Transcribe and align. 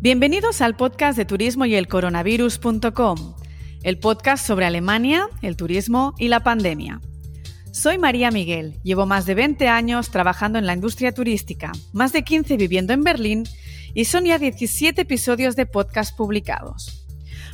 Bienvenidos 0.00 0.60
al 0.60 0.76
podcast 0.76 1.18
de 1.18 1.24
turismo 1.24 1.64
y 1.64 1.74
el 1.74 1.88
coronavirus.com, 1.88 3.34
el 3.82 3.98
podcast 3.98 4.46
sobre 4.46 4.64
Alemania, 4.64 5.28
el 5.42 5.56
turismo 5.56 6.14
y 6.18 6.28
la 6.28 6.38
pandemia. 6.44 7.00
Soy 7.72 7.98
María 7.98 8.30
Miguel, 8.30 8.78
llevo 8.84 9.06
más 9.06 9.26
de 9.26 9.34
20 9.34 9.66
años 9.66 10.10
trabajando 10.10 10.56
en 10.60 10.66
la 10.66 10.74
industria 10.74 11.10
turística, 11.10 11.72
más 11.92 12.12
de 12.12 12.22
15 12.22 12.56
viviendo 12.56 12.92
en 12.92 13.02
Berlín 13.02 13.42
y 13.92 14.04
son 14.04 14.24
ya 14.24 14.38
17 14.38 15.02
episodios 15.02 15.56
de 15.56 15.66
podcast 15.66 16.16
publicados. 16.16 17.04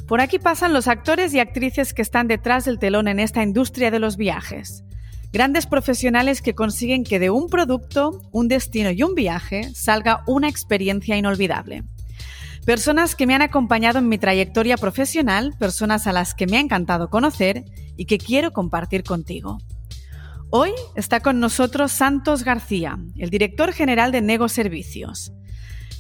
Por 0.07 0.21
aquí 0.21 0.39
pasan 0.39 0.75
los 0.75 0.87
actores 0.87 1.33
y 1.33 1.41
actrices 1.41 1.95
que 1.95 2.03
están 2.03 2.29
detrás 2.29 2.67
del 2.67 2.79
telón 2.79 3.09
en 3.09 3.21
esta 3.21 3.43
industria 3.43 3.91
de 3.91 4.01
los 4.01 4.19
viajes. 4.19 4.85
Grandes 5.33 5.65
profesionales 5.65 6.43
que 6.43 6.55
consiguen 6.55 7.05
que 7.05 7.19
de 7.19 7.31
un 7.31 7.49
producto, 7.49 8.21
un 8.33 8.49
destino 8.49 8.91
y 8.91 9.03
un 9.03 9.15
viaje 9.15 9.73
salga 9.73 10.23
una 10.27 10.51
experiencia 10.51 11.17
inolvidable. 11.17 11.85
Personas 12.65 13.15
que 13.15 13.27
me 13.27 13.35
han 13.35 13.43
acompañado 13.43 13.99
en 13.99 14.09
mi 14.09 14.17
trayectoria 14.17 14.79
profesional, 14.79 15.55
personas 15.59 16.07
a 16.07 16.13
las 16.13 16.35
que 16.35 16.47
me 16.47 16.57
ha 16.57 16.61
encantado 16.61 17.11
conocer 17.11 17.67
y 17.99 18.07
que 18.07 18.17
quiero 18.17 18.53
compartir 18.53 19.05
contigo. 19.05 19.59
Hoy 20.49 20.71
está 20.95 21.21
con 21.21 21.41
nosotros 21.41 21.93
Santos 21.93 22.43
García, 22.43 22.99
el 23.19 23.29
director 23.29 23.75
general 23.75 24.13
de 24.13 24.23
Nego 24.23 24.49
Servicios. 24.49 25.31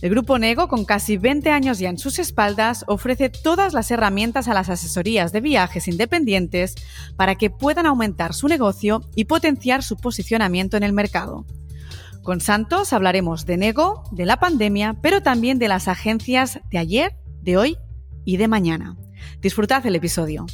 El 0.00 0.08
grupo 0.08 0.38
Nego, 0.38 0.68
con 0.68 0.86
casi 0.86 1.18
20 1.18 1.50
años 1.50 1.78
ya 1.80 1.90
en 1.90 1.98
sus 1.98 2.18
espaldas, 2.18 2.84
ofrece 2.88 3.28
todas 3.28 3.74
las 3.74 3.90
herramientas 3.90 4.48
a 4.48 4.54
las 4.54 4.70
asesorías 4.70 5.32
de 5.32 5.42
viajes 5.42 5.86
independientes 5.86 6.76
para 7.16 7.34
que 7.34 7.50
puedan 7.50 7.84
aumentar 7.84 8.32
su 8.32 8.48
negocio 8.48 9.02
y 9.14 9.26
potenciar 9.26 9.82
su 9.82 9.98
posicionamiento 9.98 10.78
en 10.78 10.82
el 10.82 10.94
mercado. 10.94 11.44
Con 12.24 12.40
Santos 12.40 12.94
hablaremos 12.94 13.44
de 13.44 13.58
Nego, 13.58 14.04
de 14.10 14.24
la 14.24 14.38
pandemia, 14.38 14.96
pero 15.02 15.22
también 15.22 15.58
de 15.58 15.68
las 15.68 15.88
agencias 15.88 16.58
de 16.70 16.78
ayer, 16.78 17.12
de 17.42 17.58
hoy 17.58 17.76
y 18.24 18.38
de 18.38 18.48
mañana. 18.48 18.96
Disfrutad 19.42 19.84
el 19.84 19.94
episodio. 19.94 20.46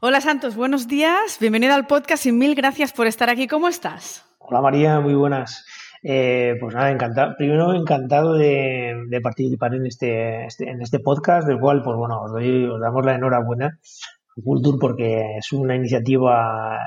Hola 0.00 0.22
Santos, 0.22 0.56
buenos 0.56 0.88
días, 0.88 1.36
bienvenido 1.38 1.74
al 1.74 1.86
podcast 1.86 2.24
y 2.24 2.32
mil 2.32 2.54
gracias 2.54 2.94
por 2.94 3.06
estar 3.06 3.28
aquí. 3.28 3.46
¿Cómo 3.46 3.68
estás? 3.68 4.24
Hola 4.38 4.62
María, 4.62 5.00
muy 5.00 5.12
buenas. 5.12 5.66
Eh, 6.02 6.54
pues 6.60 6.74
nada, 6.74 6.90
encantado. 6.90 7.34
Primero 7.36 7.74
encantado 7.74 8.32
de, 8.32 9.20
participar 9.22 9.74
en 9.74 9.84
este, 9.84 10.46
este, 10.46 10.70
en 10.70 10.80
este 10.80 11.00
podcast, 11.00 11.46
del 11.46 11.60
cual, 11.60 11.82
pues 11.82 11.94
bueno, 11.98 12.22
os, 12.22 12.32
os 12.32 12.80
damos 12.80 13.04
la 13.04 13.16
enhorabuena 13.16 13.78
Culture 14.42 14.78
porque 14.80 15.36
es 15.38 15.52
una 15.52 15.76
iniciativa 15.76 16.78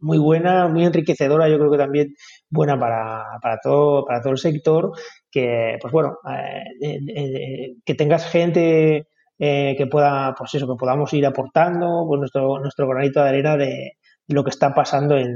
muy 0.00 0.18
buena, 0.18 0.68
muy 0.68 0.84
enriquecedora, 0.84 1.48
yo 1.48 1.58
creo 1.58 1.70
que 1.70 1.78
también 1.78 2.14
buena 2.48 2.78
para, 2.78 3.24
para 3.42 3.58
todo, 3.62 4.04
para 4.04 4.20
todo 4.20 4.32
el 4.32 4.38
sector, 4.38 4.92
que 5.30 5.76
pues 5.80 5.92
bueno, 5.92 6.18
eh, 6.30 6.98
eh, 7.16 7.74
que 7.84 7.94
tengas 7.94 8.30
gente 8.30 9.06
que 9.40 9.86
pueda, 9.88 10.34
pues 10.36 10.54
eso, 10.54 10.66
que 10.66 10.78
podamos 10.78 11.12
ir 11.12 11.24
aportando 11.24 12.04
pues 12.08 12.18
nuestro, 12.18 12.58
nuestro 12.58 12.88
granito 12.88 13.22
de 13.22 13.28
arena 13.28 13.56
de 13.56 13.92
lo 14.26 14.42
que 14.42 14.50
está 14.50 14.74
pasando 14.74 15.16
en, 15.16 15.32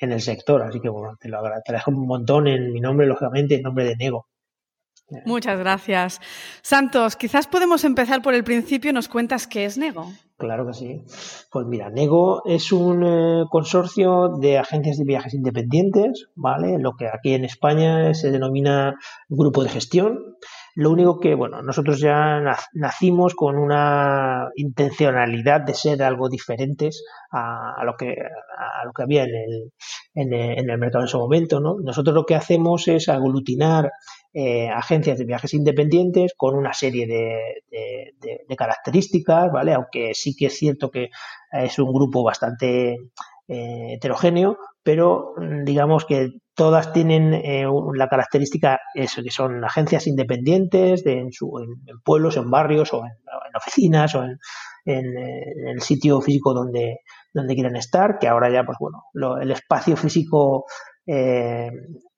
en 0.00 0.12
el 0.12 0.20
sector. 0.20 0.62
Así 0.62 0.80
que 0.80 0.88
bueno, 0.88 1.16
te 1.20 1.28
lo 1.28 1.38
agradezco 1.38 1.90
un 1.90 2.06
montón 2.06 2.48
en 2.48 2.72
mi 2.72 2.80
nombre, 2.80 3.06
lógicamente, 3.06 3.56
en 3.56 3.62
nombre 3.62 3.84
de 3.84 3.96
Nego. 3.96 4.26
Muchas 5.24 5.58
gracias. 5.58 6.20
Santos, 6.62 7.16
quizás 7.16 7.46
podemos 7.48 7.84
empezar 7.84 8.22
por 8.22 8.34
el 8.34 8.44
principio. 8.44 8.92
¿Nos 8.92 9.08
cuentas 9.08 9.46
qué 9.46 9.64
es 9.64 9.76
Nego? 9.76 10.12
Claro 10.40 10.66
que 10.66 10.72
sí. 10.72 11.04
Pues 11.52 11.66
mira, 11.66 11.90
Nego 11.90 12.42
es 12.46 12.72
un 12.72 13.04
eh, 13.04 13.44
consorcio 13.50 14.38
de 14.40 14.56
agencias 14.56 14.96
de 14.96 15.04
viajes 15.04 15.34
independientes, 15.34 16.28
¿vale? 16.34 16.78
Lo 16.78 16.92
que 16.96 17.08
aquí 17.08 17.34
en 17.34 17.44
España 17.44 18.14
se 18.14 18.30
denomina 18.30 18.94
grupo 19.28 19.62
de 19.62 19.68
gestión. 19.68 20.36
Lo 20.74 20.92
único 20.92 21.20
que, 21.20 21.34
bueno, 21.34 21.60
nosotros 21.60 22.00
ya 22.00 22.40
nacimos 22.72 23.34
con 23.34 23.58
una 23.58 24.48
intencionalidad 24.56 25.60
de 25.60 25.74
ser 25.74 26.02
algo 26.02 26.30
diferentes 26.30 27.04
a, 27.30 27.84
lo, 27.84 27.96
que, 27.98 28.14
a 28.56 28.84
lo 28.86 28.92
que 28.92 29.02
había 29.02 29.24
en 29.24 29.34
el, 29.34 29.72
en, 30.14 30.32
el, 30.70 30.78
mercado 30.78 31.04
en 31.04 31.08
ese 31.08 31.18
momento, 31.18 31.60
¿no? 31.60 31.76
Nosotros 31.82 32.14
lo 32.14 32.24
que 32.24 32.34
hacemos 32.34 32.88
es 32.88 33.10
aglutinar 33.10 33.90
eh, 34.32 34.68
agencias 34.68 35.18
de 35.18 35.24
viajes 35.24 35.54
independientes 35.54 36.34
con 36.36 36.56
una 36.56 36.72
serie 36.72 37.06
de, 37.06 38.56
características, 38.56 39.50
¿vale? 39.50 39.72
Aunque 39.72 40.12
sí 40.14 40.36
que 40.36 40.46
es 40.46 40.58
cierto 40.58 40.90
que 40.90 41.08
es 41.52 41.78
un 41.78 41.92
grupo 41.92 42.22
bastante 42.22 42.96
eh, 43.48 43.94
heterogéneo, 43.94 44.58
pero 44.82 45.34
mm, 45.36 45.64
digamos 45.64 46.04
que 46.04 46.28
todas 46.54 46.92
tienen 46.92 47.34
eh, 47.34 47.64
la 47.94 48.08
característica 48.08 48.78
eso, 48.94 49.22
que 49.22 49.30
son 49.30 49.64
agencias 49.64 50.06
independientes 50.06 51.02
de, 51.04 51.18
en, 51.18 51.32
su, 51.32 51.58
en, 51.58 52.00
pueblos, 52.04 52.36
en 52.36 52.50
barrios 52.50 52.92
o 52.92 52.98
en, 52.98 53.12
oficinas 53.56 54.14
o 54.14 54.22
en, 54.24 54.38
el 54.84 55.80
sitio 55.80 56.20
físico 56.20 56.54
donde, 56.54 57.00
donde 57.32 57.54
quieren 57.54 57.76
estar, 57.76 58.18
que 58.18 58.28
ahora 58.28 58.50
ya, 58.50 58.64
pues 58.64 58.78
bueno, 58.78 59.02
el 59.40 59.50
espacio 59.50 59.96
físico 59.96 60.64
eh, 61.06 61.68
eh, 61.68 62.09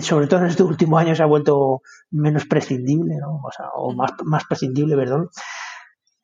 sobre 0.00 0.26
todo 0.26 0.40
en 0.40 0.46
este 0.46 0.62
último 0.62 0.98
año 0.98 1.14
se 1.14 1.22
ha 1.22 1.26
vuelto 1.26 1.82
menos 2.10 2.46
prescindible, 2.46 3.16
¿no? 3.20 3.40
o, 3.74 3.94
más, 3.94 4.12
más 4.24 4.44
prescindible, 4.44 4.96
perdón. 4.96 5.28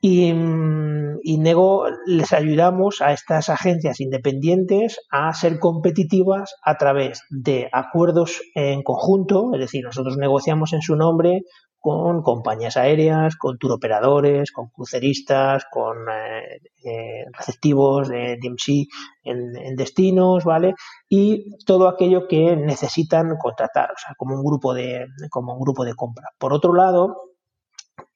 Y, 0.00 0.28
y, 0.28 1.38
Nego 1.38 1.86
les 2.06 2.32
ayudamos 2.32 3.00
a 3.00 3.12
estas 3.12 3.48
agencias 3.48 4.00
independientes 4.00 5.00
a 5.10 5.32
ser 5.34 5.58
competitivas 5.58 6.54
a 6.62 6.76
través 6.76 7.22
de 7.30 7.68
acuerdos 7.72 8.40
en 8.54 8.84
conjunto, 8.84 9.50
es 9.54 9.60
decir, 9.60 9.84
nosotros 9.84 10.16
negociamos 10.16 10.72
en 10.72 10.82
su 10.82 10.94
nombre 10.94 11.42
con 11.88 12.22
compañías 12.22 12.76
aéreas, 12.76 13.36
con 13.36 13.56
turoperadores, 13.56 14.52
con 14.52 14.68
cruceristas, 14.68 15.64
con 15.70 15.96
eh, 16.10 16.60
eh, 16.84 17.24
receptivos 17.32 18.08
de 18.08 18.36
DMC 18.36 18.86
en, 19.24 19.74
destinos, 19.74 20.44
¿vale? 20.44 20.74
Y 21.08 21.56
todo 21.64 21.88
aquello 21.88 22.28
que 22.28 22.56
necesitan 22.56 23.38
contratar, 23.40 23.90
o 23.92 23.96
sea, 23.96 24.14
como 24.18 24.34
un 24.34 24.44
grupo 24.44 24.74
de, 24.74 25.06
como 25.30 25.54
un 25.54 25.60
grupo 25.60 25.82
de 25.86 25.94
compra. 25.94 26.28
Por 26.38 26.52
otro 26.52 26.74
lado, 26.74 27.16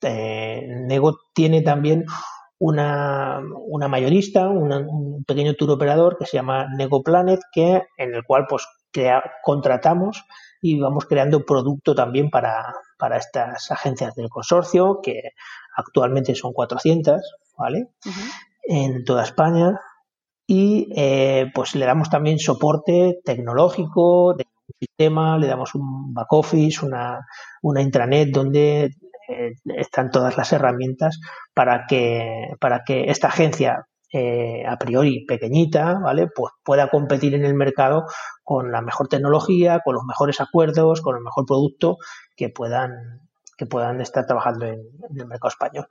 eh, 0.02 0.66
Nego 0.86 1.16
tiene 1.32 1.62
también 1.62 2.04
una, 2.58 3.40
una 3.68 3.88
mayorista, 3.88 4.50
un 4.50 5.24
pequeño 5.26 5.54
tour 5.54 5.70
operador 5.70 6.18
que 6.18 6.26
se 6.26 6.36
llama 6.36 6.66
Nego 6.76 7.02
Planet, 7.02 7.40
que, 7.50 7.84
en 7.96 8.14
el 8.14 8.22
cual 8.24 8.44
pues 8.46 8.66
contratamos 9.42 10.22
y 10.60 10.78
vamos 10.78 11.06
creando 11.06 11.46
producto 11.46 11.94
también 11.94 12.28
para, 12.28 12.74
para 13.02 13.16
estas 13.16 13.68
agencias 13.72 14.14
del 14.14 14.28
consorcio, 14.28 15.00
que 15.02 15.32
actualmente 15.74 16.36
son 16.36 16.52
400, 16.52 17.20
¿vale? 17.58 17.88
En 18.62 19.04
toda 19.04 19.24
España. 19.24 19.80
Y 20.46 20.86
eh, 20.94 21.50
pues 21.52 21.74
le 21.74 21.84
damos 21.84 22.10
también 22.10 22.38
soporte 22.38 23.18
tecnológico, 23.24 24.34
de 24.34 24.46
sistema, 24.78 25.36
le 25.36 25.48
damos 25.48 25.74
un 25.74 26.14
back 26.14 26.32
office, 26.32 26.86
una, 26.86 27.26
una 27.62 27.82
intranet 27.82 28.30
donde 28.30 28.84
eh, 29.28 29.54
están 29.76 30.12
todas 30.12 30.36
las 30.36 30.52
herramientas 30.52 31.18
para 31.54 31.86
que, 31.88 32.54
para 32.60 32.84
que 32.84 33.10
esta 33.10 33.26
agencia 33.26 33.84
eh, 34.12 34.64
a 34.66 34.76
priori 34.76 35.24
pequeñita, 35.24 35.98
¿vale? 35.98 36.28
Pues 36.34 36.52
pueda 36.62 36.88
competir 36.88 37.34
en 37.34 37.46
el 37.46 37.54
mercado 37.54 38.04
con 38.44 38.70
la 38.70 38.82
mejor 38.82 39.08
tecnología, 39.08 39.80
con 39.82 39.94
los 39.94 40.04
mejores 40.04 40.40
acuerdos, 40.40 41.00
con 41.00 41.16
el 41.16 41.22
mejor 41.22 41.46
producto 41.46 41.96
que 42.36 42.50
puedan, 42.50 42.92
que 43.56 43.64
puedan 43.66 44.00
estar 44.02 44.26
trabajando 44.26 44.66
en, 44.66 44.80
el 45.16 45.26
mercado 45.26 45.48
español. 45.48 45.86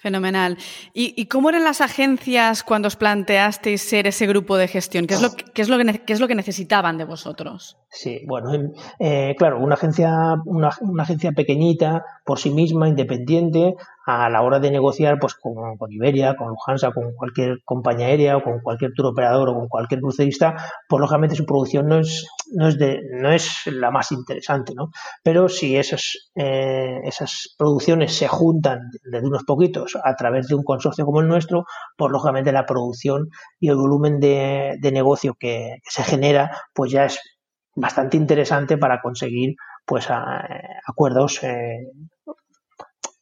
Fenomenal. 0.00 0.56
¿Y, 0.94 1.26
cómo 1.26 1.48
eran 1.48 1.64
las 1.64 1.80
agencias 1.80 2.62
cuando 2.62 2.86
os 2.86 2.94
planteasteis 2.94 3.82
ser 3.82 4.06
ese 4.06 4.28
grupo 4.28 4.56
de 4.56 4.68
gestión? 4.68 5.08
¿Qué 5.08 5.14
es 5.14 5.22
lo, 5.22 5.30
qué 5.34 5.60
es 5.60 5.68
lo, 5.68 5.76
que, 5.76 6.04
qué 6.04 6.12
es 6.12 6.20
lo 6.20 6.28
que 6.28 6.36
necesitaban 6.36 6.98
de 6.98 7.04
vosotros? 7.04 7.76
Sí, 7.90 8.22
bueno, 8.28 8.52
eh, 9.00 9.34
claro, 9.36 9.58
una 9.58 9.74
agencia, 9.74 10.36
una, 10.44 10.70
una, 10.82 11.02
agencia 11.02 11.32
pequeñita, 11.32 12.04
por 12.24 12.38
sí 12.38 12.50
misma, 12.50 12.88
independiente, 12.88 13.74
a 14.06 14.30
la 14.30 14.42
hora 14.42 14.60
de 14.60 14.70
negociar 14.70 15.18
pues 15.18 15.34
con, 15.34 15.76
Iberia, 15.90 16.36
con 16.36 16.48
Lufthansa, 16.48 16.92
con 16.92 17.14
cualquier 17.14 17.62
compañía 17.64 18.06
aérea 18.06 18.36
o 18.36 18.42
con 18.42 18.60
cualquier 18.60 18.92
tour 18.94 19.06
operador 19.06 19.48
o 19.48 19.54
con 19.54 19.68
cualquier 19.68 20.00
crucerista, 20.00 20.54
pues 20.88 21.00
lógicamente 21.00 21.34
su 21.34 21.44
producción 21.44 21.88
no 21.88 21.98
es, 21.98 22.26
no 22.52 22.68
es, 22.68 22.78
de, 22.78 23.02
no 23.12 23.30
es 23.30 23.66
la 23.66 23.90
más 23.90 24.12
interesante, 24.12 24.74
¿no? 24.74 24.90
Pero 25.22 25.48
si 25.48 25.76
esas, 25.76 26.30
eh, 26.34 27.00
esas 27.04 27.54
producciones 27.58 28.14
se 28.14 28.28
juntan 28.28 28.90
de 29.04 29.18
unos 29.20 29.44
poquitos 29.44 29.96
a 30.02 30.14
través 30.16 30.48
de 30.48 30.54
un 30.54 30.64
consorcio 30.64 31.04
como 31.04 31.20
el 31.20 31.28
nuestro, 31.28 31.64
pues 31.96 32.10
lógicamente 32.10 32.52
la 32.52 32.66
producción 32.66 33.28
y 33.60 33.68
el 33.68 33.76
volumen 33.76 34.20
de, 34.20 34.76
de 34.80 34.92
negocio 34.92 35.34
que, 35.38 35.76
se 35.84 36.04
genera, 36.04 36.50
pues 36.74 36.92
ya 36.92 37.04
es 37.04 37.20
bastante 37.74 38.16
interesante 38.16 38.76
para 38.76 39.00
conseguir 39.00 39.54
pues 39.86 40.08
acuerdos 40.86 41.42
eh, 41.44 41.86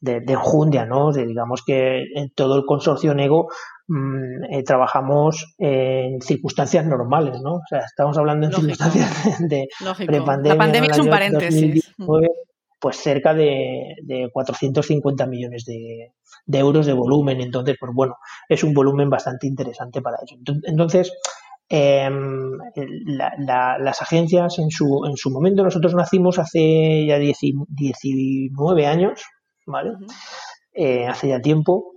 de, 0.01 0.33
enjundia, 0.33 0.85
¿no? 0.85 1.13
De, 1.13 1.27
digamos 1.27 1.63
que 1.65 2.05
en 2.15 2.31
todo 2.31 2.57
el 2.57 2.65
consorcio 2.65 3.15
Nego, 3.15 3.49
eh, 3.89 4.65
trabajamos 4.65 5.55
en 5.59 6.21
circunstancias 6.21 6.85
normales, 6.87 7.41
¿no? 7.41 7.55
O 7.55 7.63
sea, 7.69 7.81
estamos 7.81 8.19
hablando 8.19 8.47
en 8.47 8.53
circunstancias 8.53 9.39
de 9.49 9.69
prepandemia. 10.07 10.55
La 10.55 10.59
pandemia 10.59 10.91
es 10.91 10.99
un 10.99 11.09
paréntesis. 11.09 11.95
pues 12.79 12.97
cerca 12.97 13.33
de, 13.33 13.95
de 14.03 14.29
450 14.33 15.27
millones 15.27 15.65
de, 15.65 16.13
de, 16.47 16.59
euros 16.59 16.87
de 16.87 16.93
volumen. 16.93 17.41
Entonces, 17.41 17.77
pues 17.79 17.93
bueno, 17.95 18.17
es 18.49 18.65
un 18.65 18.75
volumen 18.75 19.09
bastante 19.09 19.47
interesante 19.47 20.03
para 20.03 20.19
eso. 20.25 20.37
Entonces, 20.65 21.13
eh, 21.69 22.09
las 23.39 24.03
agencias 24.03 24.59
en 24.59 24.71
su, 24.71 25.05
en 25.07 25.17
su 25.17 25.31
momento, 25.31 25.65
nosotros 25.65 25.95
nacimos 25.95 26.39
hace 26.39 27.07
ya 27.07 27.19
19 27.19 28.87
años, 28.87 29.25
¿vale? 29.67 29.93
Eh, 30.73 31.07
hace 31.07 31.29
ya 31.29 31.41
tiempo. 31.41 31.96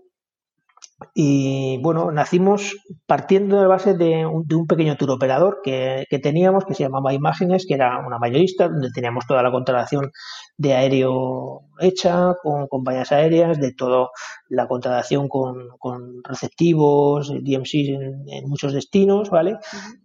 Y 1.14 1.80
bueno, 1.82 2.12
nacimos 2.12 2.76
partiendo 3.06 3.60
de 3.62 3.68
base 3.68 3.94
de 3.94 4.26
un, 4.26 4.46
de 4.46 4.56
un 4.56 4.68
pequeño 4.68 4.98
tour 4.98 5.12
operador 5.12 5.60
que, 5.64 6.06
que, 6.10 6.20
teníamos, 6.20 6.66
que 6.66 6.74
se 6.74 6.84
llamaba 6.84 7.14
Imágenes, 7.14 7.66
que 7.66 7.74
era 7.74 8.06
una 8.06 8.20
mayorista, 8.20 8.68
donde 8.68 8.92
teníamos 8.92 9.26
toda 9.26 9.42
la 9.42 9.52
contratación 9.52 10.12
de 10.58 10.74
aéreo 10.74 11.62
hecha, 11.80 12.36
con 12.44 12.68
compañías 12.68 13.12
aéreas, 13.12 13.60
de 13.60 13.74
toda 13.74 14.10
la 14.50 14.68
contratación 14.68 15.28
con, 15.30 15.70
con 15.80 16.22
receptivos, 16.24 17.30
DMCs 17.30 17.90
en, 17.90 18.24
en, 18.28 18.50
muchos 18.50 18.74
destinos, 18.74 19.30
¿vale? 19.30 19.58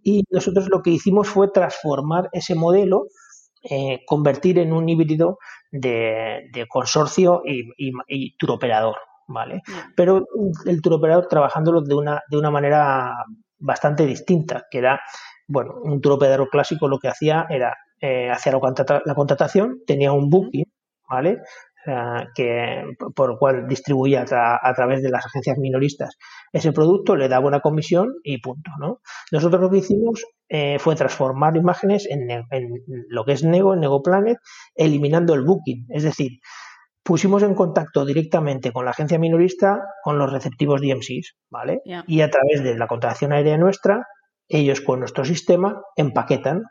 Y 0.03 0.23
nosotros 0.29 0.69
lo 0.69 0.81
que 0.81 0.91
hicimos 0.91 1.27
fue 1.27 1.49
transformar 1.51 2.29
ese 2.31 2.55
modelo, 2.55 3.07
eh, 3.69 4.01
convertir 4.05 4.59
en 4.59 4.71
un 4.71 4.87
híbrido 4.87 5.39
de, 5.71 6.49
de 6.53 6.67
consorcio 6.67 7.41
y, 7.45 7.63
y, 7.77 7.91
y 8.07 8.37
tour 8.37 8.51
operador, 8.51 8.95
¿vale? 9.27 9.61
Pero 9.95 10.25
el 10.65 10.81
tour 10.81 10.93
operador 10.93 11.27
trabajándolo 11.27 11.81
de 11.81 11.95
una, 11.95 12.21
de 12.29 12.37
una 12.37 12.51
manera 12.51 13.13
bastante 13.57 14.05
distinta, 14.05 14.63
que 14.69 14.79
era, 14.79 14.99
bueno, 15.47 15.75
un 15.83 16.01
tour 16.01 16.13
operador 16.13 16.49
clásico 16.49 16.87
lo 16.87 16.99
que 16.99 17.07
hacía 17.07 17.45
era, 17.49 17.75
eh, 18.01 18.29
hacía 18.29 18.51
la, 18.51 18.59
contrata 18.59 19.01
la, 19.05 19.15
contratación, 19.15 19.81
tenía 19.87 20.11
un 20.11 20.29
booking, 20.29 20.65
¿vale? 21.09 21.39
Que, 22.35 22.83
por 23.15 23.33
el 23.33 23.37
cual 23.37 23.67
distribuía 23.67 24.23
a, 24.23 24.25
tra 24.25 24.59
a, 24.59 24.73
través 24.73 25.03
de 25.03 25.11
las 25.11 25.23
agencias 25.23 25.59
minoristas 25.59 26.17
ese 26.51 26.71
producto, 26.71 27.15
le 27.15 27.27
daba 27.27 27.47
una 27.47 27.59
comisión 27.59 28.15
y 28.23 28.39
punto, 28.39 28.71
¿no? 28.79 29.01
Nosotros 29.31 29.61
lo 29.61 29.69
que 29.69 29.77
hicimos 29.77 30.25
eh, 30.49 30.79
fue 30.79 30.95
transformar 30.95 31.55
imágenes 31.55 32.07
en, 32.09 32.31
en, 32.31 32.69
lo 33.09 33.23
que 33.23 33.33
es 33.33 33.43
Nego, 33.43 33.75
en 33.75 33.81
Nego 33.81 34.01
Planet, 34.01 34.37
eliminando 34.73 35.35
el 35.35 35.43
booking, 35.43 35.85
es 35.89 36.01
decir, 36.01 36.39
pusimos 37.05 37.43
en 37.43 37.53
contacto 37.53 38.03
directamente 38.03 38.71
con 38.71 38.83
la 38.83 38.91
agencia 38.91 39.19
minorista 39.19 39.79
con 40.03 40.17
los 40.17 40.33
receptivos 40.33 40.81
DMCs, 40.81 41.35
¿vale? 41.51 41.81
Yeah. 41.85 42.03
Y 42.07 42.21
a 42.21 42.31
través 42.31 42.63
de 42.63 42.75
la 42.75 42.87
contratación 42.87 43.31
aérea 43.31 43.57
nuestra, 43.57 44.07
ellos 44.47 44.81
con 44.81 44.99
nuestro 44.99 45.23
sistema 45.23 45.83
empaquetan, 45.95 46.63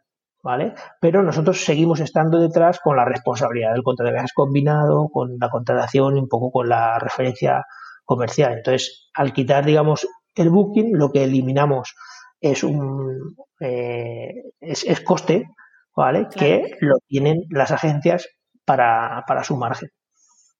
¿vale? 0.42 0.74
Pero 1.00 1.22
nosotros 1.22 1.64
seguimos 1.64 2.00
estando 2.00 2.40
detrás 2.40 2.80
con 2.80 2.96
la 2.96 3.04
responsabilidad 3.04 3.74
del 3.74 3.82
de 3.96 4.10
viajes 4.10 4.32
combinado, 4.34 5.08
con 5.12 5.36
la 5.38 5.48
contratación 5.50 6.16
y 6.16 6.20
un 6.20 6.28
poco 6.28 6.50
con 6.50 6.68
la 6.68 6.98
referencia 6.98 7.64
comercial. 8.04 8.54
Entonces, 8.54 9.10
al 9.14 9.32
quitar, 9.32 9.64
digamos, 9.64 10.04
el 10.34 10.50
booking, 10.50 10.98
lo 10.98 11.12
que 11.12 11.22
eliminamos 11.22 11.94
es 12.40 12.64
un 12.64 13.36
eh, 13.60 14.32
es, 14.60 14.82
es, 14.82 15.00
coste, 15.00 15.44
¿vale? 15.94 16.26
Claro. 16.26 16.36
Que 16.36 16.76
lo 16.80 16.96
tienen 17.06 17.44
las 17.50 17.70
agencias 17.70 18.28
para, 18.64 19.22
para 19.28 19.44
su 19.44 19.56
margen. 19.56 19.90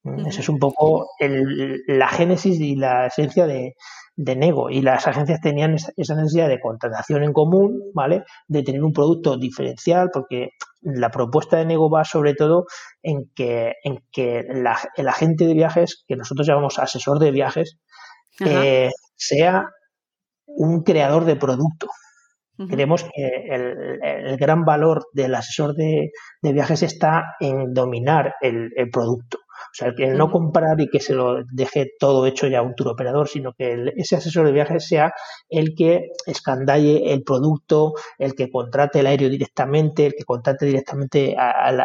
Esa 0.04 0.40
es 0.40 0.48
un 0.50 0.58
poco 0.58 1.08
el, 1.18 1.82
la 1.86 2.08
génesis 2.08 2.60
y 2.60 2.76
la 2.76 3.06
esencia 3.06 3.46
de, 3.46 3.74
de, 4.16 4.36
Nego. 4.36 4.68
Y 4.68 4.82
las 4.82 5.06
agencias 5.06 5.40
tenían 5.40 5.76
esa 5.96 6.14
necesidad 6.14 6.48
de 6.48 6.60
contratación 6.60 7.22
en 7.22 7.32
común, 7.32 7.80
¿vale? 7.94 8.22
De 8.46 8.62
tener 8.62 8.84
un 8.84 8.92
producto 8.92 9.38
diferencial, 9.38 10.10
porque 10.12 10.50
la 10.82 11.10
propuesta 11.10 11.56
de 11.56 11.64
Nego 11.64 11.88
va 11.88 12.04
sobre 12.04 12.34
todo 12.34 12.66
en 13.02 13.30
que, 13.34 13.72
en 13.82 14.04
que 14.12 14.44
la, 14.46 14.78
el 14.96 15.08
agente 15.08 15.46
de 15.46 15.54
viajes, 15.54 16.04
que 16.06 16.16
nosotros 16.16 16.46
llamamos 16.46 16.78
asesor 16.78 17.18
de 17.18 17.30
viajes, 17.30 17.78
eh, 18.40 18.90
sea 19.16 19.70
un 20.46 20.82
creador 20.82 21.24
de 21.24 21.36
producto. 21.36 21.86
Uh 22.58 22.64
-huh. 22.64 22.70
Creemos 22.70 23.04
que 23.04 23.26
el, 23.50 23.98
el, 24.02 24.36
gran 24.36 24.64
valor 24.64 25.06
del 25.12 25.34
asesor 25.34 25.74
de, 25.74 26.10
de, 26.42 26.52
viajes 26.52 26.82
está 26.82 27.36
en 27.40 27.72
dominar 27.72 28.34
el, 28.42 28.70
el 28.76 28.90
producto. 28.90 29.38
O 29.54 29.74
sea, 29.74 29.92
el 29.96 30.16
no 30.16 30.30
comprar 30.30 30.80
y 30.80 30.88
que 30.88 31.00
se 31.00 31.14
lo 31.14 31.44
deje 31.52 31.92
todo 31.98 32.26
hecho 32.26 32.46
ya 32.46 32.60
a 32.60 32.62
un 32.62 32.74
tour 32.74 32.88
operador, 32.88 33.28
sino 33.28 33.52
que 33.52 33.72
el, 33.72 33.92
ese 33.96 34.16
asesor 34.16 34.46
de 34.46 34.52
viajes 34.52 34.86
sea 34.86 35.12
el 35.48 35.74
que 35.74 36.08
escandalle 36.26 37.12
el 37.12 37.22
producto, 37.22 37.94
el 38.18 38.34
que 38.34 38.50
contrate 38.50 39.00
el 39.00 39.06
aéreo 39.06 39.28
directamente, 39.28 40.06
el 40.06 40.14
que 40.14 40.24
contrate 40.24 40.66
directamente 40.66 41.36
al 41.36 41.80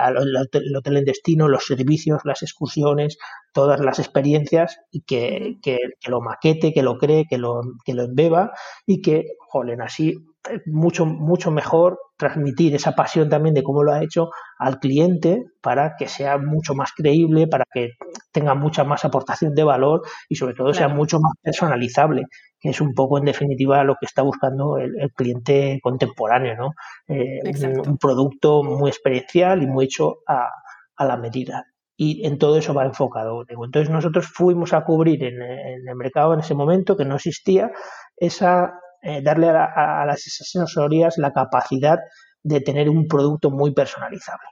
hotel 0.76 0.98
en 0.98 1.06
destino, 1.06 1.48
los 1.48 1.66
servicios, 1.66 2.22
las 2.26 2.44
excursiones, 2.44 3.18
todas 3.54 3.80
las 3.80 4.00
experiencias 4.00 4.80
y 4.92 5.02
que, 5.02 5.58
que, 5.62 5.78
que, 6.00 6.12
lo 6.12 6.22
maquete, 6.22 6.74
que 6.74 6.84
lo 6.84 6.98
cree, 6.98 7.26
que 7.28 7.38
lo, 7.38 7.62
que 7.86 7.94
lo 7.94 8.04
embeba 8.04 8.52
y 8.86 9.02
que, 9.02 9.26
jolen, 9.48 9.82
así 9.82 10.18
mucho, 10.66 11.06
mucho 11.06 11.52
mejor 11.52 12.00
transmitir 12.18 12.76
esa 12.76 12.94
pasión 12.94 13.30
también 13.30 13.54
de 13.54 13.64
cómo 13.64 13.84
lo 13.84 13.94
ha 13.94 14.04
hecho 14.04 14.30
al 14.58 14.80
cliente 14.80 15.44
para 15.62 15.96
que 15.98 16.08
sea 16.08 16.38
mucho 16.38 16.76
más 16.76 16.92
creíble, 16.96 17.48
para 17.48 17.66
que 17.72 17.92
tenga 18.32 18.56
mucha 18.56 18.84
más 18.84 19.06
aportación 19.06 19.54
de 19.54 19.64
valor 19.64 20.02
y 20.28 20.36
sobre 20.36 20.54
todo 20.54 20.72
claro. 20.72 20.78
sea 20.78 20.88
mucho 20.90 21.20
más 21.20 21.34
personalizable, 21.42 22.24
que 22.60 22.70
es 22.70 22.82
un 22.82 22.94
poco 22.94 23.18
en 23.18 23.26
definitiva 23.26 23.84
lo 23.84 23.96
que 23.96 24.06
está 24.06 24.22
buscando 24.22 24.78
el, 24.78 25.00
el 25.00 25.12
cliente 25.12 25.80
contemporáneo, 25.82 26.56
¿no? 26.56 26.72
Eh, 27.08 27.40
un, 27.64 27.90
un, 27.90 27.98
producto 27.98 28.64
muy 28.64 28.90
experiencial 28.90 29.62
y 29.64 29.68
muy 29.68 29.86
hecho 29.86 30.20
a, 30.28 30.50
a 30.96 31.06
la 31.06 31.18
medida 31.18 31.66
y 32.02 32.26
en 32.26 32.38
todo 32.38 32.58
eso 32.58 32.74
va 32.74 32.86
enfocado. 32.86 33.44
Entonces 33.46 33.90
nosotros 33.90 34.28
fuimos 34.28 34.72
a 34.72 34.86
cubrir 34.86 35.22
en, 35.22 35.42
en, 35.42 35.88
el 35.88 35.96
mercado 35.98 36.34
en 36.34 36.40
ese 36.40 36.56
momento 36.56 36.96
que 36.96 37.04
no 37.04 37.16
existía 37.16 37.72
esa 38.16 38.74
eh, 39.02 39.22
darle 39.22 39.50
a, 39.50 39.54
la, 39.54 40.02
a, 40.02 40.06
las 40.06 40.26
asesorías 40.26 41.18
la 41.18 41.32
capacidad 41.32 42.00
de 42.44 42.62
tener 42.62 42.90
un 42.90 43.08
producto 43.08 43.52
muy 43.52 43.74
personalizable. 43.74 44.48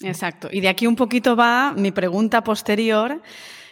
Exacto. 0.00 0.48
Y 0.50 0.60
de 0.60 0.68
aquí 0.68 0.86
un 0.86 0.96
poquito 0.96 1.36
va 1.36 1.72
mi 1.76 1.92
pregunta 1.92 2.42
posterior, 2.42 3.22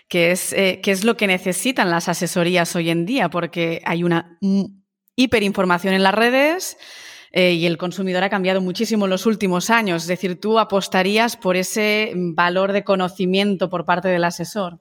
que 0.09 0.31
es 0.33 0.53
eh, 0.53 0.81
qué 0.83 0.91
es 0.91 1.05
lo 1.05 1.17
que 1.17 1.27
necesitan 1.27 1.91
las 1.91 2.09
asesorías 2.09 2.75
hoy 2.77 2.91
en 2.91 3.07
día, 3.07 3.29
porque 3.31 3.83
hay 3.85 4.05
una 4.05 4.39
hiperinformación 5.17 5.95
en 5.95 6.03
las 6.03 6.15
redes 6.15 6.77
eh, 7.33 7.53
y 7.53 7.67
el 7.67 7.79
consumidor 7.79 8.23
ha 8.23 8.31
cambiado 8.31 8.61
muchísimo 8.61 9.07
en 9.07 9.11
los 9.11 9.27
últimos 9.27 9.71
años. 9.71 10.03
Es 10.03 10.09
decir, 10.09 10.39
tú 10.41 10.59
apostarías 10.59 11.37
por 11.37 11.57
ese 11.57 12.13
valor 12.15 12.73
de 12.73 12.85
conocimiento 12.85 13.71
por 13.71 13.85
parte 13.85 14.09
del 14.09 14.25
asesor. 14.25 14.81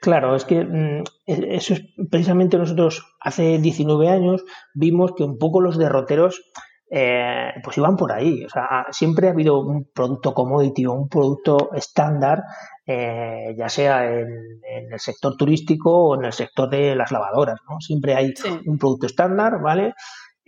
Claro, 0.00 0.34
es 0.34 0.44
que 0.44 0.64
mm, 0.64 1.04
e-, 1.26 1.56
eso 1.56 1.74
es 1.74 1.82
precisamente 2.10 2.58
nosotros 2.58 3.16
hace 3.20 3.58
19 3.58 4.08
años 4.08 4.44
vimos 4.74 5.12
que 5.16 5.24
un 5.24 5.38
poco 5.38 5.60
los 5.60 5.78
derroteros 5.78 6.42
eh, 6.90 7.52
pues 7.62 7.76
iban 7.76 7.96
por 7.96 8.12
ahí. 8.12 8.44
O 8.44 8.48
sea, 8.48 8.86
siempre 8.90 9.28
ha 9.28 9.32
habido 9.32 9.60
un 9.60 9.90
producto 9.92 10.32
commodity 10.32 10.86
o 10.86 10.92
un 10.92 11.08
producto 11.08 11.70
estándar, 11.74 12.42
eh, 12.86 13.54
ya 13.58 13.68
sea 13.68 14.10
en, 14.10 14.28
en, 14.62 14.92
el 14.92 14.98
sector 14.98 15.36
turístico 15.36 15.90
o 15.90 16.14
en 16.18 16.24
el 16.24 16.32
sector 16.32 16.70
de 16.70 16.96
las 16.96 17.12
lavadoras, 17.12 17.60
¿no? 17.68 17.78
Siempre 17.80 18.14
hay 18.14 18.34
sí. 18.34 18.48
un 18.66 18.78
producto 18.78 19.06
estándar, 19.06 19.60
¿vale? 19.60 19.92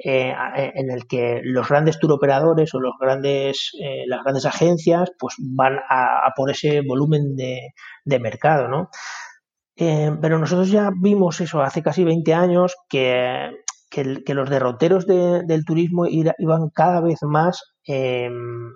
Eh, 0.03 0.33
en 0.75 0.91
el 0.91 1.07
que 1.07 1.43
los 1.45 1.69
grandes 1.69 1.99
turoperadores 1.99 2.73
o 2.73 2.81
los 2.81 2.95
grandes, 2.99 3.73
las 4.07 4.23
grandes 4.23 4.47
agencias 4.47 5.13
pues 5.19 5.35
van 5.39 5.75
a, 5.91 6.27
a 6.27 6.33
por 6.35 6.51
ese 6.51 6.81
volumen 6.81 7.37
de, 7.37 7.75
de 8.07 8.19
mercado, 8.19 8.67
¿no? 8.67 8.89
Eh, 9.77 10.11
pero 10.21 10.39
nosotros 10.39 10.71
ya 10.71 10.91
vimos 11.01 11.41
eso 11.41 11.63
hace 11.63 11.83
casi 11.83 12.05
20 12.05 12.35
años 12.35 12.77
que, 12.89 13.51
que, 13.91 14.23
que 14.25 14.35
los 14.35 14.51
derroteros 14.51 15.07
de, 15.07 15.43
del 15.45 15.65
turismo 15.65 16.07
iban 16.07 16.71
cada 16.75 17.01
vez 17.01 17.19
más 17.23 17.63
em, 17.85 18.75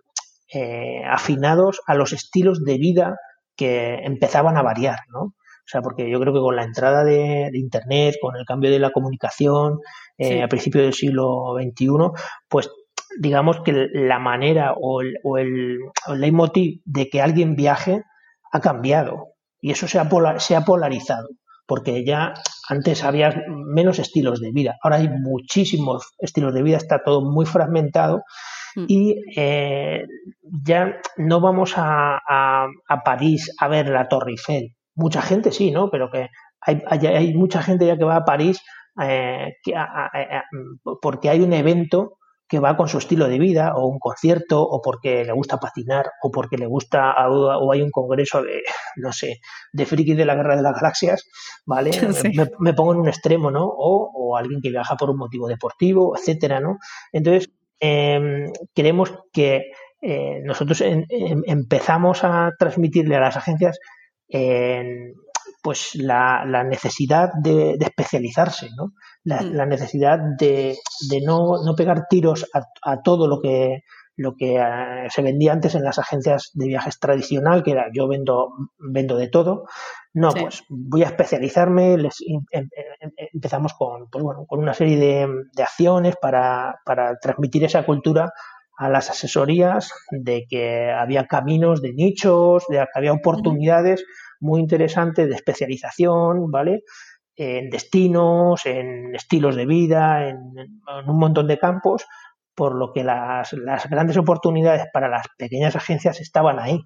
eh, 0.52 1.02
afinados 1.06 1.80
a 1.86 1.94
los 1.94 2.12
estilos 2.12 2.64
de 2.64 2.78
vida 2.78 3.16
que 3.56 3.94
empezaban 4.04 4.56
a 4.56 4.62
variar, 4.62 4.98
¿no? 5.12 5.20
O 5.20 5.66
sea, 5.66 5.80
porque 5.80 6.10
yo 6.10 6.20
creo 6.20 6.34
que 6.34 6.40
con 6.40 6.56
la 6.56 6.64
entrada 6.64 7.04
de, 7.04 7.48
de 7.50 7.58
Internet, 7.58 8.16
con 8.20 8.36
el 8.36 8.44
cambio 8.44 8.70
de 8.70 8.78
la 8.78 8.90
comunicación 8.90 9.78
eh, 10.18 10.28
sí. 10.28 10.40
a 10.40 10.48
principios 10.48 10.84
del 10.84 10.92
siglo 10.92 11.54
XXI, 11.58 11.88
pues 12.48 12.70
digamos 13.18 13.60
que 13.60 13.72
la 13.92 14.18
manera 14.18 14.74
o 14.78 15.00
el, 15.00 15.14
o 15.22 15.38
el, 15.38 15.78
o 16.06 16.12
el 16.12 16.20
leitmotiv 16.20 16.82
de 16.84 17.08
que 17.08 17.22
alguien 17.22 17.56
viaje 17.56 18.02
ha 18.52 18.60
cambiado 18.60 19.33
y 19.64 19.70
eso 19.70 19.88
se 19.88 19.98
ha, 19.98 20.10
polar, 20.10 20.42
se 20.42 20.54
ha 20.56 20.60
polarizado 20.60 21.26
porque 21.66 22.04
ya 22.04 22.34
antes 22.68 23.02
había 23.02 23.34
menos 23.48 23.98
estilos 23.98 24.38
de 24.38 24.52
vida, 24.52 24.76
ahora 24.82 24.96
hay 24.96 25.08
muchísimos 25.08 26.12
estilos 26.18 26.52
de 26.52 26.62
vida, 26.62 26.76
está 26.76 27.02
todo 27.02 27.22
muy 27.22 27.46
fragmentado 27.46 28.24
mm. 28.76 28.84
y 28.88 29.16
eh, 29.34 30.04
ya 30.42 31.00
no 31.16 31.40
vamos 31.40 31.78
a, 31.78 32.18
a, 32.28 32.66
a 32.86 33.02
París 33.04 33.54
a 33.58 33.68
ver 33.68 33.88
la 33.88 34.06
Torre 34.06 34.32
Eiffel, 34.32 34.74
mucha 34.94 35.22
gente 35.22 35.50
sí, 35.50 35.70
¿no? 35.70 35.88
Pero 35.88 36.10
que 36.10 36.28
hay, 36.60 36.82
hay, 36.86 37.06
hay, 37.06 37.32
mucha 37.32 37.62
gente 37.62 37.86
ya 37.86 37.96
que 37.96 38.04
va 38.04 38.16
a 38.16 38.24
París 38.26 38.60
eh, 39.00 39.54
porque 41.00 41.30
hay 41.30 41.40
un 41.40 41.54
evento 41.54 42.18
que 42.48 42.58
va 42.58 42.76
con 42.76 42.88
su 42.88 42.98
estilo 42.98 43.28
de 43.28 43.38
vida 43.38 43.74
o 43.74 43.86
un 43.86 43.98
concierto 43.98 44.62
o 44.62 44.80
porque 44.82 45.24
le 45.24 45.32
gusta 45.32 45.58
patinar 45.58 46.10
o 46.22 46.30
porque 46.30 46.56
le 46.56 46.66
gusta 46.66 47.14
o 47.28 47.72
hay 47.72 47.82
un 47.82 47.90
congreso 47.90 48.42
de 48.42 48.62
no 48.96 49.12
sé 49.12 49.40
de 49.72 49.86
friki 49.86 50.14
de 50.14 50.24
la 50.24 50.34
guerra 50.34 50.56
de 50.56 50.62
las 50.62 50.74
galaxias 50.74 51.28
vale 51.64 51.90
me, 52.58 52.74
pongo 52.74 52.92
en 52.92 53.00
un 53.00 53.08
extremo 53.08 53.50
no 53.50 53.64
o, 53.64 54.10
o, 54.14 54.36
alguien 54.36 54.60
que 54.60 54.70
viaja 54.70 54.96
por 54.96 55.10
un 55.10 55.16
motivo 55.16 55.48
deportivo 55.48 56.16
etcétera 56.16 56.60
no 56.60 56.78
entonces 57.12 57.50
eh, 57.80 58.50
queremos 58.74 59.12
que 59.32 59.72
eh, 60.00 60.40
nosotros 60.44 60.82
empezamos 60.82 62.24
a 62.24 62.50
transmitirle 62.58 63.16
a 63.16 63.20
las 63.20 63.36
agencias 63.36 63.78
pues 65.64 65.94
la, 65.94 66.44
necesidad 66.62 67.30
de, 67.42 67.78
especializarse, 67.80 68.68
¿no? 68.76 68.92
la, 69.24 69.40
mm. 69.40 69.68
necesidad 69.70 70.18
de, 70.38 70.76
no, 71.24 71.58
pegar 71.74 72.06
tiros 72.06 72.46
a, 72.52 73.00
todo 73.02 73.26
lo 73.26 73.40
que 73.40 73.82
lo 74.16 74.36
que 74.36 74.58
eh, 74.58 75.08
se 75.08 75.22
vendía 75.22 75.52
antes 75.52 75.74
en 75.74 75.82
las 75.82 75.98
agencias 75.98 76.50
de 76.52 76.68
viajes 76.68 77.00
tradicional, 77.00 77.64
que 77.64 77.72
era 77.72 77.86
yo 77.92 78.06
vendo, 78.06 78.50
vendo 78.78 79.16
de 79.16 79.28
todo. 79.28 79.64
No, 80.12 80.30
pues 80.30 80.62
voy 80.68 81.02
a 81.02 81.06
especializarme. 81.06 81.96
Les, 81.96 82.20
em, 82.20 82.44
em, 82.52 82.68
em, 83.00 83.10
empezamos 83.32 83.72
con, 83.72 84.08
pues 84.10 84.22
con 84.46 84.60
una 84.60 84.72
serie 84.72 84.98
de, 84.98 85.62
acciones 85.62 86.14
para, 86.20 86.76
para 86.84 87.16
transmitir 87.16 87.64
esa 87.64 87.84
cultura 87.84 88.32
a 88.76 88.88
las 88.88 89.10
asesorías 89.10 89.90
de 90.10 90.46
que 90.48 90.92
había 90.92 91.26
caminos 91.26 91.82
de 91.82 91.92
nichos, 91.92 92.64
de 92.68 92.76
que 92.76 92.98
había 92.98 93.12
oportunidades 93.12 94.04
muy 94.44 94.60
interesantes 94.60 95.28
de 95.28 95.34
especialización, 95.34 96.50
¿vale? 96.50 96.82
En 97.34 97.70
destinos, 97.70 98.66
en 98.66 99.14
estilos 99.14 99.56
de 99.56 99.66
vida, 99.66 100.28
en, 100.28 100.38
un 101.06 101.18
montón 101.18 101.48
de 101.48 101.58
campos, 101.58 102.04
por 102.54 102.76
lo 102.76 102.92
que 102.92 103.02
las, 103.02 103.54
grandes 103.90 104.16
oportunidades 104.16 104.84
para 104.92 105.08
las 105.08 105.26
pequeñas 105.36 105.74
agencias 105.74 106.20
estaban 106.20 106.58
ahí. 106.60 106.78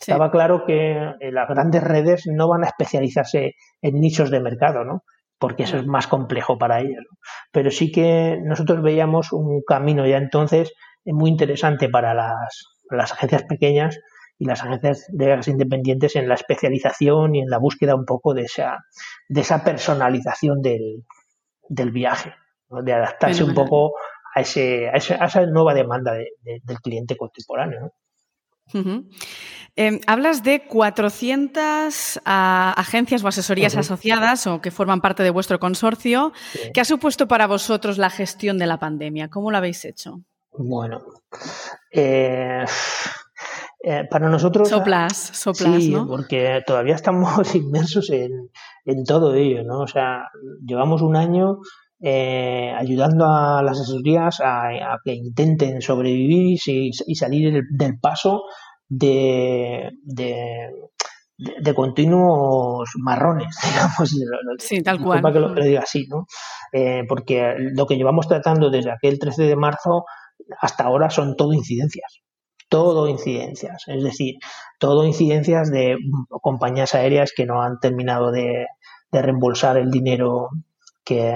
Estaba 0.00 0.30
claro 0.30 0.64
que 0.66 0.92
eh, 1.20 1.32
las 1.32 1.48
grandes 1.48 1.82
redes 1.82 2.26
no 2.26 2.48
van 2.48 2.64
a 2.64 2.66
especializarse 2.66 3.54
en 3.80 4.00
nichos 4.00 4.30
de 4.30 4.40
mercado, 4.40 4.84
¿no? 4.84 5.04
porque 5.38 5.62
eso 5.62 5.76
es 5.76 5.86
más 5.86 6.08
complejo 6.08 6.58
para 6.58 6.80
ellos. 6.80 7.04
Pero 7.52 7.70
sí 7.70 7.92
que 7.92 8.38
nosotros 8.42 8.82
veíamos 8.82 9.32
un 9.32 9.62
camino 9.66 10.04
ya 10.04 10.16
entonces 10.16 10.72
es 11.04 11.14
muy 11.14 11.30
interesante 11.30 11.88
para 11.88 12.12
las, 12.12 12.64
las 12.90 13.12
agencias 13.12 13.44
pequeñas 13.44 13.98
y 14.38 14.44
las 14.44 14.62
agencias 14.62 15.06
de 15.08 15.26
viajes 15.26 15.48
independientes 15.48 16.16
en 16.16 16.28
la 16.28 16.34
especialización 16.34 17.34
y 17.34 17.40
en 17.40 17.50
la 17.50 17.58
búsqueda 17.58 17.94
un 17.94 18.04
poco 18.04 18.34
de 18.34 18.42
esa, 18.42 18.84
de 19.28 19.40
esa 19.40 19.64
personalización 19.64 20.62
del, 20.62 21.04
del 21.68 21.90
viaje, 21.90 22.34
de 22.70 22.92
adaptarse 22.92 23.42
un 23.42 23.54
poco 23.54 23.94
a, 24.34 24.40
ese, 24.40 24.88
a, 24.88 24.96
esa 24.96 25.46
nueva 25.46 25.74
demanda 25.74 26.12
del 26.12 26.80
cliente 26.80 27.16
contemporáneo. 27.16 27.92
Em, 29.76 30.00
hablas 30.06 30.42
de 30.42 30.66
400 30.66 32.20
ah, 32.24 32.74
agencias 32.76 33.24
o 33.24 33.28
asesorías 33.28 33.76
asociadas 33.76 34.46
o 34.46 34.60
que 34.60 34.70
forman 34.70 35.00
parte 35.00 35.22
de 35.22 35.30
vuestro 35.30 35.58
consorcio. 35.58 36.32
¿Qué 36.74 36.80
ha 36.80 36.84
supuesto 36.84 37.28
para 37.28 37.46
vosotros 37.46 37.96
la 37.96 38.10
gestión 38.10 38.58
de 38.58 38.66
la 38.66 38.78
pandemia? 38.78 39.28
¿Cómo 39.28 39.50
lo 39.50 39.56
habéis 39.56 39.84
hecho? 39.84 40.20
Bueno, 40.52 41.00
eh, 41.92 42.64
eh, 43.80 44.04
para 44.10 44.28
nosotros. 44.28 44.68
Soplas, 44.68 45.16
soplas, 45.16 45.76
sí, 45.76 45.94
porque 46.08 46.62
todavía 46.66 46.96
estamos 46.96 47.30
inmersos 47.54 48.10
en, 48.10 49.04
todo 49.04 49.34
ello, 49.34 49.62
¿no? 49.62 49.80
O 49.80 49.86
sea, 49.86 50.28
llevamos 50.66 51.00
un 51.00 51.14
año 51.14 51.58
eh, 52.00 52.72
ayudando 52.76 53.26
a 53.26 53.62
las 53.62 53.80
asesorías 53.80 54.40
a, 54.42 54.98
que 55.04 55.14
intenten 55.14 55.80
sobrevivir 55.80 56.58
y, 56.66 56.92
salir 57.14 57.62
del, 57.70 58.00
paso 58.00 58.42
de, 58.88 59.90
de, 60.02 61.74
continuos 61.74 62.90
marrones, 62.98 63.56
digamos. 63.64 64.58
Sí, 64.58 64.82
tal 64.82 65.00
cual. 65.00 65.22
que 65.32 65.38
lo, 65.38 65.54
diga 65.54 65.82
así, 65.82 66.08
¿no? 66.08 66.26
porque 67.08 67.54
lo 67.58 67.86
que 67.86 67.96
llevamos 67.96 68.26
tratando 68.26 68.70
desde 68.70 68.90
aquel 68.90 69.20
13 69.20 69.44
de 69.44 69.56
marzo 69.56 70.04
hasta 70.60 70.82
ahora 70.82 71.10
son 71.10 71.36
todo 71.36 71.52
incidencias. 71.52 72.22
Todo 72.68 73.08
incidencias. 73.08 73.84
Es 73.86 74.02
decir, 74.02 74.36
todo 74.78 75.04
incidencias 75.04 75.70
de 75.70 75.96
compañías 76.42 76.94
aéreas 76.94 77.32
que 77.34 77.46
no 77.46 77.62
han 77.62 77.78
terminado 77.80 78.30
de, 78.30 78.66
reembolsar 79.10 79.78
el 79.78 79.90
dinero 79.90 80.48
que, 81.04 81.34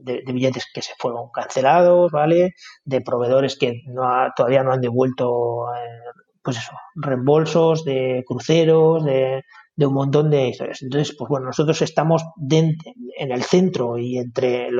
de, 0.00 0.22
billetes 0.32 0.66
que 0.72 0.82
se 0.82 0.92
fueron 0.98 1.30
cancelados, 1.32 2.12
¿vale? 2.12 2.54
De 2.84 3.00
proveedores 3.00 3.58
que 3.58 3.82
no 3.86 4.08
todavía 4.36 4.62
no 4.62 4.72
han 4.72 4.80
devuelto, 4.80 5.74
eh, 5.74 6.22
pues 6.42 6.58
eso, 6.58 6.72
reembolsos 6.94 7.84
de 7.84 8.24
cruceros, 8.26 9.04
de, 9.04 9.42
de 9.78 9.86
un 9.86 9.94
montón 9.94 10.28
de 10.28 10.48
historias. 10.48 10.82
Entonces, 10.82 11.14
pues 11.16 11.28
bueno, 11.28 11.46
nosotros 11.46 11.80
estamos 11.82 12.24
en 12.50 13.30
el 13.30 13.44
centro 13.44 13.96
y 13.96 14.18
entre 14.18 14.70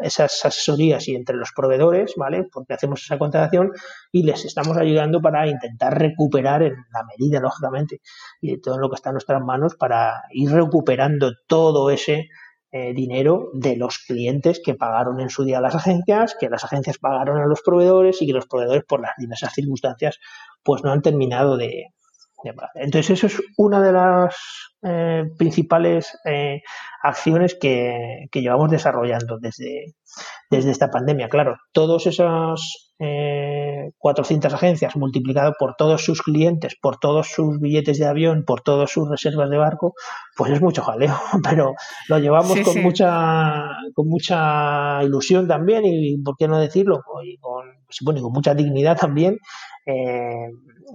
esas 0.00 0.46
asesorías 0.46 1.06
y 1.08 1.14
entre 1.14 1.36
los 1.36 1.52
proveedores, 1.54 2.14
¿vale? 2.16 2.44
Porque 2.50 2.72
hacemos 2.72 3.02
esa 3.02 3.18
contratación 3.18 3.72
y 4.10 4.22
les 4.22 4.46
estamos 4.46 4.78
ayudando 4.78 5.20
para 5.20 5.46
intentar 5.46 5.98
recuperar 5.98 6.62
en 6.62 6.72
la 6.90 7.04
medida, 7.04 7.38
lógicamente, 7.38 8.00
y 8.40 8.52
de 8.52 8.58
todo 8.58 8.78
lo 8.78 8.88
que 8.88 8.94
está 8.94 9.10
en 9.10 9.16
nuestras 9.16 9.42
manos 9.42 9.74
para 9.76 10.22
ir 10.30 10.50
recuperando 10.50 11.32
todo 11.46 11.90
ese 11.90 12.28
eh, 12.72 12.94
dinero 12.94 13.50
de 13.52 13.76
los 13.76 13.98
clientes 13.98 14.62
que 14.64 14.74
pagaron 14.74 15.20
en 15.20 15.28
su 15.28 15.44
día 15.44 15.60
las 15.60 15.74
agencias, 15.74 16.34
que 16.40 16.48
las 16.48 16.64
agencias 16.64 16.96
pagaron 16.96 17.42
a 17.42 17.46
los 17.46 17.60
proveedores 17.60 18.22
y 18.22 18.26
que 18.26 18.32
los 18.32 18.46
proveedores 18.46 18.84
por 18.84 19.02
las 19.02 19.12
diversas 19.18 19.52
circunstancias 19.52 20.18
pues 20.62 20.82
no 20.82 20.92
han 20.92 21.02
terminado 21.02 21.58
de, 21.58 21.92
entonces, 22.74 23.10
eso 23.10 23.26
es 23.26 23.42
una 23.56 23.80
de 23.80 23.92
las 23.92 24.36
eh, 24.82 25.24
principales 25.36 26.16
eh, 26.24 26.60
acciones 27.02 27.56
que, 27.60 28.28
llevamos 28.32 28.70
desarrollando 28.70 29.38
desde, 29.38 29.94
desde 30.50 30.70
esta 30.70 30.90
pandemia. 30.90 31.28
Claro, 31.28 31.56
todas 31.72 32.06
esas 32.06 32.92
eh, 32.98 33.90
400 33.98 34.52
agencias 34.54 34.96
multiplicado 34.96 35.54
por 35.58 35.74
todos 35.76 36.04
sus 36.04 36.22
clientes, 36.22 36.76
por 36.80 36.98
todos 36.98 37.28
sus 37.28 37.58
billetes 37.58 37.98
de 37.98 38.06
avión, 38.06 38.44
por 38.46 38.60
todas 38.60 38.90
sus 38.90 39.08
reservas 39.08 39.50
de 39.50 39.58
barco, 39.58 39.94
pues 40.36 40.52
es 40.52 40.60
mucho 40.60 40.82
jaleo, 40.82 41.14
pero 41.42 41.74
lo 42.08 42.18
llevamos 42.18 42.60
con 42.60 42.82
mucha 42.82 43.68
con 43.94 44.08
mucha 44.08 45.02
ilusión 45.02 45.48
también 45.48 45.82
y, 45.84 46.16
por 46.18 46.36
qué 46.36 46.48
no 46.48 46.58
decirlo, 46.58 47.02
y 47.24 47.38
con, 47.38 47.75
pues, 47.86 48.00
con 48.04 48.32
mucha 48.32 48.54
dignidad 48.54 48.96
también. 48.96 49.38
Eh, 49.86 50.50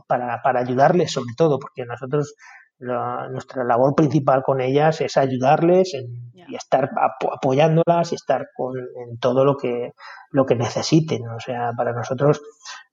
para, 0.08 0.42
para 0.42 0.62
ayudarles 0.62 1.12
sobre 1.12 1.34
todo, 1.36 1.60
porque 1.60 1.86
nosotros 1.86 2.36
nuestra 2.82 3.64
labor 3.64 3.94
principal 3.96 4.42
con 4.44 4.60
ellas 4.60 5.02
es 5.02 5.16
ayudarles 5.18 5.94
y 5.94 6.56
estar 6.56 6.90
apoyándolas 7.32 8.12
y 8.12 8.16
estar 8.16 8.48
con, 8.56 8.76
en 8.78 9.20
todo 9.20 9.46
lo 9.46 9.56
que, 9.56 9.94
lo 10.32 10.46
que 10.46 10.56
necesiten. 10.56 11.28
O 11.30 11.40
sea, 11.40 11.72
para 11.78 11.94
nosotros 11.94 12.42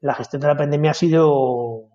la 0.00 0.14
gestión 0.14 0.42
de 0.42 0.48
la 0.48 0.56
pandemia 0.56 0.90
ha 0.90 0.94
sido, 0.94 1.88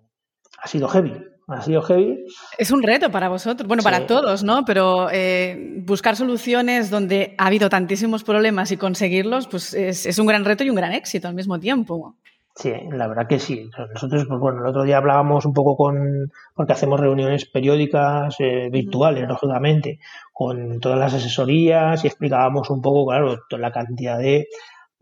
ha 0.58 0.66
sido 0.66 0.88
heavy. 0.88 1.24
Ha 1.46 1.60
sido 1.60 1.82
heavy. 1.82 2.24
Es 2.58 2.70
un 2.70 2.82
reto 2.82 3.10
para 3.10 3.28
vosotros, 3.28 3.68
bueno, 3.68 3.82
para 3.82 4.06
todos, 4.06 4.42
¿no? 4.42 4.64
Pero 4.64 5.08
eh, 5.12 5.74
buscar 5.84 6.16
soluciones 6.16 6.90
donde 6.90 7.34
ha 7.36 7.46
habido 7.46 7.68
tantísimos 7.68 8.24
problemas 8.24 8.70
y 8.72 8.76
conseguirlos, 8.76 9.46
pues 9.46 9.74
es, 9.74 10.06
es 10.06 10.18
un 10.18 10.26
gran 10.26 10.44
reto 10.44 10.64
y 10.64 10.70
un 10.70 10.76
gran 10.76 10.92
éxito 10.92 11.28
al 11.28 11.34
mismo 11.34 11.60
tiempo. 11.60 12.16
Sí, 12.56 12.72
la 12.92 13.08
verdad 13.08 13.26
que 13.26 13.40
sí. 13.40 13.68
Nosotros, 13.92 14.26
pues 14.28 14.40
bueno, 14.40 14.60
el 14.60 14.66
otro 14.68 14.84
día 14.84 14.98
hablábamos 14.98 15.44
un 15.44 15.52
poco 15.52 15.76
con, 15.76 16.30
porque 16.54 16.72
hacemos 16.72 17.00
reuniones 17.00 17.46
periódicas, 17.46 18.36
eh, 18.38 18.68
virtuales, 18.70 19.26
lógicamente, 19.28 19.98
con 20.32 20.78
todas 20.78 20.98
las 20.98 21.14
asesorías 21.14 22.04
y 22.04 22.06
explicábamos 22.06 22.70
un 22.70 22.80
poco, 22.80 23.06
claro, 23.06 23.40
la 23.50 23.72
cantidad 23.72 24.18
de, 24.18 24.46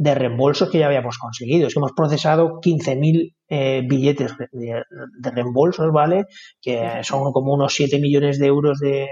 de 0.02 0.16
reembolsos 0.16 0.68
que 0.68 0.78
ya 0.78 0.86
habíamos 0.86 1.16
conseguido. 1.16 1.68
Es 1.68 1.74
que 1.74 1.78
hemos 1.78 1.92
procesado 1.92 2.60
15.000 2.60 3.34
eh, 3.48 3.82
billetes 3.86 4.36
de, 4.50 4.82
de, 5.20 5.30
reembolsos, 5.30 5.92
¿vale? 5.92 6.24
Que 6.60 7.00
son 7.04 7.32
como 7.32 7.54
unos 7.54 7.72
7 7.74 8.00
millones 8.00 8.40
de 8.40 8.46
euros 8.46 8.80
de, 8.80 9.08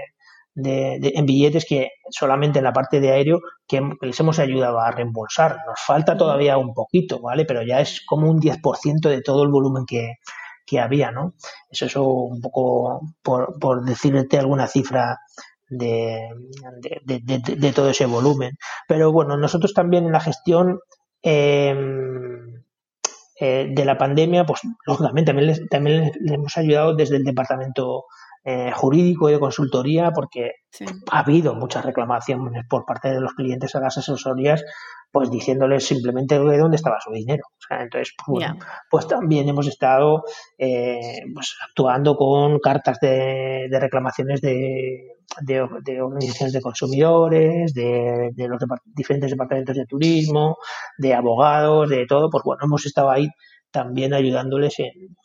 de, 0.53 0.99
en 1.15 1.25
billetes 1.25 1.65
que 1.65 1.91
solamente 2.09 2.59
en 2.59 2.65
la 2.65 2.73
parte 2.73 2.99
de 2.99 3.11
aéreo 3.11 3.39
que, 3.65 3.81
les 4.01 4.19
hemos 4.19 4.37
ayudado 4.39 4.81
a 4.81 4.91
reembolsar. 4.91 5.59
Nos 5.65 5.79
falta 5.79 6.17
todavía 6.17 6.57
un 6.57 6.73
poquito, 6.73 7.21
¿vale? 7.21 7.45
Pero 7.45 7.63
ya 7.63 7.79
es 7.79 8.01
como 8.05 8.29
un 8.29 8.41
10% 8.41 9.07
de 9.07 9.21
todo 9.21 9.43
el 9.43 9.49
volumen 9.49 9.85
que, 9.87 10.15
que 10.65 10.81
había, 10.81 11.11
¿no? 11.11 11.35
Eso 11.69 11.85
es 11.85 11.95
un 11.95 12.41
poco 12.41 12.99
por, 13.23 13.57
por 13.59 13.85
decirte 13.85 14.37
alguna 14.37 14.67
cifra 14.67 15.19
de, 15.71 16.29
de, 17.03 17.73
todo 17.73 17.89
ese 17.89 18.05
volumen. 18.05 18.51
Pero 18.87 19.11
bueno, 19.11 19.37
nosotros 19.37 19.73
también 19.73 20.05
en 20.05 20.11
la 20.11 20.19
gestión 20.19 20.79
eh, 21.23 21.75
de 23.39 23.85
la 23.85 23.97
pandemia, 23.97 24.45
pues 24.45 24.61
lógicamente 24.85 25.29
también 25.29 25.47
les, 25.47 25.67
también 25.67 26.11
les 26.19 26.33
hemos 26.33 26.57
ayudado 26.57 26.95
desde 26.95 27.17
el 27.17 27.23
departamento 27.23 28.05
eh, 28.43 28.71
jurídico 28.71 29.29
y 29.29 29.33
de 29.33 29.39
consultoría, 29.39 30.11
porque 30.11 30.51
ha 31.11 31.19
habido 31.19 31.53
muchas 31.53 31.85
reclamaciones 31.85 32.65
por 32.67 32.85
parte 32.85 33.09
de 33.09 33.21
los 33.21 33.33
clientes 33.33 33.75
a 33.75 33.79
las 33.79 33.99
asesorías, 33.99 34.63
pues 35.11 35.29
diciéndoles 35.29 35.85
simplemente 35.85 36.39
de 36.39 36.57
dónde 36.57 36.77
estaba 36.77 36.99
su 36.99 37.11
dinero. 37.11 37.43
entonces, 37.69 38.15
pues, 38.25 38.47
pues, 38.89 39.07
también 39.07 39.47
hemos 39.47 39.67
estado 39.67 40.23
eh, 40.57 41.21
pues, 41.33 41.55
actuando 41.69 42.15
con 42.15 42.57
cartas 42.59 42.99
de, 42.99 43.67
reclamaciones 43.71 44.41
de, 44.41 45.10
de, 45.41 46.01
organizaciones 46.01 46.53
de 46.53 46.61
consumidores, 46.61 47.73
de, 47.73 48.31
los 48.35 48.59
diferentes 48.95 49.31
departamentos 49.31 49.75
de 49.75 49.85
turismo, 49.85 50.57
de 50.97 51.13
abogados, 51.13 51.89
de 51.89 52.05
todo. 52.05 52.29
Pues 52.29 52.43
bueno, 52.43 52.61
hemos 52.65 52.85
estado 52.85 53.09
ahí 53.09 53.27
también 53.71 54.13
ayudándoles 54.13 54.79
en, 54.79 55.15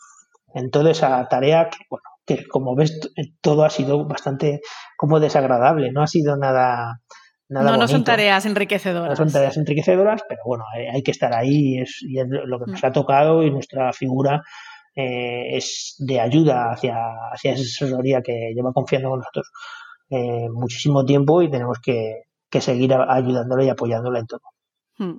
en 0.55 0.71
toda 0.71 0.91
esa 0.91 1.27
tarea 1.29 1.69
que, 1.69 1.79
bueno, 1.91 2.05
que 2.27 2.47
como 2.47 2.75
ves 2.75 2.99
todo 3.41 3.65
ha 3.65 3.71
sido 3.71 4.07
bastante 4.07 4.61
como 4.97 5.21
desagradable, 5.21 5.93
no 5.93 6.03
ha 6.03 6.07
sido 6.07 6.37
nada... 6.37 7.01
nada 7.49 7.71
no, 7.71 7.77
no 7.77 7.89
son 7.89 8.05
tareas 8.05 8.47
enriquecedoras. 8.47 9.11
No 9.11 9.17
son 9.17 9.33
tareas 9.33 9.57
enriquecedoras, 9.57 10.23
pero 10.29 10.41
bueno, 10.45 10.65
hay, 10.93 11.03
que 11.03 11.13
estar 11.13 11.33
ahí 11.33 11.77
y 11.77 11.81
es, 11.81 12.01
lo 12.03 12.59
que 12.59 12.73
nos 12.73 12.83
mm. 12.83 12.87
ha 12.87 12.93
tocado 12.93 13.43
y 13.43 13.51
nuestra 13.51 13.93
figura 13.93 14.43
eh, 14.95 15.57
es 15.57 15.95
de 15.99 16.21
ayuda 16.21 16.73
hacia, 16.73 16.97
hacia 17.33 17.53
esa 17.53 17.63
asesoría 17.63 18.23
que 18.23 18.53
lleva 18.55 18.73
confiando 18.73 19.11
con 19.11 19.21
nosotros 19.21 19.51
eh, 20.11 20.49
muchísimo 20.53 21.05
tiempo 21.05 21.43
y 21.43 21.51
tenemos 21.51 21.79
que, 21.81 22.23
seguir 22.59 22.95
ayudándola 22.95 23.65
y 23.65 23.69
apoyándola 23.69 24.19
en 24.19 24.27
todo. 24.27 24.41
Hmm. 24.97 25.19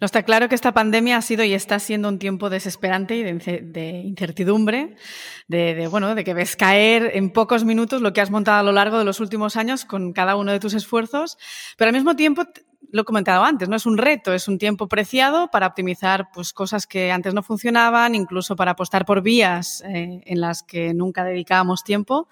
No 0.00 0.04
está 0.04 0.22
claro 0.22 0.48
que 0.48 0.54
esta 0.54 0.72
pandemia 0.72 1.16
ha 1.16 1.22
sido 1.22 1.42
y 1.44 1.52
está 1.52 1.80
siendo 1.80 2.08
un 2.08 2.20
tiempo 2.20 2.50
desesperante 2.50 3.16
y 3.16 3.22
de, 3.24 4.02
incertidumbre, 4.04 4.94
de, 5.48 5.88
bueno, 5.88 6.14
de 6.14 6.22
que 6.22 6.34
ves 6.34 6.56
caer 6.56 7.10
en 7.14 7.30
pocos 7.30 7.64
minutos 7.64 8.00
lo 8.00 8.12
que 8.12 8.20
has 8.20 8.30
montado 8.30 8.60
a 8.60 8.62
lo 8.62 8.72
largo 8.72 8.96
de 8.96 9.04
los 9.04 9.20
últimos 9.20 9.56
años 9.56 9.84
con 9.84 10.12
cada 10.12 10.36
uno 10.36 10.52
de 10.52 10.60
tus 10.60 10.74
esfuerzos, 10.74 11.36
pero 11.76 11.88
al 11.88 11.94
mismo 11.94 12.16
tiempo 12.16 12.44
lo 12.90 13.02
he 13.02 13.04
comentado 13.04 13.44
antes, 13.44 13.68
no 13.68 13.76
es 13.76 13.86
un 13.86 13.98
reto, 13.98 14.32
es 14.32 14.48
un 14.48 14.58
tiempo 14.58 14.88
preciado 14.88 15.50
para 15.50 15.66
optimizar 15.66 16.28
pues, 16.32 16.52
cosas 16.52 16.86
que 16.86 17.12
antes 17.12 17.34
no 17.34 17.42
funcionaban, 17.42 18.14
incluso 18.14 18.56
para 18.56 18.72
apostar 18.72 19.04
por 19.04 19.20
vías 19.20 19.82
eh, 19.82 20.22
en 20.24 20.40
las 20.40 20.62
que 20.62 20.94
nunca 20.94 21.24
dedicábamos 21.24 21.84
tiempo. 21.84 22.28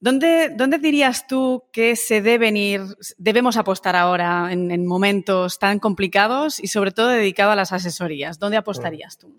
¿Dónde, 0.00 0.50
¿Dónde, 0.56 0.78
dirías 0.78 1.26
tú 1.26 1.64
que 1.72 1.96
se 1.96 2.22
deben 2.22 2.56
ir, 2.56 2.82
debemos 3.16 3.56
apostar 3.56 3.96
ahora 3.96 4.52
en, 4.52 4.86
momentos 4.86 5.58
tan 5.58 5.80
complicados 5.80 6.60
y 6.60 6.68
sobre 6.68 6.92
todo 6.92 7.08
dedicado 7.08 7.50
a 7.50 7.56
las 7.56 7.72
asesorías? 7.72 8.38
¿Dónde 8.38 8.58
apostarías 8.58 9.18
tú? 9.18 9.34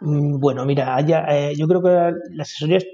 Mm, 0.00 0.38
bueno, 0.38 0.64
mira, 0.64 0.96
eh, 1.00 1.54
yo 1.56 1.66
creo 1.66 1.82
que 1.82 2.12
las 2.30 2.48
asesorías 2.48 2.84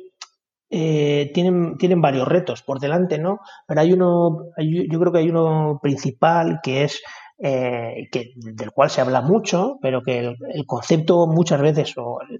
eh, 0.71 1.31
tienen, 1.35 1.77
tienen 1.77 2.01
varios 2.01 2.27
retos 2.27 2.63
por 2.63 2.81
delante, 2.81 3.19
¿no? 3.19 3.41
Pero 3.67 3.81
hay 3.83 3.93
uno, 3.93 4.47
yo 4.59 4.99
creo 4.99 5.13
que 5.13 5.19
hay 5.19 5.29
uno 5.29 5.79
principal 5.83 6.61
que 6.63 6.85
es 6.85 7.03
eh, 7.39 8.09
que, 8.11 8.33
del 8.37 8.71
cual 8.71 8.91
se 8.91 9.01
habla 9.01 9.21
mucho, 9.21 9.79
pero 9.83 10.03
que 10.03 10.21
el, 10.21 10.67
concepto 10.67 11.27
muchas 11.27 11.61
veces 11.61 11.93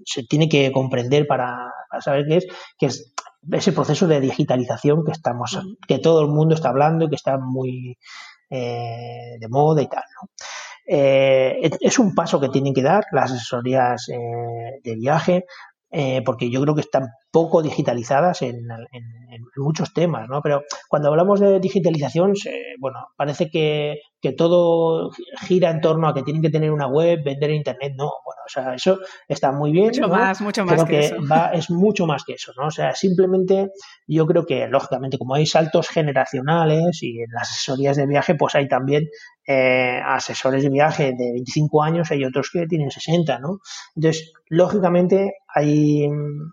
se 0.05 0.23
tiene 0.23 0.49
que 0.49 0.71
comprender 0.71 1.27
para, 1.27 1.71
para, 1.89 2.01
saber 2.01 2.25
qué 2.27 2.37
es, 2.37 2.47
que 2.77 2.85
es 2.87 3.13
ese 3.51 3.71
proceso 3.71 4.07
de 4.07 4.19
digitalización 4.19 5.03
que 5.05 5.11
estamos, 5.11 5.59
que 5.87 5.99
todo 5.99 6.21
el 6.21 6.27
mundo 6.27 6.55
está 6.55 6.69
hablando 6.69 7.05
y 7.05 7.09
que 7.09 7.15
está 7.15 7.37
muy 7.37 7.97
eh, 8.49 9.37
de 9.39 9.47
moda 9.49 9.81
y 9.81 9.87
tal. 9.87 10.03
Eh, 10.87 11.69
es 11.79 11.97
un 11.97 12.13
paso 12.13 12.39
que 12.39 12.49
tienen 12.49 12.73
que 12.73 12.83
dar 12.83 13.05
las 13.11 13.31
asesorías 13.31 14.07
eh, 14.09 14.79
de 14.83 14.95
viaje, 14.95 15.45
porque 16.25 16.49
yo 16.49 16.61
creo 16.61 16.75
que 16.75 16.81
están 16.81 17.07
poco 17.35 17.61
digitalizadas 17.61 18.43
en, 18.43 18.65
muchos 19.57 19.93
temas, 19.93 20.29
¿no? 20.29 20.41
Pero 20.41 20.63
cuando 20.87 21.09
hablamos 21.09 21.41
de 21.41 21.59
digitalización, 21.59 22.33
bueno, 22.79 23.07
parece 23.17 23.49
que, 23.49 23.99
todo 24.37 25.11
gira 25.41 25.69
en 25.69 25.81
torno 25.81 26.07
a 26.07 26.13
que 26.13 26.23
tienen 26.23 26.41
que 26.41 26.49
tener 26.49 26.71
una 26.71 26.87
web, 26.87 27.19
vender 27.23 27.51
internet, 27.51 27.93
no, 27.95 28.09
bueno, 28.25 28.41
o 28.43 28.49
sea, 28.49 28.73
eso 28.73 28.99
está 29.27 29.51
muy 29.51 29.71
bien. 29.71 29.87
Mucho 29.87 30.07
más, 30.07 30.41
mucho 30.41 30.65
más 30.65 30.83
que, 30.85 30.99
eso. 30.99 31.17
es 31.53 31.69
mucho 31.69 32.07
más 32.07 32.23
que 32.23 32.33
eso, 32.33 32.51
¿no? 32.57 32.67
O 32.67 32.71
sea, 32.71 32.95
simplemente 32.95 33.69
yo 34.07 34.25
creo 34.25 34.45
que, 34.45 34.67
lógicamente, 34.67 35.19
como 35.19 35.35
hay 35.35 35.45
saltos 35.45 35.89
generacionales 35.89 37.03
y 37.03 37.19
en 37.19 37.31
las 37.31 37.51
asesorías 37.51 37.97
de 37.97 38.07
viaje, 38.07 38.33
pues 38.33 38.55
hay 38.55 38.67
también 38.67 39.03
eh, 39.45 39.99
asesores 40.03 40.63
de 40.63 40.69
viaje 40.69 41.13
de 41.15 41.33
25 41.33 41.83
años, 41.83 42.09
hay 42.09 42.25
otros 42.25 42.49
que 42.51 42.65
tienen 42.65 42.89
60, 42.89 43.37
¿no? 43.39 43.59
Entonces, 43.95 44.33
lógicamente, 44.49 45.33
hay, 45.53 46.07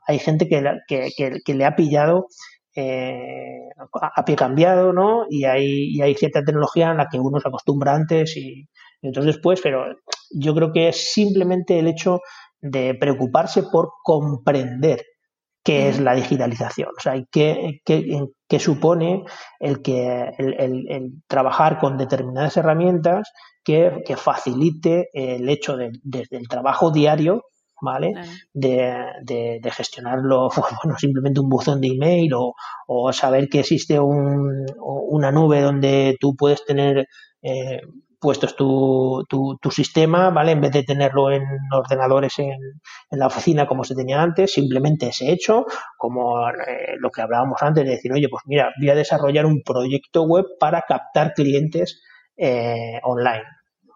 hay 0.06 0.18
gente 0.18 0.46
que 0.46 0.62
que, 0.86 1.54
le 1.54 1.64
ha 1.64 1.76
pillado 1.76 2.26
eh, 2.74 3.68
a 3.92 4.24
pie 4.24 4.36
cambiado, 4.36 4.92
¿no? 4.92 5.26
Y 5.28 5.44
hay, 5.44 6.00
hay 6.00 6.14
cierta 6.14 6.42
tecnología 6.42 6.90
en 6.90 6.98
la 6.98 7.08
que 7.10 7.18
uno 7.18 7.40
se 7.40 7.48
acostumbra 7.48 7.94
antes 7.94 8.36
y, 8.36 8.68
entonces 9.02 9.34
después, 9.34 9.60
pero 9.60 9.84
yo 10.30 10.54
creo 10.54 10.72
que 10.72 10.88
es 10.88 11.12
simplemente 11.12 11.78
el 11.78 11.88
hecho 11.88 12.20
de 12.60 12.94
preocuparse 12.94 13.64
por 13.64 13.90
comprender 14.02 15.02
qué 15.64 15.88
es 15.88 16.00
la 16.00 16.14
digitalización, 16.14 16.90
o 16.96 17.00
sea, 17.00 17.14
qué, 17.30 17.80
qué, 17.84 18.58
supone 18.58 19.24
el, 19.60 19.80
que, 19.82 20.30
el, 20.38 21.22
trabajar 21.28 21.78
con 21.78 21.96
determinadas 21.96 22.56
herramientas 22.56 23.30
que, 23.64 24.02
facilite 24.16 25.08
el 25.12 25.48
hecho 25.48 25.76
de, 25.76 25.90
desde 26.02 26.36
el 26.36 26.48
trabajo 26.48 26.90
diario 26.90 27.42
¿vale? 27.82 28.14
De, 28.54 28.94
de, 29.22 29.70
gestionarlo, 29.70 30.48
bueno, 30.84 30.98
simplemente 30.98 31.40
un 31.40 31.48
buzón 31.48 31.80
de 31.80 31.88
email 31.88 32.32
o, 32.34 32.54
o 32.86 33.12
saber 33.12 33.48
que 33.48 33.60
existe 33.60 33.98
un, 33.98 34.64
una 34.78 35.32
nube 35.32 35.60
donde 35.60 36.16
tú 36.20 36.34
puedes 36.36 36.64
tener 36.64 37.06
eh, 37.42 37.80
puestos 38.20 38.54
tu, 38.54 39.24
tu, 39.28 39.58
tu, 39.60 39.70
sistema, 39.72 40.30
¿vale? 40.30 40.52
En 40.52 40.60
vez 40.60 40.70
de 40.70 40.84
tenerlo 40.84 41.32
en 41.32 41.42
ordenadores 41.72 42.38
en, 42.38 42.52
en, 43.10 43.18
la 43.18 43.26
oficina 43.26 43.66
como 43.66 43.82
se 43.82 43.96
tenía 43.96 44.22
antes, 44.22 44.52
simplemente 44.52 45.08
ese 45.08 45.32
hecho, 45.32 45.66
como 45.98 46.48
eh, 46.48 46.94
lo 47.00 47.10
que 47.10 47.20
hablábamos 47.20 47.60
antes 47.62 47.84
de 47.84 47.90
decir, 47.90 48.12
oye, 48.12 48.28
pues 48.30 48.44
mira, 48.46 48.70
voy 48.78 48.90
a 48.90 48.94
desarrollar 48.94 49.44
un 49.44 49.62
proyecto 49.64 50.22
web 50.22 50.46
para 50.60 50.82
captar 50.82 51.34
clientes 51.34 52.00
eh, 52.36 53.00
online. 53.02 53.42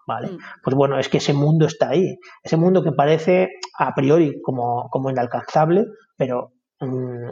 ¿Vale? 0.07 0.29
Mm. 0.29 0.37
Pues 0.63 0.75
bueno, 0.75 0.97
es 0.97 1.09
que 1.09 1.17
ese 1.17 1.33
mundo 1.33 1.67
está 1.67 1.89
ahí, 1.89 2.17
ese 2.41 2.57
mundo 2.57 2.83
que 2.83 2.93
parece 2.93 3.49
a 3.77 3.93
priori 3.93 4.41
como, 4.41 4.89
como 4.89 5.11
inalcanzable, 5.11 5.85
pero 6.15 6.53
mm, 6.79 7.29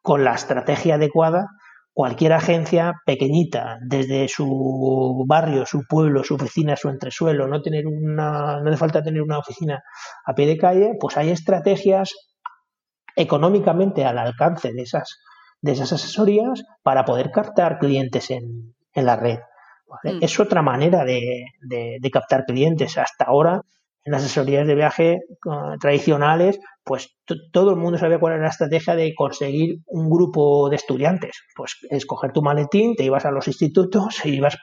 con 0.00 0.24
la 0.24 0.34
estrategia 0.34 0.94
adecuada, 0.94 1.48
cualquier 1.92 2.32
agencia 2.34 2.94
pequeñita, 3.04 3.78
desde 3.86 4.28
su 4.28 5.24
barrio, 5.26 5.66
su 5.66 5.82
pueblo, 5.88 6.22
su 6.22 6.34
oficina, 6.36 6.76
su 6.76 6.88
entresuelo, 6.88 7.48
no 7.48 7.60
tener 7.60 7.86
una, 7.86 8.60
no 8.60 8.68
hace 8.68 8.78
falta 8.78 9.02
tener 9.02 9.22
una 9.22 9.38
oficina 9.38 9.82
a 10.24 10.34
pie 10.34 10.46
de 10.46 10.58
calle, 10.58 10.92
pues 11.00 11.16
hay 11.16 11.30
estrategias 11.30 12.14
económicamente 13.16 14.04
al 14.04 14.18
alcance 14.18 14.72
de 14.72 14.82
esas, 14.82 15.18
de 15.62 15.72
esas 15.72 15.92
asesorías 15.92 16.62
para 16.82 17.04
poder 17.04 17.30
captar 17.30 17.78
clientes 17.78 18.30
en, 18.30 18.74
en 18.92 19.06
la 19.06 19.16
red. 19.16 19.38
Mm. 20.02 20.18
Es 20.22 20.38
otra 20.40 20.62
manera 20.62 21.04
de, 21.04 21.44
captar 22.12 22.44
clientes. 22.44 22.98
Hasta 22.98 23.24
ahora, 23.24 23.62
en 24.04 24.12
las 24.12 24.22
asesorías 24.22 24.66
de 24.66 24.74
viaje 24.74 25.18
tradicionales, 25.80 26.60
pues 26.84 27.16
todo 27.52 27.70
el 27.70 27.76
mundo 27.76 27.98
sabía 27.98 28.18
cuál 28.18 28.34
era 28.34 28.42
la 28.42 28.50
estrategia 28.50 28.94
de 28.94 29.14
conseguir 29.14 29.80
un 29.86 30.08
grupo 30.08 30.68
de 30.70 30.76
estudiantes. 30.76 31.42
Pues 31.54 31.76
escoger 31.90 32.32
tu 32.32 32.42
maletín, 32.42 32.94
te 32.94 33.04
ibas 33.04 33.24
a 33.24 33.30
los 33.30 33.48
institutos 33.48 34.24
y 34.24 34.36
ibas 34.36 34.56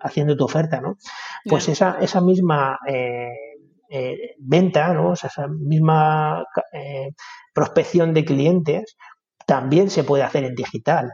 haciendo 0.00 0.36
tu 0.36 0.44
oferta, 0.44 0.80
¿no? 0.80 0.96
Pues 1.44 1.68
esa, 1.68 1.98
esa 2.00 2.20
misma 2.20 2.78
eh, 2.86 3.28
eh, 3.90 4.34
venta, 4.38 4.92
¿no? 4.94 5.12
esa 5.12 5.46
misma 5.48 6.44
eh, 6.72 7.10
prospección 7.52 8.14
de 8.14 8.24
clientes 8.24 8.96
también 9.46 9.90
se 9.90 10.04
puede 10.04 10.22
hacer 10.22 10.44
en 10.44 10.54
digital. 10.54 11.10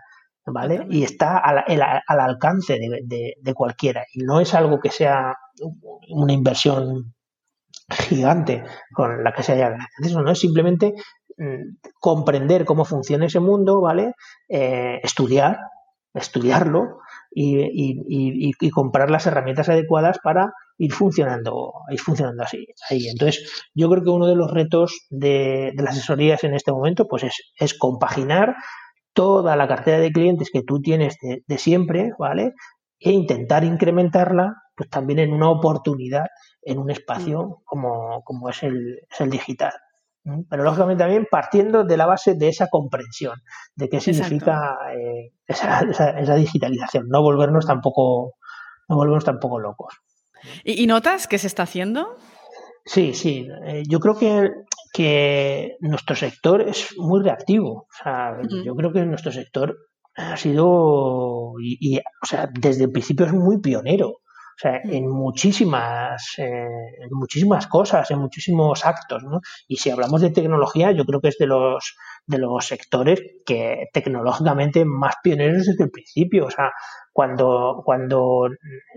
¿Vale? 0.53 0.87
Y 0.91 1.03
está 1.03 1.39
al, 1.39 1.65
al 1.67 2.21
alcance 2.21 2.79
de, 2.79 3.35
de, 3.41 3.55
cualquiera. 3.55 4.05
Y 4.13 4.23
no 4.23 4.41
es 4.41 4.55
algo 4.55 4.81
que 4.81 4.91
sea 4.91 5.37
una 6.09 6.33
inversión 6.33 7.15
gigante 7.91 8.65
con 8.93 9.25
la 9.25 9.33
que 9.33 9.43
se 9.43 9.53
haya 9.53 9.77
eso 10.01 10.23
no 10.23 10.31
es 10.31 10.39
simplemente 10.39 10.95
mm, 11.37 11.91
comprender 11.99 12.65
cómo 12.65 12.85
funciona 12.85 13.27
ese 13.27 13.41
mundo, 13.41 13.81
¿vale? 13.81 14.15
Eh, 14.49 15.01
estudiar, 15.03 15.59
estudiarlo 16.15 16.99
y, 17.31 17.61
y, 17.61 18.53
y, 18.61 18.71
comprar 18.71 19.11
las 19.11 19.27
herramientas 19.27 19.69
adecuadas 19.69 20.19
para 20.23 20.53
ir 20.79 20.93
funcionando, 20.93 21.73
ir 21.91 22.01
funcionando 22.01 22.43
así. 22.43 22.67
Ahí. 22.89 23.07
Entonces, 23.09 23.69
yo 23.75 23.89
creo 23.89 24.03
que 24.03 24.11
uno 24.11 24.27
de 24.27 24.35
los 24.35 24.51
retos 24.51 25.07
de, 25.11 25.73
de 25.75 25.83
las 25.83 25.95
asesorías 25.95 26.43
en 26.43 26.55
este 26.55 26.73
momento, 26.73 27.07
pues 27.07 27.25
es, 27.25 27.53
es 27.57 27.75
compaginar 27.75 28.57
toda 29.21 29.55
la 29.55 29.69
cartera 29.69 29.99
de 29.99 30.13
clientes 30.13 30.49
que 30.51 30.63
tú 30.63 30.81
tienes 30.81 31.19
de, 31.21 31.59
siempre, 31.59 32.13
¿vale? 32.19 32.55
E 32.99 33.11
intentar 33.13 33.65
incrementarla, 33.65 34.55
pues 34.75 34.89
también 34.89 35.19
en 35.19 35.35
una 35.35 35.51
oportunidad 35.51 36.25
en 36.63 36.79
un 36.79 36.91
espacio 36.91 37.43
mm. 37.43 37.55
como, 37.65 38.23
como 38.25 38.49
es, 38.49 38.63
el, 38.63 39.01
es 39.11 39.21
el 39.21 39.29
digital. 39.29 39.75
Pero 40.49 40.63
lógicamente 40.63 41.03
también 41.03 41.27
partiendo 41.31 41.85
de 41.85 41.99
la 41.99 42.07
base 42.07 42.35
de 42.35 42.49
esa 42.49 42.69
comprensión, 42.69 43.39
de 43.75 43.91
qué 43.91 44.01
significa 44.01 44.79
eh, 44.97 45.33
esa, 45.47 45.81
esa, 45.81 46.35
digitalización, 46.35 47.07
no 47.11 47.21
volvernos 47.21 47.67
tampoco, 47.67 48.37
no 48.89 48.97
volvernos 48.97 49.27
tampoco 49.27 49.59
locos. 49.59 50.01
¿Y, 50.65 50.87
notas 50.87 51.29
qué 51.29 51.37
se 51.37 51.47
está 51.47 51.65
haciendo? 51.65 52.17
Sí, 52.87 53.13
sí. 53.13 53.49
Eh, 53.67 53.83
yo 53.87 54.01
creo 54.01 54.17
que, 54.17 54.51
que 54.93 55.77
nuestro 55.81 56.17
sector 56.17 56.63
es 56.63 56.95
muy 56.97 57.23
reactivo. 57.23 57.87
O 57.89 58.03
sea, 58.03 58.39
Yo 58.65 58.75
creo 58.75 58.93
que 58.93 59.05
nuestro 59.05 59.33
sector 59.33 59.77
ha 60.17 60.37
sido, 60.37 61.55
y, 61.61 61.99
o 61.99 62.27
sea, 62.27 62.49
desde 62.53 62.85
el 62.85 62.93
principio 62.93 63.27
es 63.27 63.33
muy 63.33 63.61
pionero. 63.61 64.09
O 64.09 64.63
sea, 64.63 64.79
en 64.85 65.09
muchísimas, 65.09 66.35
eh, 66.37 66.45
en 66.45 67.09
muchísimas 67.13 67.67
cosas, 67.67 68.11
en 68.11 68.19
muchísimos 68.19 68.85
actos, 68.85 69.23
¿no? 69.23 69.41
Y 69.67 69.77
si 69.77 69.89
hablamos 69.89 70.21
de 70.21 70.33
tecnología, 70.33 70.93
yo 70.93 71.07
creo 71.07 71.23
que 71.23 71.29
es 71.29 71.39
de 71.39 71.47
los, 71.47 71.97
de 72.27 72.37
los 72.37 72.67
sectores 72.67 73.23
que 73.47 73.87
tecnológicamente 73.95 74.85
más 74.85 75.15
pioneros 75.23 75.65
desde 75.65 75.85
el 75.85 75.91
principio. 75.91 76.45
O 76.45 76.51
sea, 76.51 76.73
cuando, 77.21 77.83
cuando, 77.85 78.49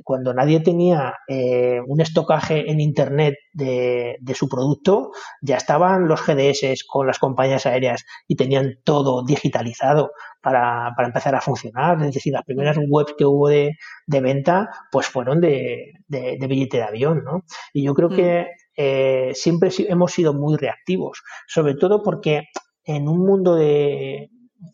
cuando 0.02 0.34
nadie 0.34 0.62
tenía 0.62 1.14
eh, 1.28 1.82
un 1.86 2.00
estocaje 2.00 2.72
en 2.72 2.80
Internet 2.80 3.36
de, 3.52 4.16
de, 4.22 4.34
su 4.34 4.48
producto, 4.48 5.12
ya 5.42 5.58
estaban 5.58 6.08
los 6.08 6.26
GDS 6.26 6.86
con 6.88 7.06
las 7.06 7.20
compañías 7.20 7.66
aéreas 7.66 8.06
y 8.26 8.38
tenían 8.38 8.76
todo 8.86 9.26
digitalizado 9.26 10.12
para, 10.42 10.94
para 10.96 11.10
empezar 11.10 11.36
a 11.36 11.42
funcionar. 11.42 12.02
Es 12.02 12.14
decir, 12.14 12.32
las 12.32 12.46
primeras 12.46 12.78
webs 12.88 13.14
que 13.18 13.26
hubo 13.26 13.50
de, 13.50 13.74
de 14.08 14.22
venta 14.22 14.70
pues 14.90 15.08
fueron 15.08 15.42
de, 15.42 15.92
de, 16.08 16.48
billete 16.48 16.78
de 16.78 16.84
avión. 16.84 17.26
¿no? 17.26 17.44
Y 17.74 17.84
yo 17.84 17.94
creo 17.94 18.08
que 18.08 18.44
mm. 18.44 18.46
eh, 18.78 19.32
siempre 19.34 19.70
hemos 19.90 20.14
sido 20.14 20.34
muy 20.34 20.56
reactivos, 20.56 21.24
sobre 21.46 21.76
todo 21.76 22.02
porque 22.02 22.44
en 22.86 23.10
un 23.10 23.20
mundo 23.26 23.56
de, 23.56 24.30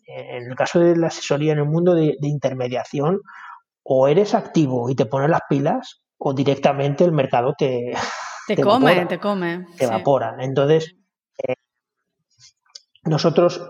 en 0.06 0.50
el 0.50 0.56
caso 0.56 0.80
de 0.80 0.96
la 0.96 1.08
asesoría, 1.08 1.52
en 1.52 1.60
un 1.60 1.70
mundo 1.70 1.94
de, 1.94 2.16
intermediación, 2.22 3.20
o 3.82 4.08
eres 4.08 4.34
activo 4.34 4.90
y 4.90 4.94
te 4.94 5.06
pones 5.06 5.30
las 5.30 5.42
pilas, 5.48 6.02
o 6.18 6.34
directamente 6.34 7.04
el 7.04 7.12
mercado 7.12 7.54
te, 7.56 7.92
te, 8.46 8.60
come, 8.60 9.06
te 9.06 9.18
come. 9.18 9.66
Te 9.76 9.84
evapora. 9.84 10.36
Entonces, 10.38 10.96
eh, 11.38 11.54
nosotros 13.04 13.60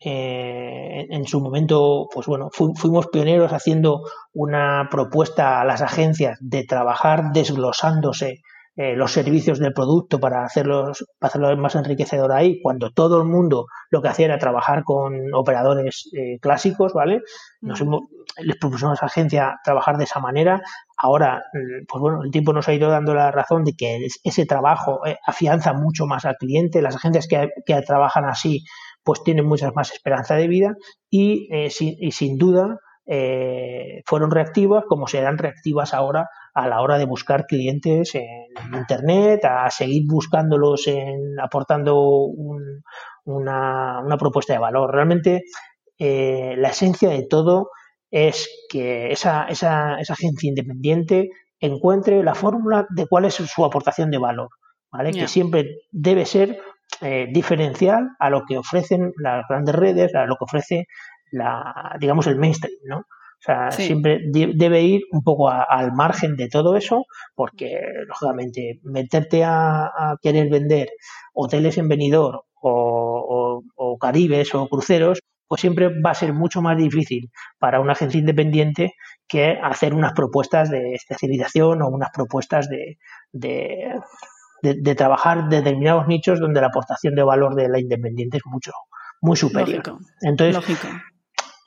eh, 0.00 1.06
en 1.10 1.26
su 1.26 1.40
momento, 1.40 2.08
pues 2.12 2.26
bueno, 2.26 2.50
fuimos 2.52 3.08
pioneros 3.08 3.52
haciendo 3.52 4.02
una 4.32 4.88
propuesta 4.90 5.60
a 5.60 5.64
las 5.64 5.82
agencias 5.82 6.38
de 6.40 6.64
trabajar 6.64 7.32
desglosándose 7.32 8.42
eh, 8.80 8.94
los 8.94 9.10
servicios 9.10 9.58
del 9.58 9.72
producto 9.72 10.20
para 10.20 10.44
hacerlos, 10.44 11.04
para 11.18 11.30
hacerlo 11.30 11.56
más 11.56 11.74
enriquecedor 11.74 12.30
ahí, 12.30 12.60
cuando 12.62 12.92
todo 12.92 13.20
el 13.20 13.24
mundo 13.24 13.66
lo 13.90 14.00
que 14.00 14.06
hacía 14.06 14.26
era 14.26 14.38
trabajar 14.38 14.84
con 14.84 15.34
operadores 15.34 16.08
eh, 16.16 16.38
clásicos, 16.40 16.92
¿vale? 16.92 17.22
Nos 17.60 17.82
mm. 17.82 17.96
les 18.44 18.56
propusimos 18.56 19.02
a 19.02 19.06
la 19.06 19.08
agencia 19.08 19.58
trabajar 19.64 19.96
de 19.96 20.04
esa 20.04 20.20
manera. 20.20 20.62
Ahora, 20.96 21.42
mm, 21.52 21.86
pues 21.88 22.00
bueno, 22.00 22.22
el 22.22 22.30
tiempo 22.30 22.52
nos 22.52 22.68
ha 22.68 22.72
ido 22.72 22.88
dando 22.88 23.14
la 23.14 23.32
razón 23.32 23.64
de 23.64 23.72
que 23.72 24.06
ese 24.22 24.46
trabajo 24.46 25.04
eh, 25.04 25.18
afianza 25.26 25.72
mucho 25.72 26.06
más 26.06 26.24
al 26.24 26.36
cliente. 26.36 26.80
Las 26.80 26.94
agencias 26.94 27.26
que, 27.26 27.48
que, 27.66 27.82
trabajan 27.82 28.26
así, 28.26 28.62
pues 29.02 29.24
tienen 29.24 29.44
muchas 29.44 29.74
más 29.74 29.90
esperanza 29.92 30.36
de 30.36 30.46
vida 30.46 30.76
y, 31.10 31.48
sin, 31.70 31.96
y 31.98 32.12
sin 32.12 32.38
duda 32.38 32.78
fueron 34.04 34.30
reactivas 34.30 34.84
como 34.86 35.06
serán 35.06 35.38
reactivas 35.38 35.94
ahora 35.94 36.28
a 36.58 36.66
la 36.66 36.80
hora 36.80 36.98
de 36.98 37.04
buscar 37.04 37.46
clientes 37.46 38.14
en 38.14 38.74
Internet, 38.74 39.44
a 39.44 39.70
seguir 39.70 40.02
buscándolos, 40.06 40.88
en, 40.88 41.38
aportando 41.40 42.26
una, 43.24 44.16
propuesta 44.18 44.54
de 44.54 44.58
valor. 44.58 44.92
Realmente 44.92 45.44
eh, 45.98 46.56
la 46.58 46.70
esencia 46.70 47.10
de 47.10 47.26
todo 47.26 47.70
es 48.10 48.48
que 48.68 49.12
esa, 49.12 49.44
esa, 49.44 49.94
agencia 49.94 50.48
independiente 50.48 51.30
encuentre 51.60 52.24
la 52.24 52.34
fórmula 52.34 52.86
de 52.90 53.06
cuál 53.06 53.26
es 53.26 53.34
su 53.34 53.64
aportación 53.64 54.10
de 54.10 54.18
valor, 54.18 54.48
¿vale? 54.90 55.12
Que 55.12 55.28
siempre 55.28 55.76
debe 55.92 56.26
ser 56.26 56.58
eh, 57.00 57.28
diferencial 57.32 58.08
a 58.18 58.30
lo 58.30 58.42
que 58.48 58.58
ofrecen 58.58 59.12
las 59.16 59.44
grandes 59.48 59.74
redes, 59.74 60.14
a 60.14 60.26
lo 60.26 60.34
que 60.36 60.44
ofrece 60.44 60.86
la, 61.32 61.96
digamos, 62.00 62.26
el 62.26 62.36
mainstream, 62.36 62.78
¿no? 62.84 63.04
O 63.38 63.40
sea, 63.40 63.70
siempre 63.70 64.20
debe 64.32 64.82
ir 64.82 65.02
un 65.12 65.22
poco 65.22 65.48
al 65.48 65.92
margen 65.92 66.34
de 66.34 66.48
todo 66.48 66.76
eso, 66.76 67.04
porque 67.36 67.80
lógicamente 68.08 68.80
meterte 68.82 69.44
a, 69.44 70.16
querer 70.20 70.50
vender 70.50 70.88
hoteles 71.34 71.78
en 71.78 71.88
venidor 71.88 72.42
o, 72.60 73.62
caribes 74.00 74.54
o 74.56 74.68
cruceros, 74.68 75.20
pues 75.46 75.60
siempre 75.60 75.88
va 76.04 76.10
a 76.10 76.14
ser 76.14 76.32
mucho 76.34 76.62
más 76.62 76.76
difícil 76.76 77.30
para 77.58 77.80
una 77.80 77.92
agencia 77.92 78.18
independiente 78.18 78.94
que 79.28 79.56
hacer 79.62 79.94
unas 79.94 80.12
propuestas 80.14 80.68
de 80.68 80.94
especialización 80.94 81.80
o 81.82 81.88
unas 81.88 82.10
propuestas 82.12 82.68
de, 82.68 82.98
de, 83.32 84.94
trabajar 84.96 85.48
determinados 85.48 86.08
nichos 86.08 86.40
donde 86.40 86.60
la 86.60 86.66
aportación 86.68 87.14
de 87.14 87.22
valor 87.22 87.54
de 87.54 87.68
la 87.68 87.78
independiente 87.78 88.38
es 88.38 88.46
mucho, 88.46 88.72
muy 89.20 89.36
superior. 89.36 89.82
Entonces, 90.22 90.56
Lógico. 90.56 90.88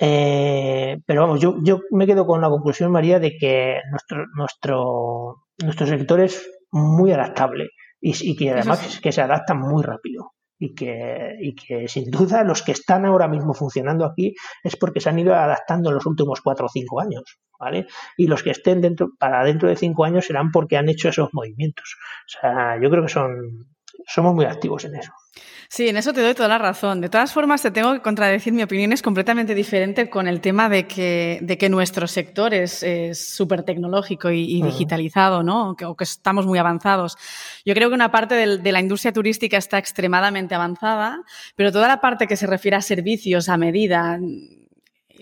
Eh, 0.04 0.98
pero 1.06 1.22
vamos, 1.22 1.40
yo, 1.40 1.58
yo 1.62 1.82
me 1.92 2.08
quedo 2.08 2.26
con 2.26 2.42
la 2.42 2.50
conclusión, 2.50 2.92
María, 2.92 3.20
de 3.20 3.38
que 3.38 3.82
nuestro, 3.92 4.26
nuestro, 4.36 5.44
nuestro 5.62 5.86
sector 5.86 6.22
es 6.22 6.50
muy 6.72 7.12
adaptable 7.12 7.70
y, 8.02 8.36
que 8.36 8.50
además 8.50 9.00
que 9.00 9.12
se 9.12 9.22
adapta 9.22 9.54
muy 9.54 9.84
rápido. 9.84 10.34
Y 10.58 10.76
que, 10.76 11.38
y 11.40 11.56
que 11.56 11.88
sin 11.88 12.12
duda 12.12 12.44
los 12.44 12.62
que 12.62 12.72
están 12.72 13.06
ahora 13.06 13.28
mismo 13.28 13.54
funcionando 13.56 14.06
aquí 14.06 14.36
es 14.64 14.76
porque 14.76 15.00
se 15.00 15.10
han 15.10 15.18
ido 15.18 15.34
adaptando 15.34 15.90
en 15.90 15.96
los 15.96 16.06
últimos 16.06 16.40
cuatro 16.42 16.68
o 16.68 16.70
cinco 16.70 17.00
años, 17.02 17.40
¿vale? 17.60 17.88
Y 18.16 18.28
los 18.28 18.44
que 18.44 18.52
estén 18.52 18.80
dentro, 18.80 19.10
para 19.18 19.44
dentro 19.44 19.70
de 19.70 19.76
cinco 19.76 20.06
años 20.06 20.26
serán 20.26 20.52
porque 20.52 20.78
han 20.78 20.88
hecho 20.88 21.10
esos 21.10 21.30
movimientos. 21.34 21.96
O 22.28 22.40
sea, 22.40 22.80
yo 22.80 22.92
creo 22.92 23.02
que 23.02 23.10
son, 23.10 23.72
somos 24.06 24.36
muy 24.36 24.46
activos 24.46 24.86
en 24.86 24.98
eso. 24.98 25.12
Sí, 25.74 25.88
en 25.88 25.96
eso 25.96 26.12
te 26.12 26.20
doy 26.20 26.34
toda 26.34 26.50
la 26.50 26.58
razón. 26.58 27.00
De 27.00 27.08
todas 27.08 27.32
formas, 27.32 27.62
te 27.62 27.72
tengo 27.72 27.94
que 27.94 28.02
contradecir, 28.02 28.52
mi 28.52 28.62
opinión 28.62 28.92
es 28.92 29.02
completamente 29.02 29.56
diferente 29.56 30.10
con 30.10 30.28
el 30.28 30.42
tema 30.42 30.68
de 30.68 30.86
que, 30.86 31.40
de 31.42 31.58
que 31.58 31.70
nuestro 31.70 32.08
sector 32.08 32.54
es 32.54 32.84
súper 33.18 33.64
tecnológico 33.64 34.30
y, 34.32 34.62
digitalizado, 34.62 35.44
¿no? 35.44 35.70
O 35.70 35.96
que, 35.96 36.04
estamos 36.04 36.46
muy 36.46 36.60
avanzados. 36.60 37.16
Yo 37.64 37.74
creo 37.74 37.88
que 37.88 37.96
una 37.96 38.12
parte 38.12 38.36
de 38.36 38.72
la 38.74 38.82
industria 38.82 39.14
turística 39.14 39.56
está 39.56 39.78
extremadamente 39.78 40.56
avanzada, 40.56 41.24
pero 41.56 41.72
toda 41.72 41.88
la 41.88 42.02
parte 42.02 42.28
que 42.28 42.36
se 42.36 42.48
refiere 42.48 42.76
a 42.76 42.82
servicios 42.82 43.48
a 43.48 43.56
medida, 43.56 44.20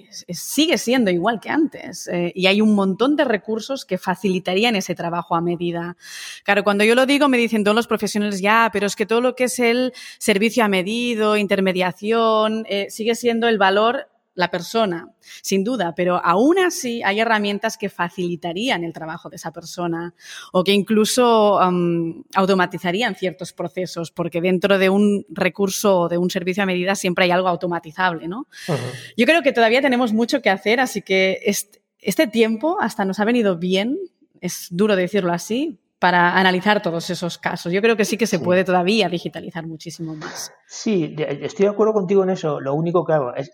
sigue 0.10 0.78
siendo 0.78 1.12
igual 1.12 1.40
que 1.40 1.50
antes 1.50 2.08
eh, 2.08 2.32
y 2.36 2.48
hay 2.48 2.62
un 2.62 2.76
montón 2.76 3.16
de 3.16 3.26
recursos 3.26 3.86
que 3.86 3.98
facilitarían 3.98 4.76
ese 4.76 4.96
trabajo 4.96 5.36
a 5.36 5.42
medida. 5.42 5.96
Claro, 6.44 6.64
cuando 6.64 6.84
yo 6.84 6.96
lo 6.96 7.06
digo 7.06 7.30
me 7.30 7.38
dicen 7.38 7.64
todos 7.64 7.76
los 7.76 7.88
profesionales 7.88 8.42
ya, 8.42 8.70
pero 8.72 8.88
es 8.88 8.96
que 8.96 9.06
todo 9.06 9.22
lo 9.22 9.36
que 9.36 9.46
es 9.46 9.60
el 9.60 9.94
servicio 10.18 10.64
a 10.64 10.68
medido, 10.68 11.38
intermediación, 11.38 12.66
eh, 12.70 12.88
sigue 12.90 13.16
siendo 13.16 13.48
el 13.48 13.58
valor 13.58 14.08
la 14.40 14.50
persona, 14.50 15.10
sin 15.42 15.66
duda, 15.66 15.94
pero 15.94 16.22
aún 16.24 16.60
así 16.60 17.04
hay 17.04 17.20
herramientas 17.20 17.78
que 17.78 17.90
facilitarían 17.90 18.86
el 18.86 18.94
trabajo 18.94 19.30
de 19.30 19.36
esa 19.36 19.52
persona 19.52 20.14
o 20.54 20.64
que 20.64 20.72
incluso 20.72 21.60
automatizarían 22.34 23.16
ciertos 23.16 23.52
procesos, 23.52 24.12
porque 24.12 24.40
dentro 24.40 24.78
de 24.78 24.90
un 24.90 25.26
recurso 25.28 26.00
o 26.00 26.08
de 26.08 26.18
un 26.18 26.30
servicio 26.30 26.64
a 26.64 26.66
medida 26.66 26.96
siempre 26.96 27.26
hay 27.26 27.32
algo 27.32 27.50
automatizable, 27.50 28.30
¿no? 28.30 28.48
Yo 29.18 29.26
creo 29.26 29.42
que 29.44 29.52
todavía 29.52 29.82
tenemos 29.82 30.14
mucho 30.14 30.42
que 30.42 30.50
hacer, 30.50 30.80
así 30.80 31.02
que 31.02 31.40
este, 31.44 31.82
este 32.00 32.26
tiempo 32.26 32.78
hasta 32.80 33.04
nos 33.04 33.20
ha 33.20 33.26
venido 33.26 33.58
bien, 33.58 33.98
es 34.40 34.68
duro 34.72 34.96
decirlo 34.96 35.34
así, 35.34 35.82
para 36.00 36.38
analizar 36.38 36.82
todos 36.82 37.10
esos 37.10 37.38
casos. 37.38 37.74
Yo 37.74 37.82
creo 37.82 37.98
que 37.98 38.06
sí 38.06 38.16
que 38.16 38.26
se 38.26 38.40
puede 38.40 38.64
todavía 38.64 39.10
digitalizar 39.10 39.68
muchísimo 39.68 40.16
más. 40.16 40.54
Sí, 40.66 41.14
estoy 41.18 41.66
de 41.66 41.72
acuerdo 41.72 41.92
contigo 41.92 42.24
en 42.24 42.30
eso. 42.30 42.62
Lo 42.62 42.74
único 42.74 43.04
que 43.04 43.12
hago 43.12 43.36
es 43.36 43.52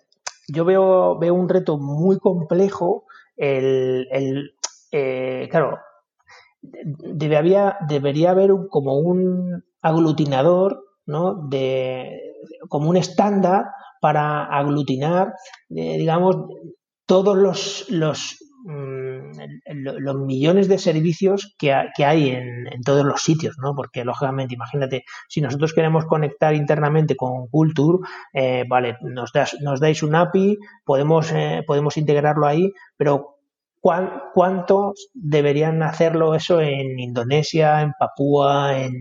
yo 0.48 0.66
veo, 0.66 1.18
veo 1.20 1.34
un 1.34 1.50
reto 1.50 1.78
muy 1.78 2.20
complejo 2.20 3.06
el, 3.38 4.08
el 4.12 4.56
eh, 4.92 5.48
claro, 5.52 5.80
debe 6.62 7.38
había, 7.38 7.78
debería 7.88 8.32
haber 8.32 8.52
como 8.70 8.98
un 8.98 9.64
aglutinador, 9.82 10.84
¿no? 11.06 11.48
De, 11.50 12.22
como 12.70 12.90
un 12.90 12.98
estándar 12.98 13.66
para 14.02 14.46
aglutinar, 14.46 15.34
eh, 15.70 15.98
digamos, 15.98 16.38
todos 17.06 17.38
los, 17.90 18.38
los 18.66 20.16
millones 20.16 20.68
de 20.68 20.80
servicios 20.80 21.56
que, 21.58 21.72
hay 21.72 22.30
en, 22.30 22.82
todos 22.84 23.06
los 23.06 23.22
sitios, 23.22 23.58
¿no? 23.62 23.76
Porque 23.76 24.04
lógicamente, 24.04 24.56
imagínate, 24.56 25.06
si 25.30 25.42
nosotros 25.42 25.74
queremos 25.74 26.06
conectar 26.06 26.56
internamente 26.56 27.16
con 27.16 27.48
Culture, 27.48 28.00
eh, 28.34 28.66
vale, 28.68 28.98
nos, 29.02 29.32
das, 29.32 29.56
nos 29.62 29.80
dais 29.80 30.02
un 30.02 30.16
API, 30.16 30.58
podemos, 30.84 31.32
eh, 31.32 31.64
podemos 31.66 31.98
integrarlo 31.98 32.48
ahí, 32.48 32.74
pero 32.98 33.38
¿cuántos 34.34 35.10
deberían 35.14 35.84
hacerlo 35.84 36.34
eso 36.34 36.60
en 36.60 37.00
Indonesia, 37.00 37.82
en 37.82 37.94
Papúa, 38.00 38.80
en, 38.80 38.96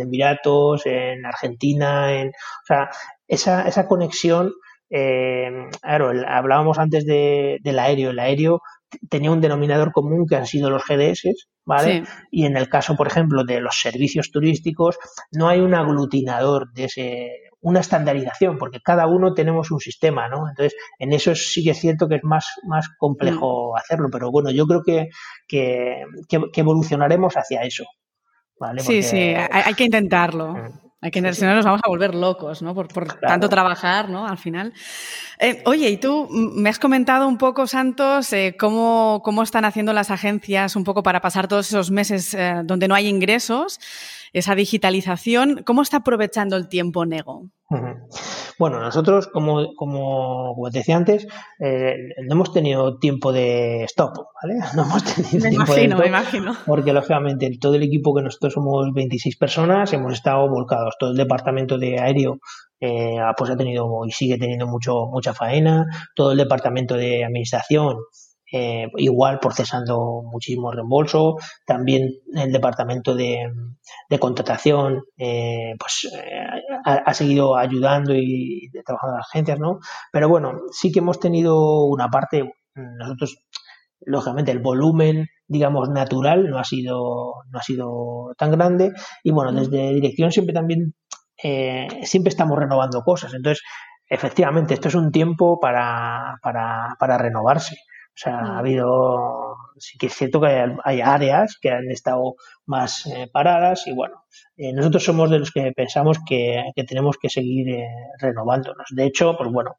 Emiratos, 0.00 0.86
en 0.86 1.24
Argentina? 1.24 2.12
En, 2.14 2.28
o 2.30 2.66
sea, 2.66 2.90
esa, 3.28 3.68
esa 3.68 3.86
conexión, 3.86 4.52
eh, 4.90 5.68
claro, 5.80 6.12
hablábamos 6.26 6.78
antes 6.78 7.04
del 7.04 7.78
aéreo. 7.78 8.10
El 8.10 8.18
aéreo 8.18 8.62
tenía 9.10 9.30
un 9.30 9.40
denominador 9.40 9.92
común 9.92 10.26
que 10.26 10.36
han 10.36 10.46
sido 10.46 10.70
los 10.70 10.84
GDS, 10.84 11.48
¿vale? 11.64 12.04
Y 12.30 12.46
en 12.46 12.56
el 12.56 12.68
caso, 12.68 12.96
por 12.96 13.06
ejemplo, 13.06 13.44
de 13.44 13.60
los 13.60 13.80
servicios 13.80 14.30
turísticos, 14.30 14.98
no 15.30 15.48
hay 15.48 15.60
un 15.60 15.74
aglutinador 15.74 16.72
de 16.72 16.84
ese, 16.84 17.30
una 17.60 17.80
estandarización, 17.80 18.56
porque 18.56 18.80
cada 18.80 19.06
uno 19.06 19.34
tenemos 19.34 19.70
un 19.70 19.80
sistema, 19.80 20.28
¿no? 20.28 20.48
Entonces, 20.48 20.74
en 20.98 21.12
eso 21.12 21.34
sí 21.34 21.64
que 21.64 21.70
es 21.70 21.78
cierto 21.78 22.08
que 22.08 22.16
es 22.16 22.24
más, 22.24 22.46
más 22.64 22.88
complejo 22.98 23.72
mm. 23.72 23.76
hacerlo, 23.76 24.08
pero 24.10 24.30
bueno, 24.30 24.50
yo 24.50 24.66
creo 24.66 24.82
que, 24.82 25.08
que, 25.46 26.04
evolucionaremos 26.54 27.34
hacia 27.36 27.62
eso. 27.62 27.84
¿vale? 28.58 28.80
Sí, 28.80 29.02
sí, 29.02 29.34
hay, 29.36 29.74
que 29.74 29.84
intentarlo. 29.84 30.54
Que, 31.00 31.32
si 31.32 31.44
no 31.44 31.54
nos 31.54 31.64
vamos 31.64 31.80
a 31.84 31.88
volver 31.88 32.12
locos, 32.12 32.60
¿no? 32.60 32.74
Por, 32.74 32.88
tanto 32.88 33.48
trabajar, 33.48 34.08
¿no? 34.08 34.26
Al 34.26 34.36
final. 34.36 34.72
Eh, 35.38 35.62
oye, 35.64 35.88
y 35.90 35.96
tú 35.96 36.26
me 36.28 36.68
has 36.68 36.80
comentado 36.80 37.28
un 37.28 37.38
poco, 37.38 37.68
Santos, 37.68 38.32
eh, 38.32 38.56
cómo, 38.58 39.20
cómo, 39.24 39.44
están 39.44 39.64
haciendo 39.64 39.92
las 39.92 40.10
agencias 40.10 40.74
un 40.74 40.82
poco 40.82 41.04
para 41.04 41.20
pasar 41.20 41.46
todos 41.46 41.68
esos 41.68 41.92
meses 41.92 42.34
eh, 42.34 42.62
donde 42.64 42.88
no 42.88 42.96
hay 42.96 43.06
ingresos, 43.06 43.78
esa 44.32 44.54
digitalización. 44.54 45.62
¿Cómo 45.64 45.82
está 45.82 45.98
aprovechando 45.98 46.56
el 46.56 46.68
tiempo 46.68 47.06
Nego? 47.06 47.50
Bueno, 48.58 48.80
nosotros, 48.80 49.28
como, 49.28 49.74
como, 49.74 50.54
te 50.72 50.78
decía 50.78 50.96
antes, 50.96 51.26
eh, 51.60 51.94
no 52.26 52.34
hemos 52.34 52.52
tenido 52.52 52.98
tiempo 52.98 53.32
de 53.32 53.84
stop, 53.84 54.16
¿vale? 54.42 54.54
No 54.74 54.82
hemos 54.82 55.04
tenido 55.04 55.44
me 55.44 55.50
tiempo 55.50 55.72
imagino, 55.72 55.96
de 55.96 56.02
me 56.02 56.08
imagino. 56.08 56.56
Porque, 56.66 56.92
lógicamente, 56.92 57.50
todo 57.60 57.74
el 57.74 57.82
equipo 57.82 58.14
que 58.14 58.22
nosotros 58.22 58.54
somos 58.54 58.92
26 58.94 59.36
personas, 59.36 59.92
hemos 59.92 60.14
estado 60.14 60.48
volcados. 60.48 60.96
Todo 60.98 61.10
el 61.10 61.16
departamento 61.16 61.78
de 61.78 62.00
aéreo 62.00 62.40
eh, 62.80 63.16
pues 63.36 63.50
ha 63.50 63.56
tenido 63.56 63.86
y 64.06 64.10
sigue 64.12 64.38
teniendo 64.38 64.66
mucho 64.66 65.06
mucha 65.06 65.34
faena. 65.34 65.86
Todo 66.14 66.32
el 66.32 66.38
departamento 66.38 66.96
de 66.96 67.24
administración 67.24 67.96
eh, 68.50 68.90
igual 68.96 69.40
procesando 69.40 70.22
muchísimo 70.24 70.72
reembolso. 70.72 71.36
También 71.66 72.10
el 72.34 72.52
departamento 72.52 73.14
de, 73.14 73.50
contratación 74.18 75.04
eh, 75.18 75.74
pues 75.78 76.10
eh, 76.14 76.46
ha, 76.84 77.14
seguido 77.14 77.56
ayudando 77.56 78.14
y, 78.14 78.70
trabajando 78.84 79.14
en 79.14 79.18
las 79.18 79.28
agencias, 79.28 79.58
¿no? 79.58 79.78
Pero 80.12 80.28
bueno, 80.28 80.52
sí 80.72 80.90
que 80.90 81.00
hemos 81.00 81.20
tenido 81.20 81.84
una 81.84 82.08
parte, 82.08 82.50
nosotros, 82.74 83.38
lógicamente, 84.00 84.52
el 84.52 84.60
volumen 84.60 85.26
digamos 85.50 85.88
natural 85.88 86.50
no 86.50 86.58
ha 86.58 86.64
sido 86.64 87.36
no 87.50 87.58
ha 87.58 87.62
sido 87.62 88.34
tan 88.36 88.50
grande 88.50 88.92
y 89.24 89.30
bueno 89.30 89.50
desde 89.50 89.94
dirección 89.94 90.30
siempre 90.30 90.52
también 90.52 90.94
siempre 91.38 92.28
estamos 92.28 92.58
renovando 92.58 93.00
cosas 93.00 93.32
entonces 93.32 93.64
efectivamente 94.10 94.74
esto 94.74 94.88
es 94.88 94.94
un 94.94 95.10
tiempo 95.10 95.58
para, 95.58 96.38
para, 96.42 96.96
para 96.98 97.16
renovarse 97.16 97.76
o 98.18 98.20
sea, 98.20 98.40
ha 98.40 98.54
mm. 98.54 98.56
habido, 98.56 99.56
sí 99.76 99.96
que 99.96 100.06
es 100.06 100.14
cierto 100.14 100.40
que 100.40 100.76
hay, 100.82 101.00
áreas 101.00 101.56
que 101.60 101.70
han 101.70 101.88
estado 101.88 102.34
más 102.66 103.06
eh, 103.06 103.30
paradas 103.32 103.86
y 103.86 103.94
bueno, 103.94 104.24
eh, 104.56 104.72
nosotros 104.72 105.04
somos 105.04 105.30
de 105.30 105.38
los 105.38 105.52
que 105.52 105.70
pensamos 105.70 106.18
que, 106.26 106.64
tenemos 106.88 107.16
que 107.16 107.28
seguir 107.28 107.68
eh, 107.68 107.86
renovándonos. 108.18 108.88
De 108.90 109.04
hecho, 109.04 109.36
pues 109.36 109.50
bueno, 109.52 109.76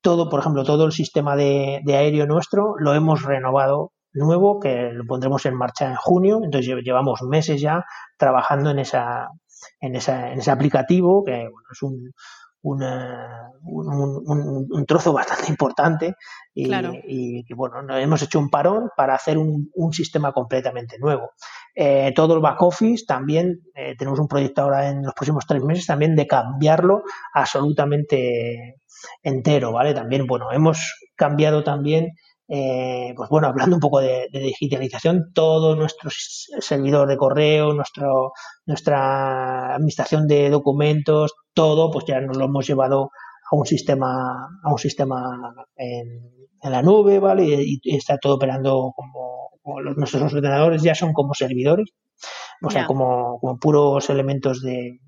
todo, 0.00 0.28
por 0.28 0.40
ejemplo, 0.40 0.64
todo 0.64 0.84
el 0.84 0.92
sistema 0.92 1.36
de, 1.36 1.80
aéreo 1.86 2.26
nuestro 2.26 2.74
lo 2.78 2.92
hemos 2.92 3.22
renovado 3.22 3.92
nuevo, 4.12 4.58
que 4.58 4.90
lo 4.92 5.04
pondremos 5.04 5.46
en 5.46 5.54
marcha 5.54 5.86
en 5.86 5.94
junio, 5.94 6.40
entonces 6.42 6.74
llevamos 6.82 7.22
meses 7.22 7.60
ya 7.60 7.84
trabajando 8.16 8.70
en 8.70 8.80
esa, 8.80 9.28
en, 9.80 9.94
esa, 9.94 10.32
en 10.32 10.40
ese 10.40 10.50
aplicativo, 10.50 11.22
que 11.24 11.36
bueno, 11.36 11.68
es 11.70 11.82
un, 11.82 12.12
una, 12.62 13.52
un, 13.62 14.66
un, 14.70 14.86
trozo 14.86 15.12
bastante 15.12 15.46
importante 15.48 16.14
y, 16.54 17.44
que 17.44 17.54
bueno, 17.54 17.96
hemos 17.96 18.22
hecho 18.22 18.38
un 18.38 18.50
parón 18.50 18.90
para 18.96 19.14
hacer 19.14 19.38
un, 19.38 19.70
sistema 19.92 20.32
completamente 20.32 20.98
nuevo. 20.98 21.30
Eh, 21.74 22.12
todo 22.14 22.34
el 22.34 22.40
back 22.40 22.60
office 22.62 23.04
también, 23.06 23.60
eh, 23.74 23.94
tenemos 23.96 24.18
un 24.18 24.28
proyecto 24.28 24.62
ahora 24.62 24.88
en 24.88 25.02
los 25.02 25.14
próximos 25.14 25.46
tres 25.46 25.62
meses 25.62 25.86
también 25.86 26.16
de 26.16 26.26
cambiarlo 26.26 27.02
absolutamente 27.32 28.80
entero, 29.22 29.72
¿vale? 29.72 29.94
También, 29.94 30.26
bueno, 30.26 30.50
hemos 30.52 31.08
cambiado 31.14 31.62
también 31.62 32.12
eh, 32.48 33.12
pues 33.14 33.28
bueno, 33.28 33.48
hablando 33.48 33.76
un 33.76 33.80
poco 33.80 34.00
de, 34.00 34.28
digitalización, 34.32 35.32
todo 35.34 35.76
nuestro 35.76 36.10
servidor 36.10 37.06
de 37.06 37.18
correo, 37.18 37.74
nuestro, 37.74 38.32
nuestra 38.64 39.74
administración 39.74 40.26
de 40.26 40.48
documentos, 40.48 41.34
todo, 41.52 41.90
pues 41.90 42.06
ya 42.06 42.20
nos 42.20 42.38
lo 42.38 42.46
hemos 42.46 42.66
llevado 42.66 43.10
a 43.50 43.56
un 43.56 43.66
sistema, 43.66 44.48
a 44.62 44.72
un 44.72 44.78
sistema 44.78 45.54
en, 45.76 46.38
la 46.62 46.82
nube, 46.82 47.18
¿vale? 47.18 47.44
Y, 47.44 47.80
está 47.84 48.16
todo 48.18 48.36
operando 48.36 48.92
como, 48.96 49.50
nuestros 49.96 50.32
ordenadores 50.32 50.82
ya 50.82 50.94
son 50.94 51.12
como 51.12 51.34
servidores, 51.34 51.90
o 52.62 52.70
sea, 52.70 52.86
como, 52.86 53.38
como 53.40 53.58
puros 53.58 54.08
elementos 54.08 54.62
de, 54.62 54.98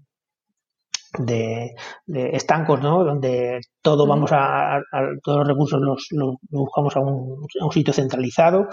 de, 1.18 1.75
estancos, 2.07 2.81
¿no? 2.81 3.05
Donde 3.05 3.61
todo 3.83 4.07
vamos 4.07 4.31
a, 4.33 4.81
todos 5.23 5.38
los 5.38 5.49
recursos 5.49 5.81
los, 5.81 6.09
buscamos 6.51 6.96
a 6.96 7.01
un, 7.01 7.46
sitio 7.73 7.92
centralizado. 7.92 8.68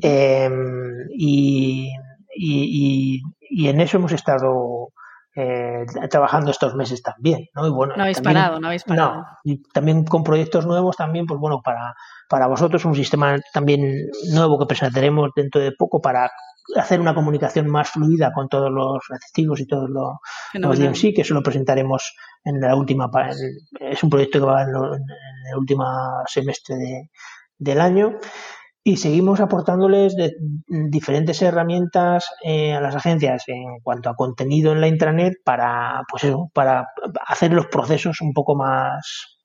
Em, 0.00 1.08
y, 1.10 1.90
y, 2.36 3.22
y, 3.40 3.68
en 3.68 3.80
eso 3.80 3.96
hemos 3.96 4.12
estado 4.12 4.92
eh, 5.36 5.86
trabajando 6.10 6.50
estos 6.50 6.74
meses 6.74 7.02
también, 7.02 7.46
¿no? 7.54 7.66
Y 7.66 7.70
bueno, 7.70 7.94
no 7.96 8.02
habéis 8.02 8.20
parado, 8.20 8.58
no 8.58 8.66
habéis 8.66 8.84
parado. 8.84 9.24
y 9.44 9.62
también 9.72 10.04
con 10.04 10.24
proyectos 10.24 10.66
nuevos 10.66 10.96
también, 10.96 11.26
pues 11.26 11.38
bueno, 11.38 11.60
para, 11.62 11.94
para 12.28 12.46
vosotros 12.46 12.84
un 12.84 12.94
sistema 12.94 13.36
también 13.52 14.08
nuevo 14.32 14.58
que 14.58 14.66
presentaremos 14.66 15.30
dentro 15.36 15.60
de 15.60 15.72
poco 15.72 16.00
para 16.00 16.30
hacer 16.76 17.00
una 17.00 17.14
comunicación 17.14 17.68
más 17.68 17.90
fluida 17.90 18.32
con 18.32 18.48
todos 18.48 18.70
los 18.70 18.98
receptivos 19.08 19.60
y 19.60 19.66
todos 19.66 19.88
los, 19.88 20.16
los 20.54 20.98
sí 20.98 21.12
que 21.12 21.22
eso 21.22 21.34
lo 21.34 21.42
presentaremos 21.42 22.14
en 22.44 22.60
la 22.60 22.76
última 22.76 23.10
es 23.80 24.02
un 24.02 24.10
proyecto 24.10 24.40
que 24.40 24.46
va 24.46 24.62
en, 24.62 24.68
el 24.68 25.56
último 25.58 25.84
semestre 26.26 27.10
del 27.58 27.80
año 27.80 28.18
y 28.90 28.96
seguimos 28.96 29.38
aportándoles 29.38 30.16
de, 30.16 30.34
diferentes 30.66 31.40
herramientas 31.42 32.24
eh, 32.44 32.72
a 32.72 32.80
las 32.80 32.96
agencias 32.96 33.44
en 33.46 33.78
cuanto 33.84 34.10
a 34.10 34.16
contenido 34.16 34.72
en 34.72 34.80
la 34.80 34.88
intranet 34.88 35.34
para 35.44 36.02
pues 36.10 36.26
para 36.52 36.88
hacer 37.26 37.52
los 37.52 37.66
procesos 37.66 38.20
un 38.20 38.32
poco 38.32 38.56
más 38.56 39.38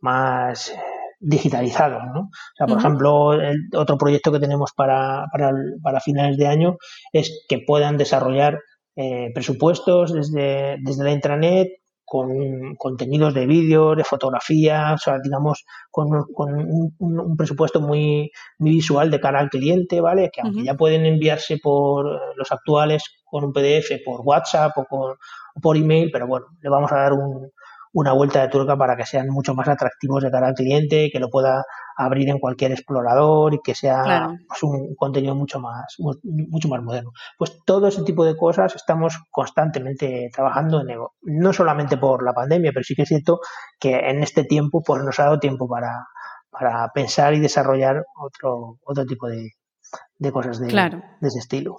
más 0.00 0.74
digitalizados, 1.20 2.02
¿no? 2.12 2.20
O 2.22 2.56
sea, 2.56 2.66
por 2.66 2.78
ejemplo, 2.78 3.32
el 3.32 3.56
otro 3.74 3.96
proyecto 3.96 4.30
que 4.30 4.40
tenemos 4.40 4.72
para, 4.76 5.24
para, 5.32 5.52
para, 5.82 6.00
finales 6.00 6.36
de 6.36 6.46
año 6.46 6.76
es 7.12 7.46
que 7.48 7.60
puedan 7.66 7.96
desarrollar 7.96 8.58
eh, 8.96 9.30
presupuestos 9.32 10.12
desde, 10.12 10.76
desde 10.82 11.04
la 11.04 11.12
intranet 11.12 11.68
con 12.04 12.76
contenidos 12.76 13.34
de 13.34 13.46
vídeo, 13.46 13.94
de 13.94 14.04
fotografía, 14.04 14.92
o 14.94 14.98
sea, 14.98 15.18
digamos, 15.22 15.64
con, 15.90 16.08
con 16.34 16.54
un, 16.98 17.36
presupuesto 17.36 17.80
muy, 17.80 18.30
muy 18.58 18.70
visual 18.70 19.10
de 19.10 19.20
cara 19.20 19.40
al 19.40 19.50
cliente, 19.50 20.00
¿vale? 20.00 20.30
Que 20.32 20.42
aunque 20.42 20.64
ya 20.64 20.74
pueden 20.74 21.06
enviarse 21.06 21.58
por 21.58 22.06
los 22.36 22.52
actuales 22.52 23.02
con 23.24 23.44
un 23.44 23.52
PDF, 23.52 24.02
por 24.04 24.20
WhatsApp 24.22 24.76
o, 24.76 24.84
con, 24.84 25.12
o 25.12 25.60
por 25.60 25.76
email, 25.76 26.10
pero 26.12 26.26
bueno, 26.26 26.46
le 26.60 26.70
vamos 26.70 26.92
a 26.92 26.96
dar 26.96 27.12
un, 27.14 27.50
una 27.94 28.12
vuelta 28.12 28.42
de 28.42 28.48
tuerca 28.48 28.76
para 28.76 28.96
que 28.96 29.06
sean 29.06 29.28
mucho 29.28 29.54
más 29.54 29.68
atractivos 29.68 30.22
de 30.22 30.30
cara 30.30 30.48
al 30.48 30.54
cliente, 30.54 31.10
que 31.12 31.20
lo 31.20 31.30
pueda 31.30 31.64
abrir 31.96 32.28
en 32.28 32.40
cualquier 32.40 32.72
explorador 32.72 33.54
y 33.54 33.60
que 33.62 33.76
sea 33.76 34.28
pues, 34.48 34.62
un 34.64 34.96
contenido 34.96 35.36
mucho 35.36 35.60
más, 35.60 35.96
mucho 36.24 36.68
más 36.68 36.82
moderno. 36.82 37.12
Pues 37.38 37.56
todo 37.64 37.86
ese 37.86 38.02
tipo 38.02 38.24
de 38.24 38.36
cosas 38.36 38.74
estamos 38.74 39.16
constantemente 39.30 40.28
trabajando 40.34 40.80
en 40.80 40.90
Ego. 40.90 41.14
No 41.22 41.52
solamente 41.52 41.96
por 41.96 42.24
la 42.24 42.34
pandemia, 42.34 42.72
pero 42.74 42.82
sí 42.82 42.96
que 42.96 43.02
es 43.02 43.08
cierto 43.08 43.38
que 43.78 43.94
en 43.96 44.24
este 44.24 44.42
tiempo 44.42 44.82
pues 44.84 45.02
nos 45.04 45.20
ha 45.20 45.24
dado 45.24 45.38
tiempo 45.38 45.68
para, 45.68 46.04
para 46.50 46.88
pensar 46.92 47.32
y 47.34 47.38
desarrollar 47.40 48.04
otro, 48.20 48.78
otro 48.84 49.06
tipo 49.06 49.28
de, 49.28 49.52
cosas 50.32 50.58
de, 50.58 50.66
de 50.66 51.28
ese 51.28 51.38
estilo. 51.38 51.78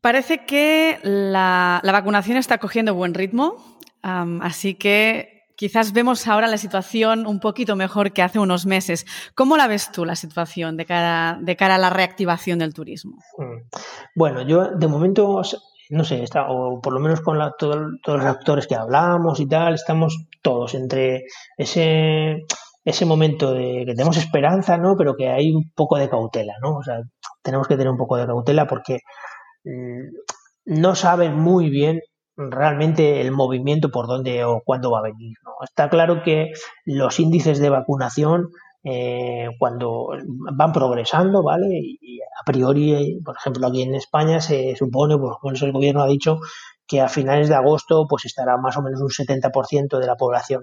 Parece 0.00 0.46
que 0.46 1.00
la, 1.02 1.80
la, 1.82 1.90
vacunación 1.90 2.36
está 2.36 2.58
cogiendo 2.58 2.94
buen 2.94 3.12
ritmo 3.12 3.75
así 4.42 4.74
que 4.74 5.46
quizás 5.56 5.92
vemos 5.92 6.26
ahora 6.28 6.46
la 6.46 6.58
situación 6.58 7.26
un 7.26 7.40
poquito 7.40 7.76
mejor 7.76 8.12
que 8.12 8.22
hace 8.22 8.38
unos 8.38 8.66
meses. 8.66 9.06
¿Cómo 9.34 9.56
la 9.56 9.66
ves 9.66 9.90
tú 9.90 10.04
la 10.04 10.16
situación 10.16 10.76
de 10.76 10.84
cara, 10.84 11.38
de 11.40 11.56
cara 11.56 11.76
a 11.76 11.78
la 11.78 11.90
reactivación 11.90 12.58
del 12.58 12.74
turismo? 12.74 13.16
Mm. 13.38 13.68
Bueno, 14.14 14.42
yo 14.42 14.70
de 14.70 14.86
momento 14.86 15.42
no 15.88 16.04
sé, 16.04 16.22
está, 16.22 16.50
o 16.50 16.80
por 16.80 16.92
lo 16.92 17.00
menos 17.00 17.20
con 17.20 17.38
todos 17.58 17.98
los 18.04 18.24
actores 18.24 18.66
que 18.66 18.74
hablamos 18.74 19.38
y 19.40 19.46
tal, 19.46 19.74
estamos 19.74 20.26
todos 20.42 20.74
entre 20.74 21.24
ese 21.56 22.44
ese 22.84 23.04
momento 23.04 23.52
de 23.52 23.82
que 23.84 23.94
tenemos 23.94 24.16
esperanza, 24.16 24.78
¿no? 24.78 24.94
Pero 24.96 25.16
que 25.16 25.28
hay 25.28 25.50
un 25.50 25.72
poco 25.74 25.98
de 25.98 26.08
cautela, 26.08 26.54
¿no? 26.62 26.76
O 26.76 26.82
sea, 26.84 27.00
tenemos 27.42 27.66
que 27.66 27.76
tener 27.76 27.90
un 27.90 27.98
poco 27.98 28.16
de 28.16 28.26
cautela 28.26 28.68
porque 28.68 29.00
mm, 29.64 30.08
no 30.66 30.94
saben 30.94 31.34
muy 31.34 31.68
bien 31.68 32.00
realmente 32.36 33.20
el 33.20 33.32
movimiento 33.32 33.90
por 33.90 34.06
dónde 34.06 34.44
o 34.44 34.62
cuándo 34.64 34.90
va 34.90 35.00
a 35.00 35.02
venir. 35.02 35.36
¿no? 35.44 35.52
Está 35.62 35.88
claro 35.88 36.22
que 36.22 36.52
los 36.84 37.18
índices 37.18 37.58
de 37.58 37.70
vacunación 37.70 38.50
eh, 38.84 39.48
cuando 39.58 40.10
van 40.28 40.72
progresando, 40.72 41.42
¿vale? 41.42 41.66
Y 41.72 42.20
a 42.20 42.44
priori, 42.44 43.18
por 43.24 43.36
ejemplo, 43.36 43.66
aquí 43.66 43.82
en 43.82 43.96
España 43.96 44.40
se 44.40 44.76
supone, 44.76 45.16
por 45.18 45.30
lo 45.30 45.38
menos 45.42 45.60
el 45.62 45.72
gobierno 45.72 46.02
ha 46.02 46.06
dicho 46.06 46.38
que 46.86 47.00
a 47.00 47.08
finales 47.08 47.48
de 47.48 47.56
agosto 47.56 48.06
pues 48.08 48.26
estará 48.26 48.56
más 48.58 48.76
o 48.76 48.82
menos 48.82 49.00
un 49.00 49.08
70% 49.08 49.98
de 49.98 50.06
la 50.06 50.14
población 50.14 50.62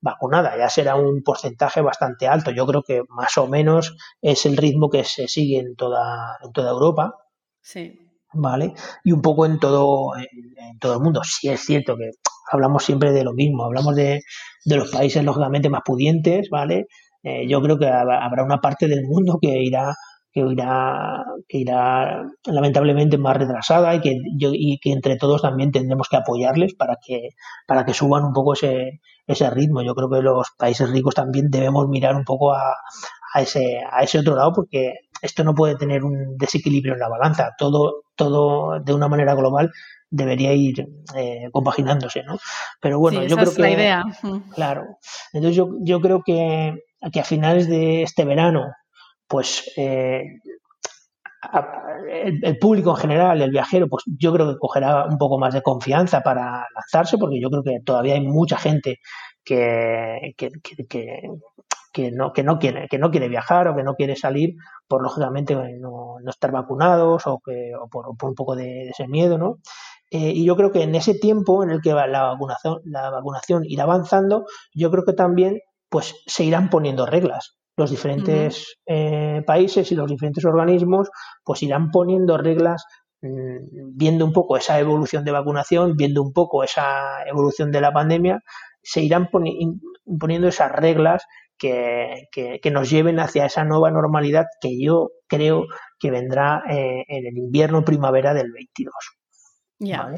vacunada. 0.00 0.56
Ya 0.56 0.68
será 0.68 0.94
un 0.94 1.22
porcentaje 1.24 1.80
bastante 1.80 2.28
alto. 2.28 2.52
Yo 2.52 2.66
creo 2.66 2.82
que 2.82 3.02
más 3.08 3.36
o 3.36 3.48
menos 3.48 3.96
es 4.22 4.46
el 4.46 4.56
ritmo 4.56 4.88
que 4.88 5.02
se 5.02 5.26
sigue 5.26 5.58
en 5.58 5.74
toda, 5.74 6.38
en 6.44 6.52
toda 6.52 6.70
Europa. 6.70 7.14
Sí. 7.62 8.05
¿Vale? 8.38 8.74
Y 9.04 9.12
un 9.12 9.22
poco 9.22 9.46
en 9.46 9.58
todo, 9.58 10.16
en, 10.16 10.78
todo 10.78 10.94
el 10.94 11.00
mundo. 11.00 11.20
Sí 11.24 11.48
es 11.48 11.60
cierto 11.60 11.96
que 11.96 12.10
hablamos 12.50 12.84
siempre 12.84 13.12
de 13.12 13.24
lo 13.24 13.32
mismo. 13.34 13.64
Hablamos 13.64 13.94
de, 13.96 14.22
de 14.64 14.76
los 14.76 14.90
países, 14.90 15.24
lógicamente, 15.24 15.68
más 15.70 15.82
pudientes, 15.84 16.48
¿vale? 16.50 16.86
Eh, 17.22 17.48
yo 17.48 17.60
creo 17.62 17.78
que 17.78 17.88
habrá 17.88 18.44
una 18.44 18.60
parte 18.60 18.88
del 18.88 19.04
mundo 19.04 19.38
que 19.40 19.62
irá 19.62 19.94
que 20.36 20.42
irá, 20.52 21.24
que 21.48 21.58
irá 21.58 22.22
lamentablemente 22.44 23.16
más 23.16 23.38
retrasada 23.38 23.94
y 23.94 24.00
que, 24.02 24.16
yo, 24.38 24.50
y 24.52 24.78
que 24.82 24.92
entre 24.92 25.16
todos 25.16 25.40
también 25.40 25.72
tendremos 25.72 26.08
que 26.10 26.18
apoyarles 26.18 26.74
para 26.74 26.96
que, 27.02 27.30
para 27.66 27.86
que 27.86 27.94
suban 27.94 28.22
un 28.24 28.34
poco 28.34 28.52
ese, 28.52 29.00
ese 29.26 29.48
ritmo. 29.48 29.82
Yo 29.82 29.94
creo 29.94 30.10
que 30.10 30.20
los 30.20 30.48
países 30.58 30.90
ricos 30.90 31.14
también 31.14 31.46
debemos 31.50 31.88
mirar 31.88 32.16
un 32.16 32.24
poco 32.24 32.52
a, 32.52 32.74
a, 33.32 33.40
ese, 33.40 33.78
a 33.90 34.02
ese 34.02 34.18
otro 34.18 34.36
lado 34.36 34.52
porque 34.54 34.92
esto 35.26 35.44
no 35.44 35.54
puede 35.54 35.76
tener 35.76 36.04
un 36.04 36.36
desequilibrio 36.36 36.94
en 36.94 37.00
la 37.00 37.08
balanza. 37.08 37.52
Todo, 37.58 38.04
todo 38.14 38.80
de 38.80 38.94
una 38.94 39.08
manera 39.08 39.34
global 39.34 39.70
debería 40.08 40.52
ir 40.52 40.86
eh, 41.14 41.48
compaginándose, 41.52 42.22
¿no? 42.22 42.38
Pero 42.80 42.98
bueno, 42.98 43.22
yo 43.24 43.36
creo 43.36 43.48
es 43.48 43.56
que 43.56 43.62
la 43.62 43.70
idea. 43.70 44.04
Claro. 44.54 44.98
Entonces 45.32 45.56
yo, 45.56 45.70
yo 45.80 46.00
creo 46.00 46.22
que, 46.24 46.74
que 47.12 47.20
a 47.20 47.24
finales 47.24 47.68
de 47.68 48.02
este 48.02 48.24
verano 48.24 48.72
pues 49.28 49.72
eh, 49.76 50.22
el, 52.42 52.58
público 52.58 52.90
en 52.90 52.96
general, 52.96 53.42
el 53.42 53.50
viajero, 53.50 53.88
pues 53.88 54.04
yo 54.06 54.32
creo 54.32 54.48
que 54.48 54.58
cogerá 54.58 55.06
un 55.06 55.18
poco 55.18 55.38
más 55.38 55.54
de 55.54 55.62
confianza 55.62 56.20
para 56.20 56.66
lanzarse, 56.74 57.18
porque 57.18 57.40
yo 57.40 57.50
creo 57.50 57.62
que 57.62 57.80
todavía 57.84 58.14
hay 58.14 58.20
mucha 58.20 58.56
gente 58.56 58.98
que, 59.44 60.34
que, 60.36 60.50
que, 60.88 61.20
no, 62.12 62.32
que, 62.32 62.42
no, 62.42 62.58
quiere, 62.58 62.88
que 62.88 62.98
no 62.98 63.10
quiere 63.10 63.28
viajar 63.28 63.68
o 63.68 63.76
que 63.76 63.82
no 63.82 63.94
quiere 63.94 64.16
salir 64.16 64.54
por 64.86 65.02
lógicamente 65.02 65.54
no, 65.54 66.16
no 66.22 66.30
estar 66.30 66.50
vacunados 66.52 67.26
o, 67.26 67.40
que, 67.44 67.72
o 67.74 67.88
por, 67.88 68.08
un 68.08 68.34
poco 68.34 68.54
de, 68.56 68.88
ese 68.88 69.08
miedo, 69.08 69.38
¿no? 69.38 69.58
Eh, 70.10 70.32
y 70.34 70.44
yo 70.44 70.56
creo 70.56 70.70
que 70.70 70.82
en 70.82 70.94
ese 70.94 71.14
tiempo 71.14 71.64
en 71.64 71.70
el 71.70 71.80
que 71.80 71.92
la 71.92 72.22
vacunación, 72.22 72.80
la 72.84 73.10
vacunación 73.10 73.64
irá 73.64 73.84
avanzando, 73.84 74.44
yo 74.72 74.90
creo 74.90 75.04
que 75.04 75.14
también 75.14 75.60
pues 75.88 76.14
se 76.26 76.44
irán 76.44 76.70
poniendo 76.70 77.06
reglas 77.06 77.56
los 77.76 77.90
diferentes 77.90 78.78
eh, 78.86 79.42
países 79.46 79.92
y 79.92 79.94
los 79.94 80.08
diferentes 80.08 80.44
organismos 80.44 81.10
pues 81.44 81.62
irán 81.62 81.90
poniendo 81.90 82.38
reglas 82.38 82.84
mm, 83.22 83.94
viendo 83.94 84.24
un 84.24 84.32
poco 84.32 84.56
esa 84.56 84.78
evolución 84.78 85.24
de 85.24 85.32
vacunación, 85.32 85.96
viendo 85.96 86.22
un 86.22 86.32
poco 86.32 86.64
esa 86.64 87.24
evolución 87.26 87.70
de 87.72 87.80
la 87.80 87.92
pandemia, 87.92 88.40
se 88.82 89.02
irán 89.02 89.28
poniendo 89.30 90.48
esas 90.48 90.72
reglas 90.72 91.24
que, 91.58 92.28
que, 92.32 92.70
nos 92.70 92.90
lleven 92.90 93.18
hacia 93.18 93.46
esa 93.46 93.64
nueva 93.64 93.90
normalidad 93.90 94.46
que 94.60 94.78
yo 94.80 95.10
creo 95.26 95.66
que 95.98 96.10
vendrá 96.10 96.62
eh, 96.68 97.04
en 97.08 97.26
el 97.26 97.36
invierno 97.36 97.84
primavera 97.84 98.34
del 98.34 98.52
22. 98.52 98.94
Ya. 99.78 100.10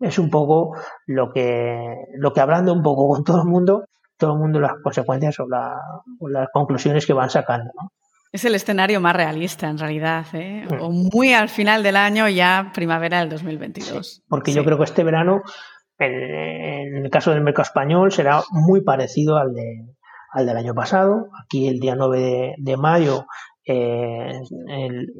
Es 0.00 0.18
un 0.18 0.30
poco 0.30 0.76
lo 1.06 1.32
que, 1.32 1.94
lo 2.16 2.32
que 2.32 2.40
hablando 2.40 2.72
un 2.72 2.82
poco 2.82 3.08
con 3.08 3.24
todo 3.24 3.42
el 3.42 3.48
mundo, 3.48 3.84
todo 4.16 4.34
el 4.34 4.38
mundo 4.38 4.60
las 4.60 4.72
consecuencias 4.82 5.38
o, 5.40 5.46
las 5.48 6.48
conclusiones 6.52 7.06
que 7.06 7.12
van 7.12 7.30
sacando. 7.30 7.70
Es 8.32 8.44
el 8.44 8.54
escenario 8.54 9.00
más 9.00 9.16
realista, 9.16 9.68
en 9.68 9.78
realidad, 9.78 10.24
¿eh? 10.34 10.64
Mm. 10.70 10.82
o 10.82 10.90
muy 10.90 11.32
al 11.32 11.48
final 11.48 11.82
del 11.82 11.96
año, 11.96 12.28
ya 12.28 12.70
primavera 12.72 13.20
del 13.20 13.28
2022. 13.28 14.22
porque 14.28 14.52
yo 14.52 14.64
creo 14.64 14.78
que 14.78 14.84
este 14.84 15.02
verano, 15.02 15.42
en, 15.98 17.04
el 17.04 17.10
caso 17.10 17.32
del 17.32 17.42
mercado 17.42 17.64
español, 17.64 18.12
será 18.12 18.42
muy 18.52 18.82
parecido 18.82 19.36
al, 19.36 19.52
de, 19.52 19.84
al 20.32 20.46
del 20.46 20.56
año 20.56 20.74
pasado. 20.74 21.28
Aquí 21.44 21.68
el 21.68 21.80
día 21.80 21.94
9 21.94 22.54
de 22.58 22.76
mayo 22.76 23.26
eh, 23.64 24.40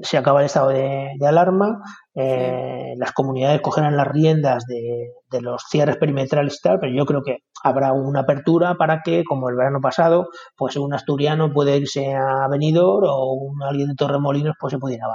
se 0.02 0.18
acaba 0.18 0.40
el 0.40 0.46
estado 0.46 0.70
de, 0.70 1.16
alarma, 1.24 1.82
eh, 2.14 2.94
las 2.96 3.12
comunidades 3.12 3.60
cogerán 3.60 3.96
las 3.96 4.08
riendas 4.08 4.64
de, 4.66 5.12
los 5.40 5.62
cierres 5.70 5.98
perimetrales 5.98 6.56
y 6.56 6.62
tal, 6.62 6.80
pero 6.80 6.92
yo 6.92 7.06
creo 7.06 7.22
que 7.22 7.44
habrá 7.62 7.92
una 7.92 8.20
apertura 8.20 8.74
para 8.74 9.02
que, 9.02 9.22
como 9.24 9.48
el 9.50 9.56
verano 9.56 9.80
pasado, 9.80 10.28
pues 10.56 10.76
un 10.76 10.92
asturiano 10.94 11.52
puede 11.52 11.76
irse 11.76 12.14
a 12.14 12.48
Benidorm 12.48 13.06
o 13.08 13.34
un 13.34 13.62
alguien 13.62 13.90
de 13.90 13.94
Torremolinos 13.94 14.56
pues 14.58 14.72
se 14.72 14.78
puede 14.78 14.96
ir 14.96 15.02
a, 15.02 15.06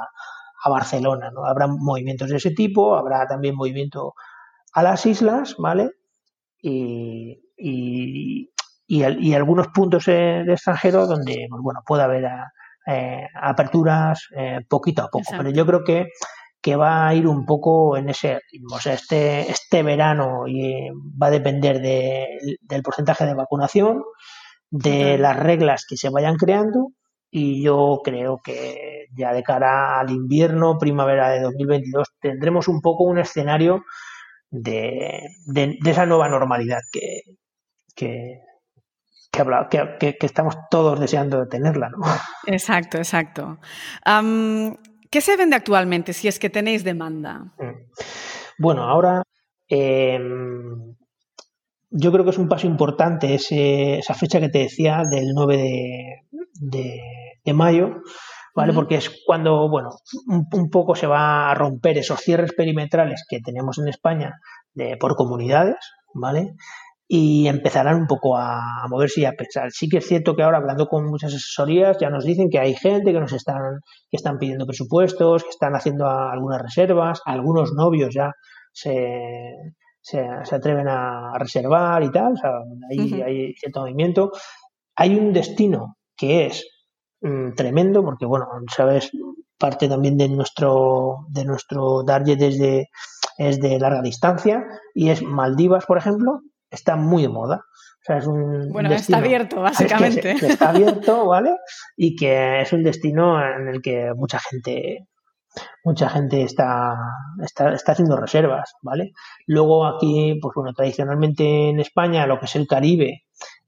a 0.66 0.70
Barcelona, 0.70 1.32
¿no? 1.32 1.46
Habrá 1.46 1.68
movimientos 1.68 2.30
de 2.30 2.38
ese 2.38 2.52
tipo, 2.52 2.96
habrá 2.96 3.28
también 3.28 3.56
movimiento 3.56 4.14
a 4.74 4.84
las 4.84 5.06
islas, 5.06 5.56
¿vale? 5.58 5.92
Y, 6.62 7.40
y, 7.58 8.50
y, 8.88 9.34
algunos 9.34 9.68
puntos 9.70 10.06
de, 10.06 10.42
extranjero 10.48 11.08
donde, 11.08 11.48
pues 11.50 11.62
bueno, 11.62 11.82
puede 11.86 12.04
haber 12.04 12.26
a, 12.26 12.52
eh, 12.88 13.28
aperturas 13.42 14.28
eh, 14.36 14.60
poquito 14.68 15.04
a 15.04 15.10
poco. 15.10 15.32
Pero 15.38 15.50
yo 15.50 15.66
creo 15.66 15.84
que, 15.84 16.08
que 16.62 16.76
va 16.76 17.08
a 17.08 17.14
ir 17.16 17.28
un 17.28 17.46
poco 17.46 17.98
en 17.98 18.10
ese 18.10 18.40
ritmo. 18.52 18.76
O 18.76 18.80
sea, 18.80 18.94
este, 18.94 19.50
este 19.50 19.84
verano 19.84 20.48
y 20.48 20.90
va 21.22 21.28
a 21.28 21.32
depender 21.32 21.82
del 21.82 22.84
porcentaje 22.84 23.26
de 23.26 23.34
vacunación, 23.34 24.04
de 24.70 25.18
las 25.18 25.38
reglas 25.38 25.86
que 25.88 25.98
se 25.98 26.10
vayan 26.10 26.36
creando 26.36 26.90
y 27.38 27.62
yo 27.64 28.00
creo 28.04 28.40
que 28.44 29.08
ya 29.14 29.34
de 29.34 29.44
cara 29.44 30.00
al 30.00 30.10
invierno, 30.10 30.78
primavera 30.78 31.30
de 31.32 31.42
2022, 31.42 32.08
tendremos 32.22 32.68
un 32.68 32.82
poco 32.82 33.04
un 33.04 33.20
escenario 33.20 33.84
de, 34.50 35.22
de, 35.46 35.78
esa 35.86 36.06
nueva 36.06 36.30
normalidad 36.30 36.80
que, 36.94 37.22
que, 37.94 38.40
que, 39.70 40.18
estamos 40.22 40.56
todos 40.70 41.00
deseando 41.00 41.48
tenerla, 41.48 41.90
¿no? 41.90 41.98
Exacto, 42.48 42.98
exacto. 42.98 43.60
¿Qué 45.10 45.22
se 45.22 45.38
vende 45.38 45.56
actualmente 45.56 46.14
si 46.14 46.28
es 46.28 46.40
que 46.40 46.50
tenéis 46.50 46.84
demanda? 46.84 47.54
Mm. 47.58 47.90
Bueno, 48.58 48.84
ahora 48.84 49.24
em, 49.68 50.96
yo 51.90 52.12
creo 52.12 52.24
que 52.24 52.32
es 52.32 52.38
un 52.38 52.50
paso 52.50 52.68
importante 52.68 53.36
esa 53.36 54.14
fecha 54.14 54.40
que 54.40 54.50
te 54.50 54.60
decía 54.60 55.04
del 55.10 55.28
9 55.34 56.26
de, 56.60 57.54
mayo, 57.54 58.02
¿vale? 58.54 58.74
Porque 58.74 58.96
es 58.96 59.10
cuando, 59.26 59.70
bueno, 59.70 59.92
un, 60.28 60.70
poco 60.70 60.96
se 60.96 61.08
va 61.08 61.52
a 61.52 61.54
romper 61.54 61.98
esos 61.98 62.20
cierres 62.20 62.54
perimetrales 62.54 63.24
que 63.30 63.40
tenemos 63.40 63.78
en 63.78 63.88
España 63.88 64.34
de, 64.74 64.98
por 64.98 65.16
comunidades, 65.16 65.78
¿vale? 66.14 66.56
Y 67.08 67.48
empezarán 67.48 67.98
un 67.98 68.08
poco 68.08 68.38
a, 68.38 68.88
moverse 68.90 69.22
y 69.22 69.26
a 69.26 69.34
pensar. 69.34 69.72
Sí 69.72 69.88
que 69.90 69.98
es 69.98 70.08
cierto 70.08 70.36
que 70.36 70.44
ahora 70.44 70.58
hablando 70.58 70.88
con 70.88 71.06
muchas 71.06 71.34
asesorías 71.34 71.98
ya 72.00 72.10
nos 72.10 72.26
dicen 72.26 72.50
que 72.50 72.60
hay 72.60 72.76
gente 72.76 73.12
que 73.14 73.20
nos 73.20 73.34
están 73.34 73.80
que 74.10 74.18
están 74.18 74.38
pidiendo 74.40 74.66
presupuestos, 74.66 75.44
que 75.44 75.50
están 75.50 75.76
haciendo 75.76 76.08
algunas 76.08 76.62
reservas, 76.62 77.22
algunos 77.26 77.74
novios 77.74 78.14
ya 78.14 78.32
se, 78.72 79.54
se, 80.02 80.20
atreven 80.20 80.88
a 80.88 81.38
reservar 81.38 82.04
y 82.04 82.12
tal, 82.12 82.34
o 82.34 82.38
sea, 82.38 82.52
hay, 82.92 83.54
cierto 83.54 83.82
movimiento. 83.82 84.32
Hay 84.96 85.16
un 85.16 85.34
destino 85.34 85.98
que 86.18 86.48
es 86.48 86.68
mm, 87.22 87.54
tremendo 87.56 88.04
porque 88.04 88.26
bueno, 88.26 88.48
sabes, 88.76 89.12
parte 89.58 89.88
también 89.88 90.18
de 90.18 90.30
nuestro 90.30 91.26
de 91.30 91.46
nuestro 91.46 92.04
target 92.04 92.38
desde 92.38 92.90
es 93.38 93.60
de 93.60 93.80
larga 93.80 94.02
distancia 94.02 94.64
y 94.94 95.10
es 95.10 95.22
Maldivas, 95.22 95.86
por 95.86 95.98
ejemplo, 95.98 96.42
está 96.70 96.96
muy 96.96 97.24
de 97.24 97.30
moda. 97.30 97.58
O 97.58 98.06
sea, 98.06 98.18
es 98.18 98.28
un 98.28 98.72
bueno, 98.72 98.94
está 98.94 99.18
abierto, 99.18 99.62
básicamente. 99.62 100.32
está 100.32 100.70
abierto, 100.70 101.26
¿vale? 101.26 101.56
Y 101.98 102.16
que 102.16 102.62
es 102.62 102.72
un 102.72 102.84
destino 102.84 103.40
en 103.42 103.68
el 103.68 103.82
que 103.82 104.12
mucha 104.16 104.40
gente 104.40 105.08
mucha 105.84 106.10
gente 106.10 106.42
está, 106.44 106.96
está, 107.42 107.74
está, 107.74 107.94
haciendo 107.94 108.18
reservas, 108.18 108.74
¿vale? 108.82 109.14
Luego 109.48 109.86
aquí, 109.86 110.38
pues 110.42 110.54
bueno, 110.56 110.74
tradicionalmente 110.74 111.70
en 111.70 111.80
España 111.80 112.28
lo 112.28 112.40
que 112.40 112.46
es 112.46 112.56
el 112.56 112.68
Caribe 112.68 113.24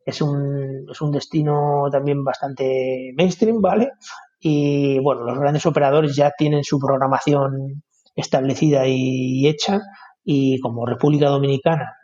es 0.05 0.22
un, 0.22 0.86
es 0.89 1.01
un 1.01 1.11
destino 1.11 1.86
también 1.91 2.24
bastante 2.24 3.11
mainstream, 3.15 3.61
¿vale? 3.61 3.91
Y 4.39 4.99
bueno, 4.99 5.24
los 5.24 5.39
grandes 5.39 5.65
operadores 5.65 6.15
ya 6.15 6.32
tienen 6.38 6.63
su 6.63 6.80
programación 6.80 7.84
establecida 8.15 8.88
y 8.88 9.47
hecha 9.47 9.82
y 10.24 10.59
como 10.59 10.86
República 10.86 11.28
Dominicana 11.30 11.97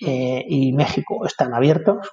eh, 0.00 0.44
y 0.48 0.72
México 0.72 1.26
están 1.26 1.54
abiertos, 1.54 2.08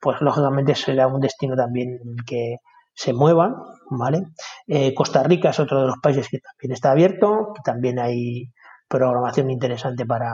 pues 0.00 0.20
lógicamente 0.20 0.74
será 0.74 1.06
un 1.06 1.20
destino 1.20 1.56
también 1.56 1.98
que 2.26 2.58
se 2.94 3.12
muevan, 3.12 3.56
¿vale? 3.90 4.22
Eh, 4.66 4.94
Costa 4.94 5.22
Rica 5.22 5.50
es 5.50 5.58
otro 5.58 5.80
de 5.80 5.86
los 5.88 5.98
países 5.98 6.28
que 6.28 6.38
también 6.38 6.72
está 6.72 6.92
abierto, 6.92 7.52
que 7.54 7.62
también 7.64 7.98
hay 7.98 8.52
programación 8.88 9.50
interesante 9.50 10.06
para, 10.06 10.32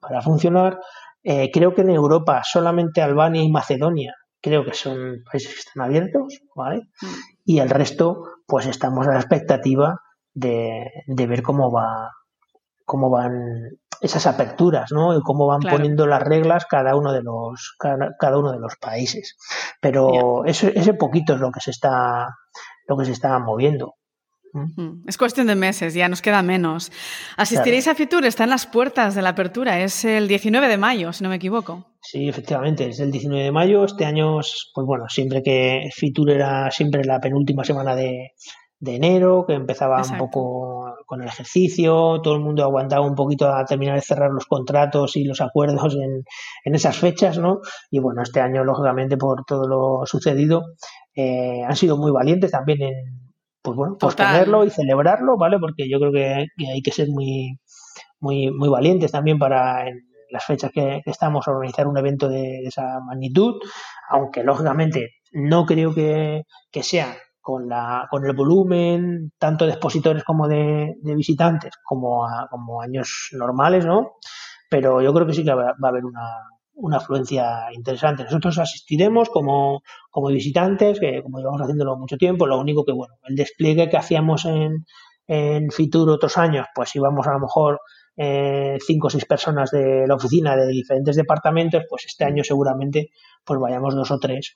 para 0.00 0.22
funcionar. 0.22 0.78
Eh, 1.22 1.50
creo 1.52 1.74
que 1.74 1.82
en 1.82 1.90
Europa 1.90 2.42
solamente 2.44 3.02
Albania 3.02 3.42
y 3.42 3.50
Macedonia 3.50 4.14
creo 4.40 4.64
que 4.64 4.74
son 4.74 5.22
países 5.30 5.52
que 5.52 5.60
están 5.60 5.84
abiertos, 5.84 6.40
¿vale? 6.56 6.82
Mm. 7.00 7.06
Y 7.44 7.58
el 7.60 7.70
resto, 7.70 8.24
pues 8.46 8.66
estamos 8.66 9.06
a 9.06 9.12
la 9.12 9.20
expectativa 9.20 10.00
de, 10.32 10.90
de 11.06 11.26
ver 11.26 11.42
cómo 11.42 11.70
va, 11.70 12.10
cómo 12.84 13.10
van 13.10 13.78
esas 14.02 14.26
aperturas, 14.26 14.90
¿no? 14.90 15.16
Y 15.16 15.22
cómo 15.22 15.46
van 15.46 15.60
poniendo 15.60 16.06
las 16.06 16.22
reglas 16.22 16.66
cada 16.66 16.96
uno 16.96 17.12
de 17.12 17.22
los 17.22 17.76
cada, 17.78 18.36
uno 18.36 18.52
de 18.52 18.58
los 18.58 18.76
países. 18.76 19.36
Pero 19.80 20.44
ese 20.44 20.94
poquito 20.94 21.34
es 21.34 21.40
lo 21.40 21.52
que 21.52 21.60
se 21.60 21.70
está 21.70 22.28
lo 22.88 22.96
que 22.96 23.04
se 23.04 23.12
está 23.12 23.38
moviendo. 23.38 23.94
Mm. 24.52 25.08
Es 25.08 25.16
cuestión 25.16 25.46
de 25.46 25.54
meses, 25.54 25.94
ya 25.94 26.08
nos 26.08 26.20
queda 26.20 26.42
menos. 26.42 26.92
Asistiréis 27.36 27.88
a 27.88 27.94
Fitur, 27.94 28.26
está 28.26 28.44
en 28.44 28.50
las 28.50 28.66
puertas 28.66 29.14
de 29.14 29.22
la 29.22 29.30
apertura, 29.30 29.80
es 29.80 30.04
el 30.04 30.28
19 30.28 30.68
de 30.68 30.76
mayo, 30.76 31.12
si 31.12 31.22
no 31.22 31.30
me 31.30 31.36
equivoco. 31.36 31.86
Sí, 32.02 32.28
efectivamente, 32.28 32.88
es 32.88 32.98
el 32.98 33.12
19 33.12 33.44
de 33.44 33.52
mayo. 33.52 33.84
Este 33.84 34.04
año, 34.04 34.40
pues 34.74 34.86
bueno, 34.86 35.04
siempre 35.08 35.42
que 35.42 35.88
Fitur 35.94 36.30
era 36.30 36.70
siempre 36.70 37.04
la 37.04 37.20
penúltima 37.20 37.64
semana 37.64 37.94
de, 37.94 38.32
de 38.82 38.96
enero, 38.96 39.44
que 39.46 39.54
empezaba 39.54 40.02
un 40.02 40.18
poco 40.18 40.96
con 41.06 41.22
el 41.22 41.28
ejercicio, 41.28 42.20
todo 42.20 42.34
el 42.34 42.40
mundo 42.40 42.64
aguantaba 42.64 43.06
un 43.06 43.14
poquito 43.14 43.48
a 43.48 43.64
terminar 43.64 43.94
de 43.94 44.00
cerrar 44.00 44.32
los 44.32 44.46
contratos 44.46 45.16
y 45.16 45.22
los 45.22 45.40
acuerdos 45.40 45.94
en, 45.94 46.24
en 46.64 46.74
esas 46.74 46.96
fechas, 46.96 47.38
¿no? 47.38 47.60
Y 47.92 48.00
bueno, 48.00 48.22
este 48.22 48.40
año, 48.40 48.64
lógicamente, 48.64 49.16
por 49.16 49.44
todo 49.44 49.68
lo 49.68 50.04
sucedido, 50.04 50.64
eh, 51.14 51.62
han 51.64 51.76
sido 51.76 51.96
muy 51.96 52.10
valientes 52.10 52.50
también 52.50 52.82
en, 52.82 52.94
pues 53.62 53.76
bueno, 53.76 53.96
tenerlo 54.16 54.64
y 54.64 54.70
celebrarlo, 54.70 55.36
¿vale? 55.38 55.60
Porque 55.60 55.88
yo 55.88 56.00
creo 56.00 56.10
que, 56.10 56.46
hay 56.68 56.82
que 56.82 56.90
ser 56.90 57.06
muy, 57.08 57.60
muy, 58.18 58.50
muy 58.50 58.68
valientes 58.68 59.12
también 59.12 59.38
para 59.38 59.86
en 59.86 60.00
las 60.28 60.44
fechas 60.44 60.72
que, 60.74 61.02
estamos 61.06 61.46
a 61.46 61.52
organizar 61.52 61.86
un 61.86 61.98
evento 61.98 62.28
de, 62.28 62.64
esa 62.64 62.98
magnitud, 63.06 63.60
aunque 64.10 64.42
lógicamente 64.42 65.10
no 65.30 65.66
creo 65.66 65.94
que, 65.94 66.42
que 66.72 66.82
sea 66.82 67.14
con, 67.42 67.68
la, 67.68 68.06
con 68.10 68.24
el 68.24 68.34
volumen 68.34 69.32
tanto 69.38 69.66
de 69.66 69.72
expositores 69.72 70.24
como 70.24 70.48
de, 70.48 70.94
visitantes 71.02 71.74
como, 71.84 72.26
como 72.48 72.80
años 72.80 73.28
normales, 73.32 73.84
¿no? 73.84 74.12
Pero 74.70 75.02
yo 75.02 75.12
creo 75.12 75.26
que 75.26 75.34
sí 75.34 75.44
que 75.44 75.52
va, 75.52 75.70
a 75.70 75.88
haber 75.88 76.04
una, 76.04 76.26
una 76.74 76.96
afluencia 76.96 77.66
interesante. 77.74 78.24
Nosotros 78.24 78.58
asistiremos 78.58 79.28
como, 79.28 79.82
como 80.10 80.28
visitantes, 80.28 80.98
que 80.98 81.22
como 81.22 81.38
llevamos 81.38 81.60
haciéndolo 81.60 81.98
mucho 81.98 82.16
tiempo, 82.16 82.46
lo 82.46 82.58
único 82.58 82.84
que, 82.84 82.92
bueno, 82.92 83.14
el 83.24 83.34
despliegue 83.34 83.90
que 83.90 83.98
hacíamos 83.98 84.46
en, 84.46 84.86
en 85.26 85.70
Fitur 85.70 86.08
otros 86.08 86.38
años, 86.38 86.66
pues 86.74 86.94
íbamos 86.96 87.26
a 87.26 87.32
lo 87.32 87.40
mejor 87.40 87.80
eh, 88.16 88.78
cinco 88.86 89.08
o 89.08 89.10
seis 89.10 89.24
personas 89.24 89.70
de 89.70 90.06
la 90.06 90.14
oficina 90.14 90.56
de 90.56 90.66
diferentes 90.68 91.16
departamentos, 91.16 91.84
pues 91.88 92.04
este 92.06 92.24
año 92.24 92.44
seguramente 92.44 93.10
pues 93.44 93.58
vayamos 93.58 93.94
dos 93.94 94.10
o 94.10 94.18
tres 94.18 94.54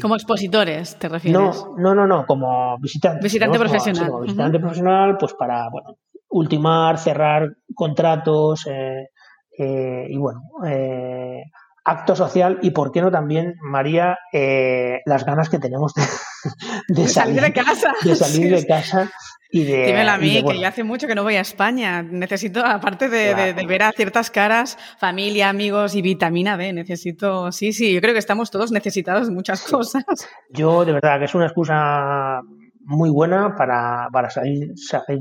como 0.00 0.14
expositores, 0.14 0.96
¿te 0.96 1.08
refieres? 1.08 1.40
No, 1.40 1.76
no, 1.76 1.94
no, 1.94 2.06
no 2.06 2.26
como 2.26 2.78
visitante. 2.78 3.22
Visitante 3.22 3.58
profesional. 3.58 4.06
Como, 4.06 4.20
visitante 4.20 4.58
profesional, 4.58 5.16
pues 5.18 5.34
para, 5.34 5.68
bueno, 5.68 5.96
ultimar, 6.30 6.98
cerrar 6.98 7.48
contratos 7.74 8.66
eh, 8.66 9.10
eh, 9.58 10.06
y, 10.08 10.16
bueno, 10.16 10.40
eh, 10.66 11.42
acto 11.84 12.16
social 12.16 12.58
y, 12.62 12.70
¿por 12.70 12.92
qué 12.92 13.02
no 13.02 13.10
también, 13.10 13.56
María, 13.60 14.18
las 15.04 15.24
ganas 15.24 15.48
que 15.48 15.58
tenemos 15.58 15.92
de, 16.88 17.08
salir, 17.08 17.40
de 17.40 17.52
casa? 17.52 17.92
De 18.02 18.16
salir 18.16 18.54
de 18.54 18.66
casa 18.66 19.10
Dímelo 19.62 20.10
a 20.10 20.18
mí, 20.18 20.42
que 20.42 20.58
yo 20.58 20.66
hace 20.66 20.82
mucho 20.82 21.06
que 21.06 21.14
no 21.14 21.22
voy 21.22 21.36
a 21.36 21.40
España. 21.40 22.02
Necesito, 22.02 22.64
aparte 22.64 23.08
de, 23.08 23.52
ver 23.66 23.82
a 23.84 23.92
ciertas 23.92 24.30
caras, 24.30 24.76
familia, 24.98 25.48
amigos 25.48 25.94
y 25.94 26.02
vitamina 26.02 26.56
B, 26.56 26.72
necesito. 26.72 27.52
Sí, 27.52 27.72
sí, 27.72 27.92
yo 27.92 28.00
creo 28.00 28.12
que 28.12 28.18
estamos 28.18 28.50
todos 28.50 28.72
necesitados 28.72 29.28
de 29.28 29.32
muchas 29.34 29.62
cosas. 29.62 30.04
Yo, 30.50 30.84
de 30.84 30.92
verdad, 30.92 31.20
que 31.20 31.26
es 31.26 31.34
una 31.36 31.46
excusa 31.46 32.40
muy 32.86 33.10
buena 33.10 33.54
para, 33.56 34.08
para 34.12 34.30
salir, 34.30 34.72
salir 34.76 35.18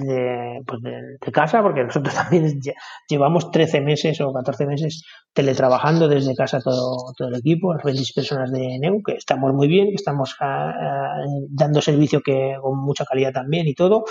pues 0.66 0.82
de, 0.82 1.32
casa, 1.32 1.62
porque 1.62 1.84
nosotros 1.84 2.14
también 2.16 2.60
llevamos 3.08 3.52
13 3.52 3.82
meses 3.82 4.22
o 4.22 4.32
14 4.34 4.66
meses 4.66 5.04
teletrabajando 5.34 6.08
desde 6.08 6.36
casa 6.36 6.60
todo, 6.60 7.14
todo 7.18 7.28
el 7.28 7.36
equipo, 7.36 7.74
las 7.74 7.84
20 7.84 8.02
personas 8.16 8.52
de 8.52 8.80
NEU, 8.80 9.02
que 9.04 9.14
estamos 9.14 9.54
muy 9.54 9.68
bien, 9.68 9.88
que 9.90 9.96
estamos 9.96 10.36
ah, 10.40 10.72
ah, 10.76 11.24
dando 11.50 11.82
servicio 11.82 12.22
que 12.22 12.56
con 12.62 12.80
mucha 12.80 13.06
calidad 13.06 13.32
también 13.32 13.68
y 13.68 13.74
todo, 13.74 14.04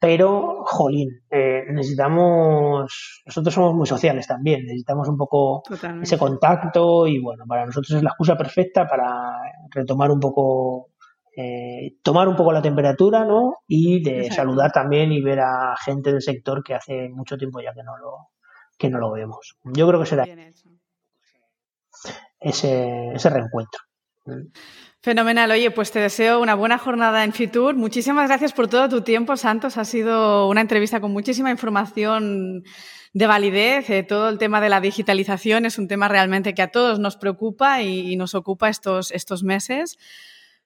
pero, 0.00 0.64
jolín, 0.64 1.10
eh, 1.30 1.62
necesitamos, 1.68 3.22
nosotros 3.26 3.54
somos 3.54 3.74
muy 3.74 3.86
sociales 3.86 4.26
también, 4.26 4.64
necesitamos 4.64 5.06
un 5.08 5.18
poco 5.18 5.62
ese 6.00 6.16
contacto 6.16 7.06
y 7.06 7.20
bueno, 7.20 7.44
para 7.46 7.66
nosotros 7.66 7.98
es 7.98 8.02
la 8.02 8.08
excusa 8.08 8.34
perfecta 8.34 8.86
para 8.86 9.36
retomar 9.70 10.10
un 10.10 10.18
poco 10.18 10.89
eh, 11.36 11.96
tomar 12.02 12.28
un 12.28 12.36
poco 12.36 12.52
la 12.52 12.62
temperatura, 12.62 13.24
¿no? 13.24 13.54
Y 13.66 14.02
de 14.02 14.30
saludar 14.30 14.72
también 14.72 15.12
y 15.12 15.22
ver 15.22 15.40
a 15.40 15.74
gente 15.84 16.12
del 16.12 16.22
sector 16.22 16.62
que 16.64 16.74
hace 16.74 17.08
mucho 17.08 17.36
tiempo 17.36 17.60
ya 17.60 17.72
que 17.72 17.82
no 17.82 17.96
lo, 17.96 18.30
que 18.76 18.90
no 18.90 18.98
lo 18.98 19.12
vemos. 19.12 19.56
Yo 19.64 19.86
creo 19.86 20.00
que 20.00 20.06
será 20.06 20.24
ese, 22.40 23.12
ese 23.14 23.30
reencuentro. 23.30 23.80
Fenomenal. 25.02 25.50
Oye, 25.50 25.70
pues 25.70 25.92
te 25.92 26.00
deseo 26.00 26.40
una 26.40 26.54
buena 26.54 26.78
jornada 26.78 27.24
en 27.24 27.32
Fitur. 27.32 27.74
Muchísimas 27.74 28.28
gracias 28.28 28.52
por 28.52 28.68
todo 28.68 28.88
tu 28.88 29.02
tiempo, 29.02 29.36
Santos. 29.36 29.78
Ha 29.78 29.84
sido 29.84 30.48
una 30.48 30.60
entrevista 30.60 31.00
con 31.00 31.12
muchísima 31.12 31.50
información 31.50 32.64
de 33.14 33.26
validez. 33.26 33.88
Eh, 33.88 34.02
todo 34.02 34.28
el 34.28 34.38
tema 34.38 34.60
de 34.60 34.68
la 34.68 34.80
digitalización 34.80 35.64
es 35.64 35.78
un 35.78 35.88
tema 35.88 36.08
realmente 36.08 36.54
que 36.54 36.62
a 36.62 36.70
todos 36.70 36.98
nos 36.98 37.16
preocupa 37.16 37.82
y, 37.82 38.12
y 38.12 38.16
nos 38.16 38.34
ocupa 38.34 38.68
estos, 38.68 39.10
estos 39.10 39.42
meses. 39.42 39.96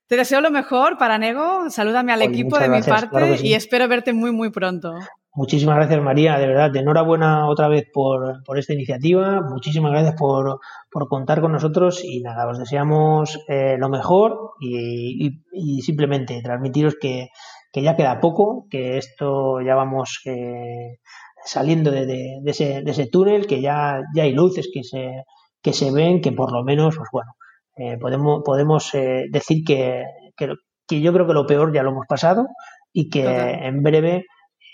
Te 0.07 0.17
deseo 0.17 0.41
lo 0.41 0.51
mejor 0.51 0.99
para 0.99 1.19
Nego. 1.19 1.71
Salúdame 1.71 2.13
al 2.13 2.23
equipo 2.23 2.59
de 2.59 2.69
mi 2.69 2.83
parte 2.83 3.39
y 3.43 3.55
espero 3.55 3.89
verte 3.89 4.13
muy, 4.13 4.33
muy 4.33 4.51
pronto. 4.51 4.95
Muchísimas 5.37 5.77
gracias, 5.77 6.01
María. 6.01 6.39
De 6.39 6.47
verdad, 6.47 6.77
enhorabuena 6.77 7.49
otra 7.49 7.67
vez 7.67 7.87
por, 7.93 8.43
esta 8.57 8.73
iniciativa. 8.73 9.41
Muchísimas 9.41 9.91
gracias 9.91 10.15
por, 10.17 10.61
contar 11.09 11.41
con 11.41 11.51
nosotros 11.51 12.05
y 12.05 12.21
nada, 12.21 12.47
os 12.47 12.59
deseamos 12.59 13.41
eh, 13.49 13.77
lo 13.79 13.89
mejor 13.89 14.53
y, 14.61 15.41
simplemente 15.83 16.41
transmitiros 16.41 16.95
que, 17.01 17.31
ya 17.75 17.97
queda 17.97 18.21
poco, 18.21 18.67
que 18.71 18.97
esto 18.99 19.61
ya 19.61 19.75
vamos 19.75 20.21
eh, 20.27 20.99
saliendo 21.45 21.91
de, 21.91 22.41
ese, 22.45 23.07
túnel, 23.11 23.49
que 23.49 23.61
ya, 23.61 24.03
ya 24.15 24.23
hay 24.23 24.33
luces 24.33 24.71
que 24.73 24.85
se, 24.85 25.25
que 25.61 25.73
se 25.73 25.91
ven, 25.91 26.21
que 26.21 26.31
por 26.31 26.53
lo 26.53 26.63
menos, 26.63 26.97
pues 26.97 27.09
bueno, 27.11 27.33
eh, 27.77 27.99
podemos, 27.99 28.43
podemos 28.45 28.95
eh, 28.95 29.27
decir 29.31 29.65
que, 29.65 30.05
que, 30.37 31.01
yo 31.01 31.13
creo 31.13 31.27
que 31.27 31.33
lo 31.33 31.47
peor 31.47 31.75
ya 31.75 31.83
lo 31.83 31.91
hemos 31.91 32.07
pasado 32.07 32.47
y 32.93 33.11
que 33.11 33.25
en 33.27 33.83
breve 33.83 34.27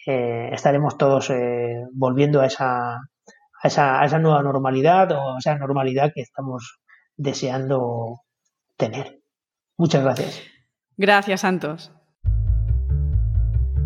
eh, 0.06 0.50
estaremos 0.52 0.98
todos 0.98 1.32
volviendo 1.94 2.40
a 2.42 2.46
esa, 2.46 2.96
a, 2.96 3.68
esa, 3.68 4.00
a 4.00 4.04
esa 4.04 4.18
nueva 4.18 4.42
normalidad 4.42 5.12
o 5.12 5.36
a 5.36 5.38
esa 5.38 5.56
normalidad 5.56 6.12
que 6.14 6.20
estamos 6.20 6.80
deseando 7.16 8.20
tener. 8.76 9.20
Muchas 9.78 10.02
gracias. 10.02 10.42
Gracias, 10.98 11.40
Santos. 11.40 11.92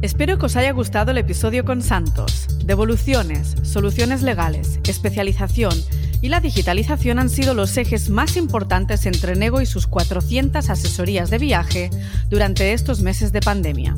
Espero 0.03 0.39
que 0.39 0.47
os 0.47 0.57
haya 0.57 0.73
gustado 0.73 1.13
el 1.13 1.19
episodio 1.19 1.65
con 1.65 1.81
Santos. 1.81 2.49
Devoluciones, 2.67 3.57
soluciones 3.63 4.23
legales, 4.23 4.81
especialización 4.87 5.73
y 6.25 6.31
la 6.31 6.41
digitalización 6.41 7.19
han 7.19 7.29
sido 7.29 7.53
los 7.53 7.77
ejes 7.77 8.09
más 8.09 8.39
importantes 8.39 9.05
entre 9.05 9.37
Nego 9.37 9.61
y 9.61 9.67
sus 9.67 9.87
400 9.87 10.71
asesorías 10.71 11.29
de 11.29 11.37
viaje 11.37 11.91
durante 12.31 12.73
estos 12.73 13.03
meses 13.03 13.31
de 13.31 13.43
pandemia. 13.43 13.95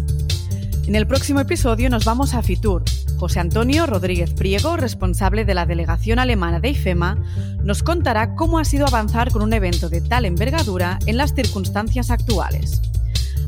En 0.88 0.96
el 0.96 1.06
próximo 1.06 1.38
episodio 1.38 1.88
nos 1.88 2.04
vamos 2.04 2.34
a 2.34 2.42
Fitur. 2.42 2.82
José 3.16 3.38
Antonio 3.38 3.86
Rodríguez 3.86 4.34
Priego, 4.34 4.76
responsable 4.76 5.44
de 5.44 5.54
la 5.54 5.66
delegación 5.66 6.18
alemana 6.18 6.58
de 6.58 6.70
IFEMA, 6.70 7.16
nos 7.62 7.84
contará 7.84 8.34
cómo 8.34 8.58
ha 8.58 8.64
sido 8.64 8.88
avanzar 8.88 9.30
con 9.30 9.42
un 9.42 9.52
evento 9.52 9.88
de 9.88 10.00
tal 10.00 10.24
envergadura 10.24 10.98
en 11.06 11.18
las 11.18 11.32
circunstancias 11.32 12.10
actuales. 12.10 12.82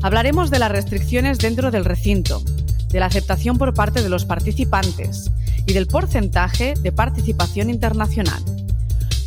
Hablaremos 0.03 0.51
de 0.51 0.59
las 0.59 0.71
restricciones 0.71 1.39
dentro 1.39 1.69
del 1.69 1.83
recinto, 1.83 2.41
de 2.87 2.99
la 3.01 3.07
aceptación 3.07 3.57
por 3.57 3.73
parte 3.73 4.01
de 4.01 4.09
los 4.09 4.23
participantes 4.23 5.31
y 5.67 5.73
del 5.73 5.87
porcentaje 5.87 6.75
de 6.81 6.93
participación 6.93 7.69
internacional. 7.69 8.41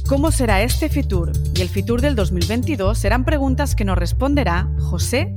¿Cómo 0.09 0.30
será 0.30 0.62
este 0.62 0.88
Fitur 0.88 1.32
y 1.55 1.62
el 1.62 1.68
Fitur 1.68 2.00
del 2.00 2.14
2022? 2.14 2.98
Serán 2.98 3.24
preguntas 3.24 3.74
que 3.74 3.84
nos 3.84 3.96
responderá 3.96 4.68
José 4.80 5.32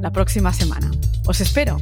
la 0.00 0.10
próxima 0.10 0.52
semana. 0.52 0.90
Os 1.26 1.40
espero. 1.40 1.78